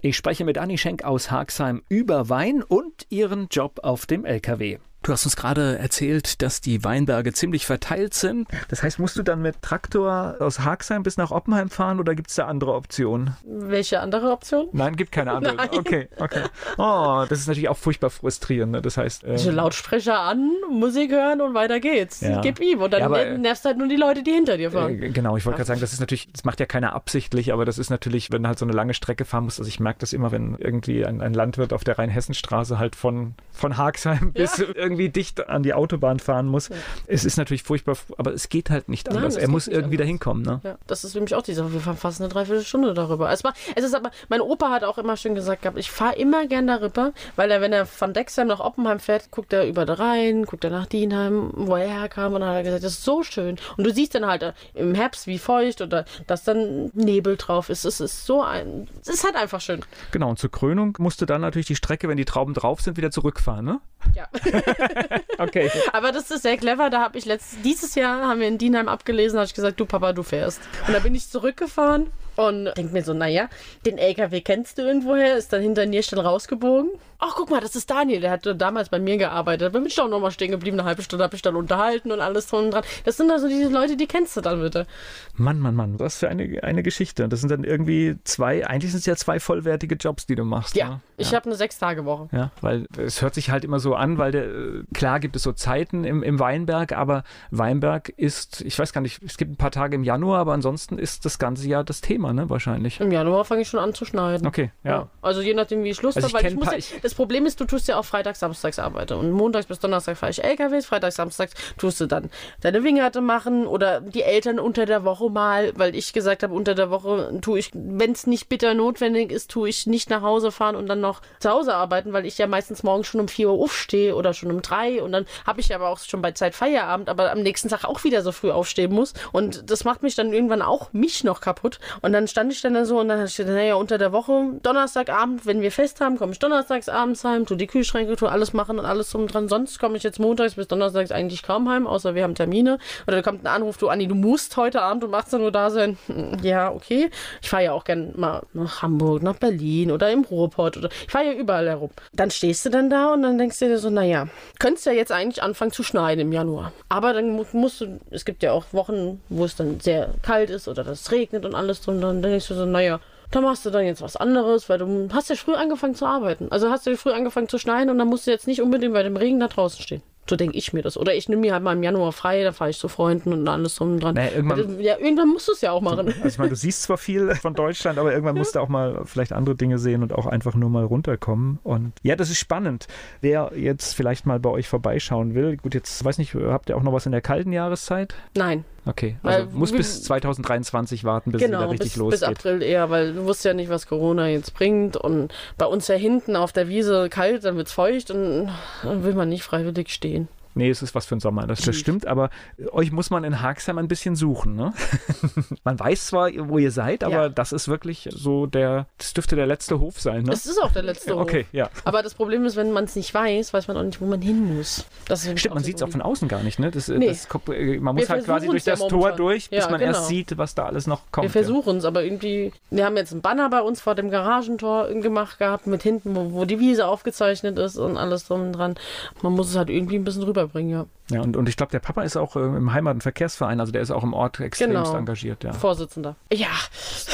Ich 0.00 0.16
spreche 0.16 0.44
mit 0.44 0.56
Anni 0.56 0.78
Schenk 0.78 1.02
aus 1.02 1.32
Haxheim 1.32 1.82
über 1.88 2.28
Wein 2.28 2.62
und 2.62 3.06
ihren 3.08 3.48
Job 3.50 3.80
auf 3.82 4.06
dem 4.06 4.24
LKW. 4.24 4.78
Du 5.04 5.12
hast 5.12 5.26
uns 5.26 5.36
gerade 5.36 5.78
erzählt, 5.78 6.40
dass 6.40 6.62
die 6.62 6.82
Weinberge 6.82 7.32
ziemlich 7.34 7.66
verteilt 7.66 8.14
sind. 8.14 8.48
Das 8.68 8.82
heißt, 8.82 8.98
musst 8.98 9.16
du 9.18 9.22
dann 9.22 9.42
mit 9.42 9.60
Traktor 9.60 10.36
aus 10.40 10.60
Haxheim 10.60 11.02
bis 11.02 11.18
nach 11.18 11.30
Oppenheim 11.30 11.68
fahren 11.68 12.00
oder 12.00 12.14
gibt 12.14 12.30
es 12.30 12.36
da 12.36 12.46
andere 12.46 12.72
Optionen? 12.72 13.36
Welche 13.44 14.00
andere 14.00 14.30
Option? 14.32 14.68
Nein, 14.72 14.96
gibt 14.96 15.12
keine 15.12 15.32
andere. 15.32 15.56
Nein. 15.56 15.68
Okay, 15.72 16.08
okay. 16.18 16.44
Oh, 16.78 17.24
das 17.28 17.40
ist 17.40 17.48
natürlich 17.48 17.68
auch 17.68 17.76
furchtbar 17.76 18.08
frustrierend. 18.08 18.72
Ne? 18.72 18.80
Das 18.80 18.96
heißt, 18.96 19.24
ähm, 19.26 19.54
Lautsprecher 19.54 20.18
an, 20.18 20.50
Musik 20.70 21.10
hören 21.12 21.42
und 21.42 21.52
weiter 21.52 21.80
geht's. 21.80 22.22
Ja. 22.22 22.40
Gib 22.40 22.58
ihm. 22.60 22.80
Und 22.80 22.92
dann 22.94 23.00
Ja, 23.00 23.06
aber, 23.06 23.18
ner- 23.18 23.36
nervst 23.36 23.66
halt 23.66 23.76
nur 23.76 23.88
die 23.88 23.96
Leute, 23.96 24.22
die 24.22 24.30
hinter 24.32 24.56
dir 24.56 24.70
fahren. 24.70 25.02
äh, 25.02 25.10
genau, 25.10 25.36
ich 25.36 25.44
wollte 25.44 25.58
gerade 25.58 25.66
sagen, 25.68 25.80
das 25.80 25.92
ist 25.92 26.00
natürlich, 26.00 26.32
das 26.32 26.44
macht 26.44 26.60
ja 26.60 26.66
keiner 26.66 26.94
absichtlich, 26.94 27.52
aber 27.52 27.66
das 27.66 27.76
ist 27.76 27.90
natürlich, 27.90 28.32
wenn 28.32 28.42
du 28.42 28.48
halt 28.48 28.58
so 28.58 28.64
eine 28.64 28.72
lange 28.72 28.94
Strecke 28.94 29.26
fahren 29.26 29.44
musst. 29.44 29.58
Also 29.58 29.68
ich 29.68 29.80
merke 29.80 29.98
das 29.98 30.14
immer, 30.14 30.32
wenn 30.32 30.56
irgendwie 30.58 31.04
ein, 31.04 31.20
ein 31.20 31.34
Landwirt 31.34 31.74
auf 31.74 31.84
der 31.84 31.98
Rheinhessenstraße 31.98 32.78
halt 32.78 32.96
von, 32.96 33.34
von 33.52 33.76
Haxheim 33.76 34.32
bis 34.32 34.58
irgendwie 34.58 34.93
dicht 34.96 35.48
an 35.48 35.62
die 35.62 35.74
Autobahn 35.74 36.18
fahren 36.18 36.46
muss. 36.46 36.70
Es 37.06 37.24
ist 37.24 37.36
natürlich 37.36 37.62
furchtbar, 37.62 37.96
aber 38.18 38.32
es 38.32 38.48
geht 38.48 38.70
halt 38.70 38.88
nicht 38.88 39.08
Nein, 39.08 39.18
anders. 39.18 39.36
er 39.36 39.48
muss 39.48 39.68
irgendwie 39.68 39.94
anders. 39.94 39.98
dahin 39.98 40.18
kommen. 40.18 40.42
Ne? 40.42 40.60
Ja, 40.62 40.78
das 40.86 41.04
ist 41.04 41.14
mich 41.14 41.34
auch 41.34 41.42
die 41.42 41.54
Sache. 41.54 41.72
Wir 41.72 41.80
fahren 41.80 41.96
fast 41.96 42.20
eine 42.20 42.28
Dreiviertelstunde 42.28 42.94
darüber. 42.94 43.30
Es, 43.30 43.44
war, 43.44 43.54
es 43.74 43.84
ist 43.84 43.94
aber, 43.94 44.10
mein 44.28 44.40
Opa 44.40 44.70
hat 44.70 44.84
auch 44.84 44.98
immer 44.98 45.16
schön 45.16 45.34
gesagt 45.34 45.62
gehabt, 45.62 45.78
ich 45.78 45.90
fahre 45.90 46.16
immer 46.16 46.46
gern 46.46 46.66
darüber, 46.66 47.12
weil 47.36 47.50
er, 47.50 47.60
wenn 47.60 47.72
er 47.72 47.86
von 47.86 48.12
Dexheim 48.12 48.48
nach 48.48 48.60
Oppenheim 48.60 49.00
fährt, 49.00 49.30
guckt 49.30 49.52
er 49.52 49.66
über 49.66 49.86
den 49.86 49.96
Rhein, 49.96 50.44
guckt 50.44 50.64
er 50.64 50.70
nach 50.70 50.86
Dienheim, 50.86 51.50
wo 51.54 51.76
er 51.76 51.88
herkam 51.88 52.34
und 52.34 52.40
dann 52.40 52.50
hat 52.50 52.56
er 52.56 52.62
gesagt, 52.62 52.84
das 52.84 52.92
ist 52.92 53.04
so 53.04 53.22
schön. 53.22 53.56
Und 53.76 53.84
du 53.84 53.92
siehst 53.92 54.14
dann 54.14 54.26
halt 54.26 54.42
äh, 54.42 54.52
im 54.74 54.94
Herbst 54.94 55.26
wie 55.26 55.38
feucht 55.38 55.80
oder 55.80 56.04
dass 56.26 56.44
dann 56.44 56.90
Nebel 56.94 57.36
drauf 57.36 57.68
ist. 57.70 57.84
Es 57.84 58.00
ist 58.00 58.26
so 58.26 58.42
ein, 58.42 58.88
es 59.02 59.08
ist 59.08 59.24
halt 59.24 59.36
einfach 59.36 59.60
schön. 59.60 59.80
Genau, 60.10 60.30
und 60.30 60.38
zur 60.38 60.50
Krönung 60.50 60.96
musst 60.98 61.20
du 61.20 61.26
dann 61.26 61.40
natürlich 61.40 61.66
die 61.66 61.76
Strecke, 61.76 62.08
wenn 62.08 62.16
die 62.16 62.24
Trauben 62.24 62.54
drauf 62.54 62.80
sind, 62.80 62.96
wieder 62.96 63.10
zurückfahren, 63.10 63.64
ne? 63.64 63.80
Ja. 64.14 64.28
Okay. 65.38 65.70
Aber 65.92 66.12
das 66.12 66.30
ist 66.30 66.42
sehr 66.42 66.56
clever. 66.56 66.90
Da 66.90 67.00
habe 67.00 67.18
ich 67.18 67.24
letztes, 67.24 67.60
dieses 67.62 67.94
Jahr 67.96 68.22
haben 68.22 68.40
wir 68.40 68.48
in 68.48 68.58
Dienheim 68.58 68.88
abgelesen, 68.88 69.38
habe 69.38 69.46
ich 69.46 69.54
gesagt, 69.54 69.80
du 69.80 69.84
Papa, 69.84 70.12
du 70.12 70.22
fährst. 70.22 70.60
Und 70.86 70.94
da 70.94 71.00
bin 71.00 71.14
ich 71.14 71.28
zurückgefahren 71.28 72.06
und 72.36 72.72
denk 72.76 72.92
mir 72.92 73.02
so, 73.02 73.14
naja, 73.14 73.48
den 73.86 73.98
LKW 73.98 74.40
kennst 74.40 74.78
du 74.78 74.82
irgendwoher, 74.82 75.36
ist 75.36 75.52
dann 75.52 75.62
hinter 75.62 75.86
Nierstedt 75.86 76.18
rausgebogen. 76.18 76.90
Ach, 77.18 77.34
guck 77.36 77.50
mal, 77.50 77.60
das 77.60 77.74
ist 77.74 77.90
Daniel, 77.90 78.20
der 78.20 78.32
hat 78.32 78.60
damals 78.60 78.90
bei 78.90 78.98
mir 78.98 79.16
gearbeitet. 79.16 79.62
Da 79.62 79.68
bin 79.78 79.86
ich 79.86 79.98
auch 79.98 80.08
nochmal 80.08 80.30
stehen 80.30 80.50
geblieben, 80.50 80.78
eine 80.78 80.86
halbe 80.86 81.02
Stunde 81.02 81.24
habe 81.24 81.34
ich 81.36 81.42
dann 81.42 81.56
unterhalten 81.56 82.12
und 82.12 82.20
alles 82.20 82.48
drum 82.48 82.66
und 82.66 82.70
dran. 82.72 82.84
Das 83.04 83.16
sind 83.16 83.30
also 83.30 83.48
diese 83.48 83.70
Leute, 83.70 83.96
die 83.96 84.06
kennst 84.06 84.36
du 84.36 84.40
dann 84.40 84.60
bitte. 84.60 84.86
Mann, 85.34 85.58
Mann, 85.58 85.74
Mann, 85.74 85.98
was 85.98 86.18
für 86.18 86.28
eine, 86.28 86.62
eine 86.62 86.82
Geschichte. 86.82 87.28
Das 87.28 87.40
sind 87.40 87.50
dann 87.50 87.64
irgendwie 87.64 88.16
zwei, 88.24 88.66
eigentlich 88.66 88.90
sind 88.90 89.00
es 89.00 89.06
ja 89.06 89.16
zwei 89.16 89.40
vollwertige 89.40 89.94
Jobs, 89.94 90.26
die 90.26 90.34
du 90.34 90.44
machst. 90.44 90.76
Ja, 90.76 90.88
ne? 90.88 91.00
ich 91.16 91.30
ja. 91.30 91.36
habe 91.36 91.46
eine 91.46 91.54
Sechs-Tage-Woche. 91.54 92.28
Ja, 92.32 92.50
weil 92.60 92.86
es 92.98 93.22
hört 93.22 93.34
sich 93.34 93.50
halt 93.50 93.64
immer 93.64 93.78
so 93.78 93.94
an, 93.94 94.18
weil 94.18 94.32
der, 94.32 94.44
äh, 94.44 94.82
klar 94.92 95.20
gibt 95.20 95.36
es 95.36 95.42
so 95.42 95.52
Zeiten 95.52 96.04
im, 96.04 96.22
im 96.22 96.38
Weinberg, 96.38 96.92
aber 96.92 97.24
Weinberg 97.50 98.10
ist, 98.10 98.60
ich 98.60 98.78
weiß 98.78 98.92
gar 98.92 99.00
nicht, 99.00 99.22
es 99.22 99.36
gibt 99.36 99.52
ein 99.52 99.56
paar 99.56 99.70
Tage 99.70 99.94
im 99.94 100.04
Januar, 100.04 100.40
aber 100.40 100.52
ansonsten 100.52 100.98
ist 100.98 101.24
das 101.24 101.38
ganze 101.38 101.66
Jahr 101.68 101.84
das 101.84 102.00
Thema, 102.00 102.23
ne, 102.32 102.48
wahrscheinlich. 102.48 103.00
Im 103.00 103.12
Januar 103.12 103.44
fange 103.44 103.62
ich 103.62 103.68
schon 103.68 103.80
an 103.80 103.94
zu 103.94 104.04
schneiden. 104.04 104.46
Okay, 104.46 104.70
ja. 104.82 105.08
Also 105.22 105.40
je 105.42 105.54
nachdem, 105.54 105.84
wie 105.84 105.90
ich 105.90 106.02
Lust 106.02 106.16
Also 106.16 106.28
habe. 106.28 106.38
ich 106.38 106.44
Weil 106.44 106.52
ich 106.52 106.78
muss 106.78 106.90
ja, 106.90 106.98
das 107.02 107.14
Problem 107.14 107.46
ist, 107.46 107.60
du 107.60 107.64
tust 107.64 107.88
ja 107.88 107.98
auch 107.98 108.04
Freitags, 108.04 108.40
Samstags 108.40 108.78
arbeite. 108.78 109.16
Und 109.16 109.30
montags 109.32 109.66
bis 109.66 109.78
Donnerstag 109.78 110.16
fahre 110.16 110.30
ich 110.30 110.42
LKWs, 110.42 110.86
Freitags, 110.86 111.16
Samstags 111.16 111.52
tust 111.76 112.00
du 112.00 112.06
dann 112.06 112.30
deine 112.60 112.82
Wingerte 112.84 113.20
machen 113.20 113.66
oder 113.66 114.00
die 114.00 114.22
Eltern 114.22 114.58
unter 114.58 114.86
der 114.86 115.04
Woche 115.04 115.30
mal, 115.30 115.72
weil 115.76 115.94
ich 115.94 116.12
gesagt 116.12 116.42
habe, 116.42 116.54
unter 116.54 116.74
der 116.74 116.90
Woche 116.90 117.38
tue 117.40 117.58
ich, 117.58 117.70
wenn 117.74 118.12
es 118.12 118.26
nicht 118.26 118.48
bitter 118.48 118.74
notwendig 118.74 119.30
ist, 119.30 119.50
tue 119.50 119.68
ich 119.68 119.86
nicht 119.86 120.10
nach 120.10 120.22
Hause 120.22 120.52
fahren 120.52 120.76
und 120.76 120.86
dann 120.88 121.00
noch 121.00 121.20
zu 121.40 121.50
Hause 121.50 121.74
arbeiten, 121.74 122.12
weil 122.12 122.26
ich 122.26 122.38
ja 122.38 122.46
meistens 122.46 122.82
morgens 122.82 123.06
schon 123.06 123.20
um 123.20 123.28
4 123.28 123.50
Uhr 123.50 123.62
aufstehe 123.62 124.14
oder 124.14 124.34
schon 124.34 124.50
um 124.50 124.62
3 124.62 125.02
und 125.02 125.12
dann 125.12 125.26
habe 125.46 125.60
ich 125.60 125.74
aber 125.74 125.88
auch 125.88 125.98
schon 125.98 126.22
bei 126.22 126.32
Zeit 126.32 126.54
Feierabend, 126.54 127.08
aber 127.08 127.30
am 127.32 127.42
nächsten 127.42 127.68
Tag 127.68 127.84
auch 127.84 128.04
wieder 128.04 128.22
so 128.22 128.32
früh 128.32 128.50
aufstehen 128.50 128.92
muss 128.92 129.12
und 129.32 129.70
das 129.70 129.84
macht 129.84 130.02
mich 130.02 130.14
dann 130.14 130.32
irgendwann 130.32 130.62
auch 130.62 130.92
mich 130.92 131.24
noch 131.24 131.40
kaputt 131.40 131.78
und 132.00 132.12
dann 132.14 132.28
stand 132.28 132.52
ich 132.52 132.60
dann 132.62 132.74
da 132.74 132.84
so 132.84 132.98
und 133.00 133.08
dann 133.08 133.24
ich 133.24 133.36
gedacht, 133.36 133.54
naja, 133.54 133.74
unter 133.74 133.98
der 133.98 134.12
Woche, 134.12 134.32
Donnerstagabend, 134.62 135.46
wenn 135.46 135.60
wir 135.60 135.70
Fest 135.72 136.00
haben, 136.00 136.16
komme 136.16 136.32
ich 136.32 136.38
donnerstags 136.38 136.88
abends 136.88 137.24
heim, 137.24 137.46
tu 137.46 137.54
die 137.54 137.66
Kühlschränke, 137.66 138.16
tu 138.16 138.26
alles 138.26 138.52
machen 138.52 138.78
und 138.78 138.84
alles 138.86 139.10
drum 139.10 139.26
dran. 139.26 139.48
Sonst 139.48 139.78
komme 139.78 139.96
ich 139.96 140.02
jetzt 140.02 140.18
montags 140.18 140.54
bis 140.54 140.68
donnerstags 140.68 141.10
eigentlich 141.10 141.42
kaum 141.42 141.68
heim, 141.68 141.86
außer 141.86 142.14
wir 142.14 142.22
haben 142.22 142.34
Termine. 142.34 142.78
Oder 143.06 143.16
da 143.16 143.22
kommt 143.22 143.42
ein 143.44 143.46
Anruf, 143.48 143.76
du 143.76 143.88
Anni, 143.88 144.06
du 144.08 144.14
musst 144.14 144.56
heute 144.56 144.82
Abend 144.82 145.04
um 145.04 145.12
18 145.14 145.40
Uhr 145.40 145.52
da 145.52 145.70
sein. 145.70 145.98
Ja, 146.42 146.72
okay. 146.72 147.10
Ich 147.42 147.48
fahre 147.50 147.64
ja 147.64 147.72
auch 147.72 147.84
gern 147.84 148.12
mal 148.16 148.42
nach 148.52 148.82
Hamburg, 148.82 149.22
nach 149.22 149.36
Berlin 149.36 149.90
oder 149.90 150.10
im 150.10 150.22
Ruhrpott 150.24 150.76
oder 150.76 150.88
ich 151.06 151.10
fahre 151.10 151.26
ja 151.26 151.32
überall 151.32 151.68
herum. 151.68 151.90
Dann 152.12 152.30
stehst 152.30 152.64
du 152.66 152.70
dann 152.70 152.90
da 152.90 153.12
und 153.12 153.22
dann 153.22 153.38
denkst 153.38 153.58
du 153.58 153.66
dir 153.66 153.78
so, 153.78 153.90
naja, 153.90 154.28
könntest 154.58 154.86
ja 154.86 154.92
jetzt 154.92 155.12
eigentlich 155.12 155.42
anfangen 155.42 155.72
zu 155.72 155.82
schneiden 155.82 156.20
im 156.20 156.32
Januar. 156.32 156.72
Aber 156.88 157.12
dann 157.12 157.30
mu- 157.30 157.44
musst 157.52 157.80
du, 157.80 157.98
es 158.10 158.24
gibt 158.24 158.42
ja 158.42 158.52
auch 158.52 158.64
Wochen, 158.72 159.20
wo 159.28 159.44
es 159.44 159.56
dann 159.56 159.80
sehr 159.80 160.10
kalt 160.22 160.50
ist 160.50 160.68
oder 160.68 160.84
das 160.84 161.10
regnet 161.12 161.44
und 161.44 161.54
alles 161.54 161.80
drum. 161.80 162.00
Dann 162.06 162.22
denkst 162.22 162.48
du 162.48 162.54
so, 162.54 162.66
naja, 162.66 163.00
da 163.30 163.40
machst 163.40 163.66
du 163.66 163.70
dann 163.70 163.84
jetzt 163.84 164.02
was 164.02 164.16
anderes, 164.16 164.68
weil 164.68 164.78
du 164.78 165.08
hast 165.12 165.28
ja 165.30 165.36
früh 165.36 165.54
angefangen 165.54 165.94
zu 165.94 166.06
arbeiten. 166.06 166.48
Also 166.50 166.70
hast 166.70 166.86
du 166.86 166.96
früh 166.96 167.10
angefangen 167.12 167.48
zu 167.48 167.58
schneiden 167.58 167.90
und 167.90 167.98
dann 167.98 168.08
musst 168.08 168.26
du 168.26 168.30
jetzt 168.30 168.46
nicht 168.46 168.62
unbedingt 168.62 168.94
bei 168.94 169.02
dem 169.02 169.16
Regen 169.16 169.40
da 169.40 169.48
draußen 169.48 169.82
stehen. 169.82 170.02
So 170.26 170.36
denke 170.36 170.56
ich 170.56 170.72
mir 170.72 170.80
das. 170.80 170.96
Oder 170.96 171.14
ich 171.14 171.28
nehme 171.28 171.42
mir 171.42 171.52
halt 171.52 171.62
mal 171.62 171.74
im 171.76 171.82
Januar 171.82 172.10
frei, 172.12 172.44
da 172.44 172.52
fahre 172.52 172.70
ich 172.70 172.78
zu 172.78 172.88
Freunden 172.88 173.34
und 173.34 173.46
alles 173.46 173.74
drum 173.74 173.92
und 173.92 174.02
dran. 174.02 174.14
Naja, 174.14 174.30
irgendwann- 174.36 174.58
Also, 174.58 174.80
ja, 174.80 174.96
irgendwann 174.98 175.28
musst 175.28 175.48
du 175.48 175.52
es 175.52 175.60
ja 175.60 175.70
auch 175.72 175.82
machen. 175.82 176.06
Also 176.06 176.24
ich 176.26 176.38
meine, 176.38 176.48
du 176.48 176.56
siehst 176.56 176.82
zwar 176.84 176.96
viel 176.96 177.34
von 177.34 177.52
Deutschland, 177.52 177.98
aber 177.98 178.10
irgendwann 178.10 178.36
musst 178.38 178.54
du 178.54 178.60
auch 178.60 178.68
mal 178.70 179.02
vielleicht 179.04 179.34
andere 179.34 179.54
Dinge 179.54 179.76
sehen 179.78 180.02
und 180.02 180.14
auch 180.14 180.24
einfach 180.24 180.54
nur 180.54 180.70
mal 180.70 180.84
runterkommen. 180.84 181.58
Und 181.62 181.92
ja, 182.02 182.16
das 182.16 182.30
ist 182.30 182.38
spannend. 182.38 182.86
Wer 183.20 183.52
jetzt 183.54 183.92
vielleicht 183.94 184.24
mal 184.24 184.40
bei 184.40 184.48
euch 184.48 184.66
vorbeischauen 184.66 185.34
will, 185.34 185.58
gut, 185.58 185.74
jetzt 185.74 186.02
weiß 186.02 186.16
nicht, 186.16 186.34
habt 186.34 186.70
ihr 186.70 186.76
auch 186.78 186.82
noch 186.82 186.94
was 186.94 187.04
in 187.04 187.12
der 187.12 187.20
kalten 187.20 187.52
Jahreszeit? 187.52 188.14
Nein, 188.34 188.64
Okay, 188.86 189.16
also 189.22 189.46
Weil 189.46 189.54
muss 189.54 189.72
bis 189.72 190.02
2023 190.02 191.04
warten, 191.04 191.32
bis 191.32 191.40
es 191.40 191.46
genau, 191.46 191.60
wieder 191.60 191.70
richtig 191.70 191.92
bis, 191.92 191.96
losgeht. 191.96 192.20
bis 192.20 192.28
April 192.28 192.62
eher, 192.62 192.90
weil 192.90 193.14
du 193.14 193.24
wusstest 193.24 193.46
ja 193.46 193.54
nicht, 193.54 193.70
was 193.70 193.86
Corona 193.86 194.28
jetzt 194.28 194.52
bringt. 194.54 194.96
Und 194.96 195.32
bei 195.56 195.64
uns 195.66 195.88
ja 195.88 195.94
hinten 195.94 196.36
auf 196.36 196.52
der 196.52 196.68
Wiese 196.68 197.08
kalt, 197.08 197.44
dann 197.44 197.56
wird 197.56 197.68
es 197.68 197.72
feucht 197.72 198.10
und 198.10 198.50
dann 198.82 199.04
will 199.04 199.14
man 199.14 199.30
nicht 199.30 199.42
freiwillig 199.42 199.88
stehen. 199.88 200.28
Nee, 200.54 200.70
es 200.70 200.82
ist 200.82 200.94
was 200.94 201.06
für 201.06 201.16
ein 201.16 201.20
Sommer, 201.20 201.46
das, 201.46 201.60
das 201.62 201.76
stimmt, 201.76 202.06
aber 202.06 202.30
euch 202.72 202.92
muss 202.92 203.10
man 203.10 203.24
in 203.24 203.42
Haxheim 203.42 203.78
ein 203.78 203.88
bisschen 203.88 204.14
suchen. 204.16 204.54
Ne? 204.54 204.72
man 205.64 205.78
weiß 205.78 206.06
zwar, 206.06 206.30
wo 206.48 206.58
ihr 206.58 206.70
seid, 206.70 207.02
aber 207.04 207.14
Ja. 207.14 207.28
das 207.28 207.52
ist 207.52 207.68
wirklich 207.68 208.08
so 208.12 208.46
der, 208.46 208.86
das 208.98 209.14
dürfte 209.14 209.36
der 209.36 209.46
letzte 209.46 209.80
Hof 209.80 210.00
sein. 210.00 210.22
Ne? 210.22 210.32
Es 210.32 210.46
ist 210.46 210.62
auch 210.62 210.72
der 210.72 210.82
letzte 210.82 211.14
Hof. 211.14 211.22
Okay, 211.22 211.46
ja. 211.52 211.70
Aber 211.84 212.02
das 212.02 212.14
Problem 212.14 212.44
ist, 212.44 212.56
wenn 212.56 212.72
man 212.72 212.84
es 212.84 212.96
nicht 212.96 213.12
weiß, 213.12 213.52
weiß 213.52 213.68
man 213.68 213.76
auch 213.76 213.82
nicht, 213.82 214.00
wo 214.00 214.06
man 214.06 214.20
hin 214.22 214.56
muss. 214.56 214.86
Das 215.08 215.22
Stimmt, 215.22 215.54
man 215.54 215.64
sieht 215.64 215.76
es 215.76 215.82
auch 215.82 215.88
von 215.90 216.02
außen 216.02 216.28
gar 216.28 216.42
nicht. 216.42 216.58
Ne? 216.58 216.70
Das, 216.70 216.88
äh, 216.88 216.98
Nee. 216.98 217.08
das, 217.08 217.26
äh, 217.48 217.78
man 217.78 217.94
muss 217.96 218.04
Wir 218.04 218.08
halt 218.10 218.24
quasi 218.24 218.46
durch 218.46 218.62
versuchen's 218.62 218.80
ja 218.80 218.86
das 218.88 219.00
Tor 219.00 219.12
durch, 219.12 219.50
bis 219.50 219.64
Ja, 219.64 219.70
man 219.70 219.80
genau. 219.80 219.92
erst 219.92 220.06
sieht, 220.08 220.36
was 220.38 220.54
da 220.54 220.66
alles 220.66 220.86
noch 220.86 221.02
kommt. 221.10 221.24
Wir 221.24 221.30
versuchen 221.30 221.78
es, 221.78 221.84
aber 221.84 222.04
irgendwie, 222.04 222.52
wir 222.70 222.84
haben 222.84 222.96
jetzt 222.96 223.12
einen 223.12 223.22
Banner 223.22 223.50
bei 223.50 223.60
uns 223.60 223.80
vor 223.80 223.94
dem 223.94 224.10
Garagentor 224.10 224.88
gemacht 224.88 225.38
gehabt, 225.38 225.66
mit 225.66 225.82
hinten, 225.82 226.14
wo, 226.14 226.32
wo 226.32 226.44
die 226.44 226.60
Wiese 226.60 226.86
aufgezeichnet 226.86 227.58
ist 227.58 227.76
und 227.76 227.96
alles 227.96 228.26
drum 228.26 228.42
und 228.42 228.52
dran. 228.52 228.74
Man 229.22 229.32
muss 229.32 229.50
es 229.50 229.56
halt 229.56 229.70
irgendwie 229.70 229.96
ein 229.96 230.04
bisschen 230.04 230.22
rüberbringen, 230.22 230.43
ja. 230.54 230.60
ja. 230.60 230.86
ja, 231.10 231.20
und, 231.22 231.36
und 231.36 231.48
ich 231.48 231.56
glaube, 231.56 231.70
der 231.72 231.78
Papa 231.80 232.02
ist 232.02 232.16
auch 232.16 232.36
äh, 232.36 232.40
im 232.40 232.72
Heimat- 232.72 232.94
und 232.94 233.00
Verkehrsverein, 233.02 233.60
also 233.60 233.72
der 233.72 233.82
ist 233.82 233.90
auch 233.90 234.02
im 234.02 234.12
Ort 234.12 234.40
extremst 234.40 234.74
Genau. 234.74 234.96
engagiert. 234.96 235.44
Ja. 235.44 235.52
Vorsitzender. 235.52 236.16
Ja, 236.32 236.48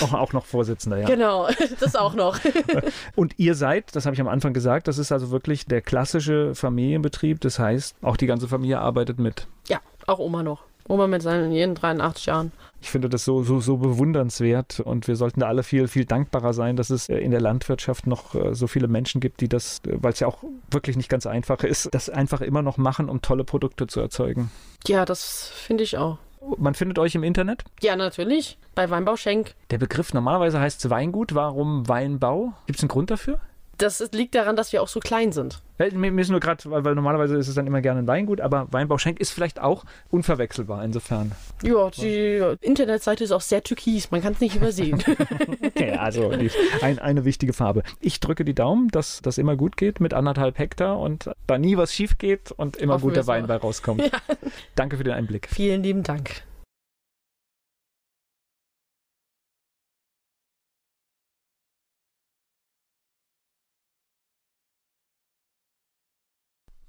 Auch, 0.02 0.14
auch 0.14 0.32
noch 0.32 0.44
Vorsitzender, 0.46 0.98
ja. 0.98 1.06
genau, 1.06 1.48
das 1.80 1.96
auch 1.96 2.14
noch. 2.14 2.38
Und 3.16 3.34
ihr 3.38 3.54
seid, 3.54 3.94
das 3.96 4.06
habe 4.06 4.14
ich 4.14 4.20
am 4.20 4.28
Anfang 4.28 4.52
gesagt, 4.52 4.88
das 4.88 4.98
ist 4.98 5.12
also 5.12 5.30
wirklich 5.30 5.66
der 5.66 5.80
klassische 5.82 6.54
Familienbetrieb. 6.54 7.40
Das 7.40 7.58
heißt, 7.58 7.96
auch 8.02 8.16
die 8.16 8.26
ganze 8.26 8.48
Familie 8.48 8.78
arbeitet 8.80 9.18
mit. 9.18 9.46
ja, 9.68 9.78
auch 10.06 10.18
Oma 10.18 10.42
noch. 10.42 10.62
Oma 10.88 11.06
mit 11.06 11.22
seinen 11.22 11.52
jeden 11.52 11.74
83 11.76 12.26
Jahren. 12.26 12.50
Ich 12.82 12.90
finde 12.90 13.08
das 13.08 13.24
so, 13.24 13.42
so, 13.42 13.60
so 13.60 13.76
bewundernswert 13.76 14.80
und 14.80 15.06
wir 15.06 15.16
sollten 15.16 15.40
da 15.40 15.48
alle 15.48 15.62
viel, 15.62 15.86
viel 15.86 16.06
dankbarer 16.06 16.54
sein, 16.54 16.76
dass 16.76 16.90
es 16.90 17.08
äh, 17.08 17.18
in 17.18 17.30
der 17.30 17.40
Landwirtschaft 17.40 18.06
noch 18.06 18.34
äh, 18.34 18.54
so 18.54 18.66
viele 18.66 18.88
Menschen 18.88 19.20
gibt, 19.20 19.40
die 19.40 19.48
das, 19.48 19.80
äh, 19.86 19.98
weil 20.00 20.12
es 20.12 20.20
ja 20.20 20.26
auch 20.26 20.42
wirklich 20.70 20.96
nicht 20.96 21.08
ganz 21.08 21.26
einfach 21.26 21.62
ist, 21.62 21.88
das 21.92 22.08
einfach 22.08 22.40
immer 22.40 22.62
noch 22.62 22.78
machen, 22.78 23.08
um 23.08 23.20
tolle 23.20 23.44
Produkte 23.44 23.86
zu 23.86 24.00
erzeugen. 24.00 24.50
Ja, 24.86 25.04
das 25.04 25.52
finde 25.54 25.84
ich 25.84 25.98
auch. 25.98 26.18
Man 26.56 26.74
findet 26.74 26.98
euch 26.98 27.14
im 27.14 27.22
Internet. 27.22 27.64
Ja, 27.82 27.96
natürlich. 27.96 28.58
Bei 28.74 28.88
Weinbau 28.88 29.16
Schenk. 29.16 29.54
Der 29.70 29.76
Begriff 29.76 30.14
normalerweise 30.14 30.58
heißt 30.58 30.88
Weingut. 30.88 31.34
Warum 31.34 31.86
Weinbau? 31.86 32.54
Gibt 32.66 32.78
es 32.78 32.82
einen 32.82 32.88
Grund 32.88 33.10
dafür? 33.10 33.40
Das 33.80 34.06
liegt 34.12 34.34
daran, 34.34 34.56
dass 34.56 34.72
wir 34.72 34.82
auch 34.82 34.88
so 34.88 35.00
klein 35.00 35.32
sind. 35.32 35.62
Mir 35.78 36.20
ist 36.20 36.28
nur 36.28 36.40
gerade, 36.40 36.70
weil, 36.70 36.84
weil 36.84 36.94
normalerweise 36.94 37.36
ist 37.36 37.48
es 37.48 37.54
dann 37.54 37.66
immer 37.66 37.80
gerne 37.80 38.00
ein 38.00 38.06
Weingut, 38.06 38.42
aber 38.42 38.68
Weinbau 38.70 38.98
Schenk 38.98 39.18
ist 39.18 39.30
vielleicht 39.30 39.58
auch 39.60 39.84
unverwechselbar 40.10 40.84
insofern. 40.84 41.32
Ja, 41.62 41.88
die 41.88 42.42
Internetseite 42.60 43.24
ist 43.24 43.32
auch 43.32 43.40
sehr 43.40 43.62
türkis. 43.62 44.10
Man 44.10 44.20
kann 44.20 44.34
es 44.34 44.40
nicht 44.40 44.56
übersehen. 44.56 45.02
Okay, 45.62 45.92
also 45.92 46.30
ein, 46.82 46.98
eine 46.98 47.24
wichtige 47.24 47.52
Farbe. 47.52 47.82
Ich 48.00 48.20
drücke 48.20 48.44
die 48.44 48.54
Daumen, 48.54 48.88
dass 48.88 49.22
das 49.22 49.38
immer 49.38 49.56
gut 49.56 49.76
geht 49.76 50.00
mit 50.00 50.12
anderthalb 50.12 50.58
Hektar 50.58 50.98
und 50.98 51.30
da 51.46 51.58
nie 51.58 51.76
was 51.76 51.94
schief 51.94 52.18
geht 52.18 52.52
und 52.52 52.76
immer 52.76 52.94
Hoffen 52.94 53.08
guter 53.08 53.26
Wein 53.26 53.46
bei 53.46 53.56
rauskommt. 53.56 54.10
Danke 54.74 54.96
für 54.96 55.04
den 55.04 55.14
Einblick. 55.14 55.48
Vielen 55.50 55.82
lieben 55.82 56.02
Dank. 56.02 56.42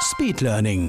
Speed 0.00 0.42
Learning. 0.42 0.84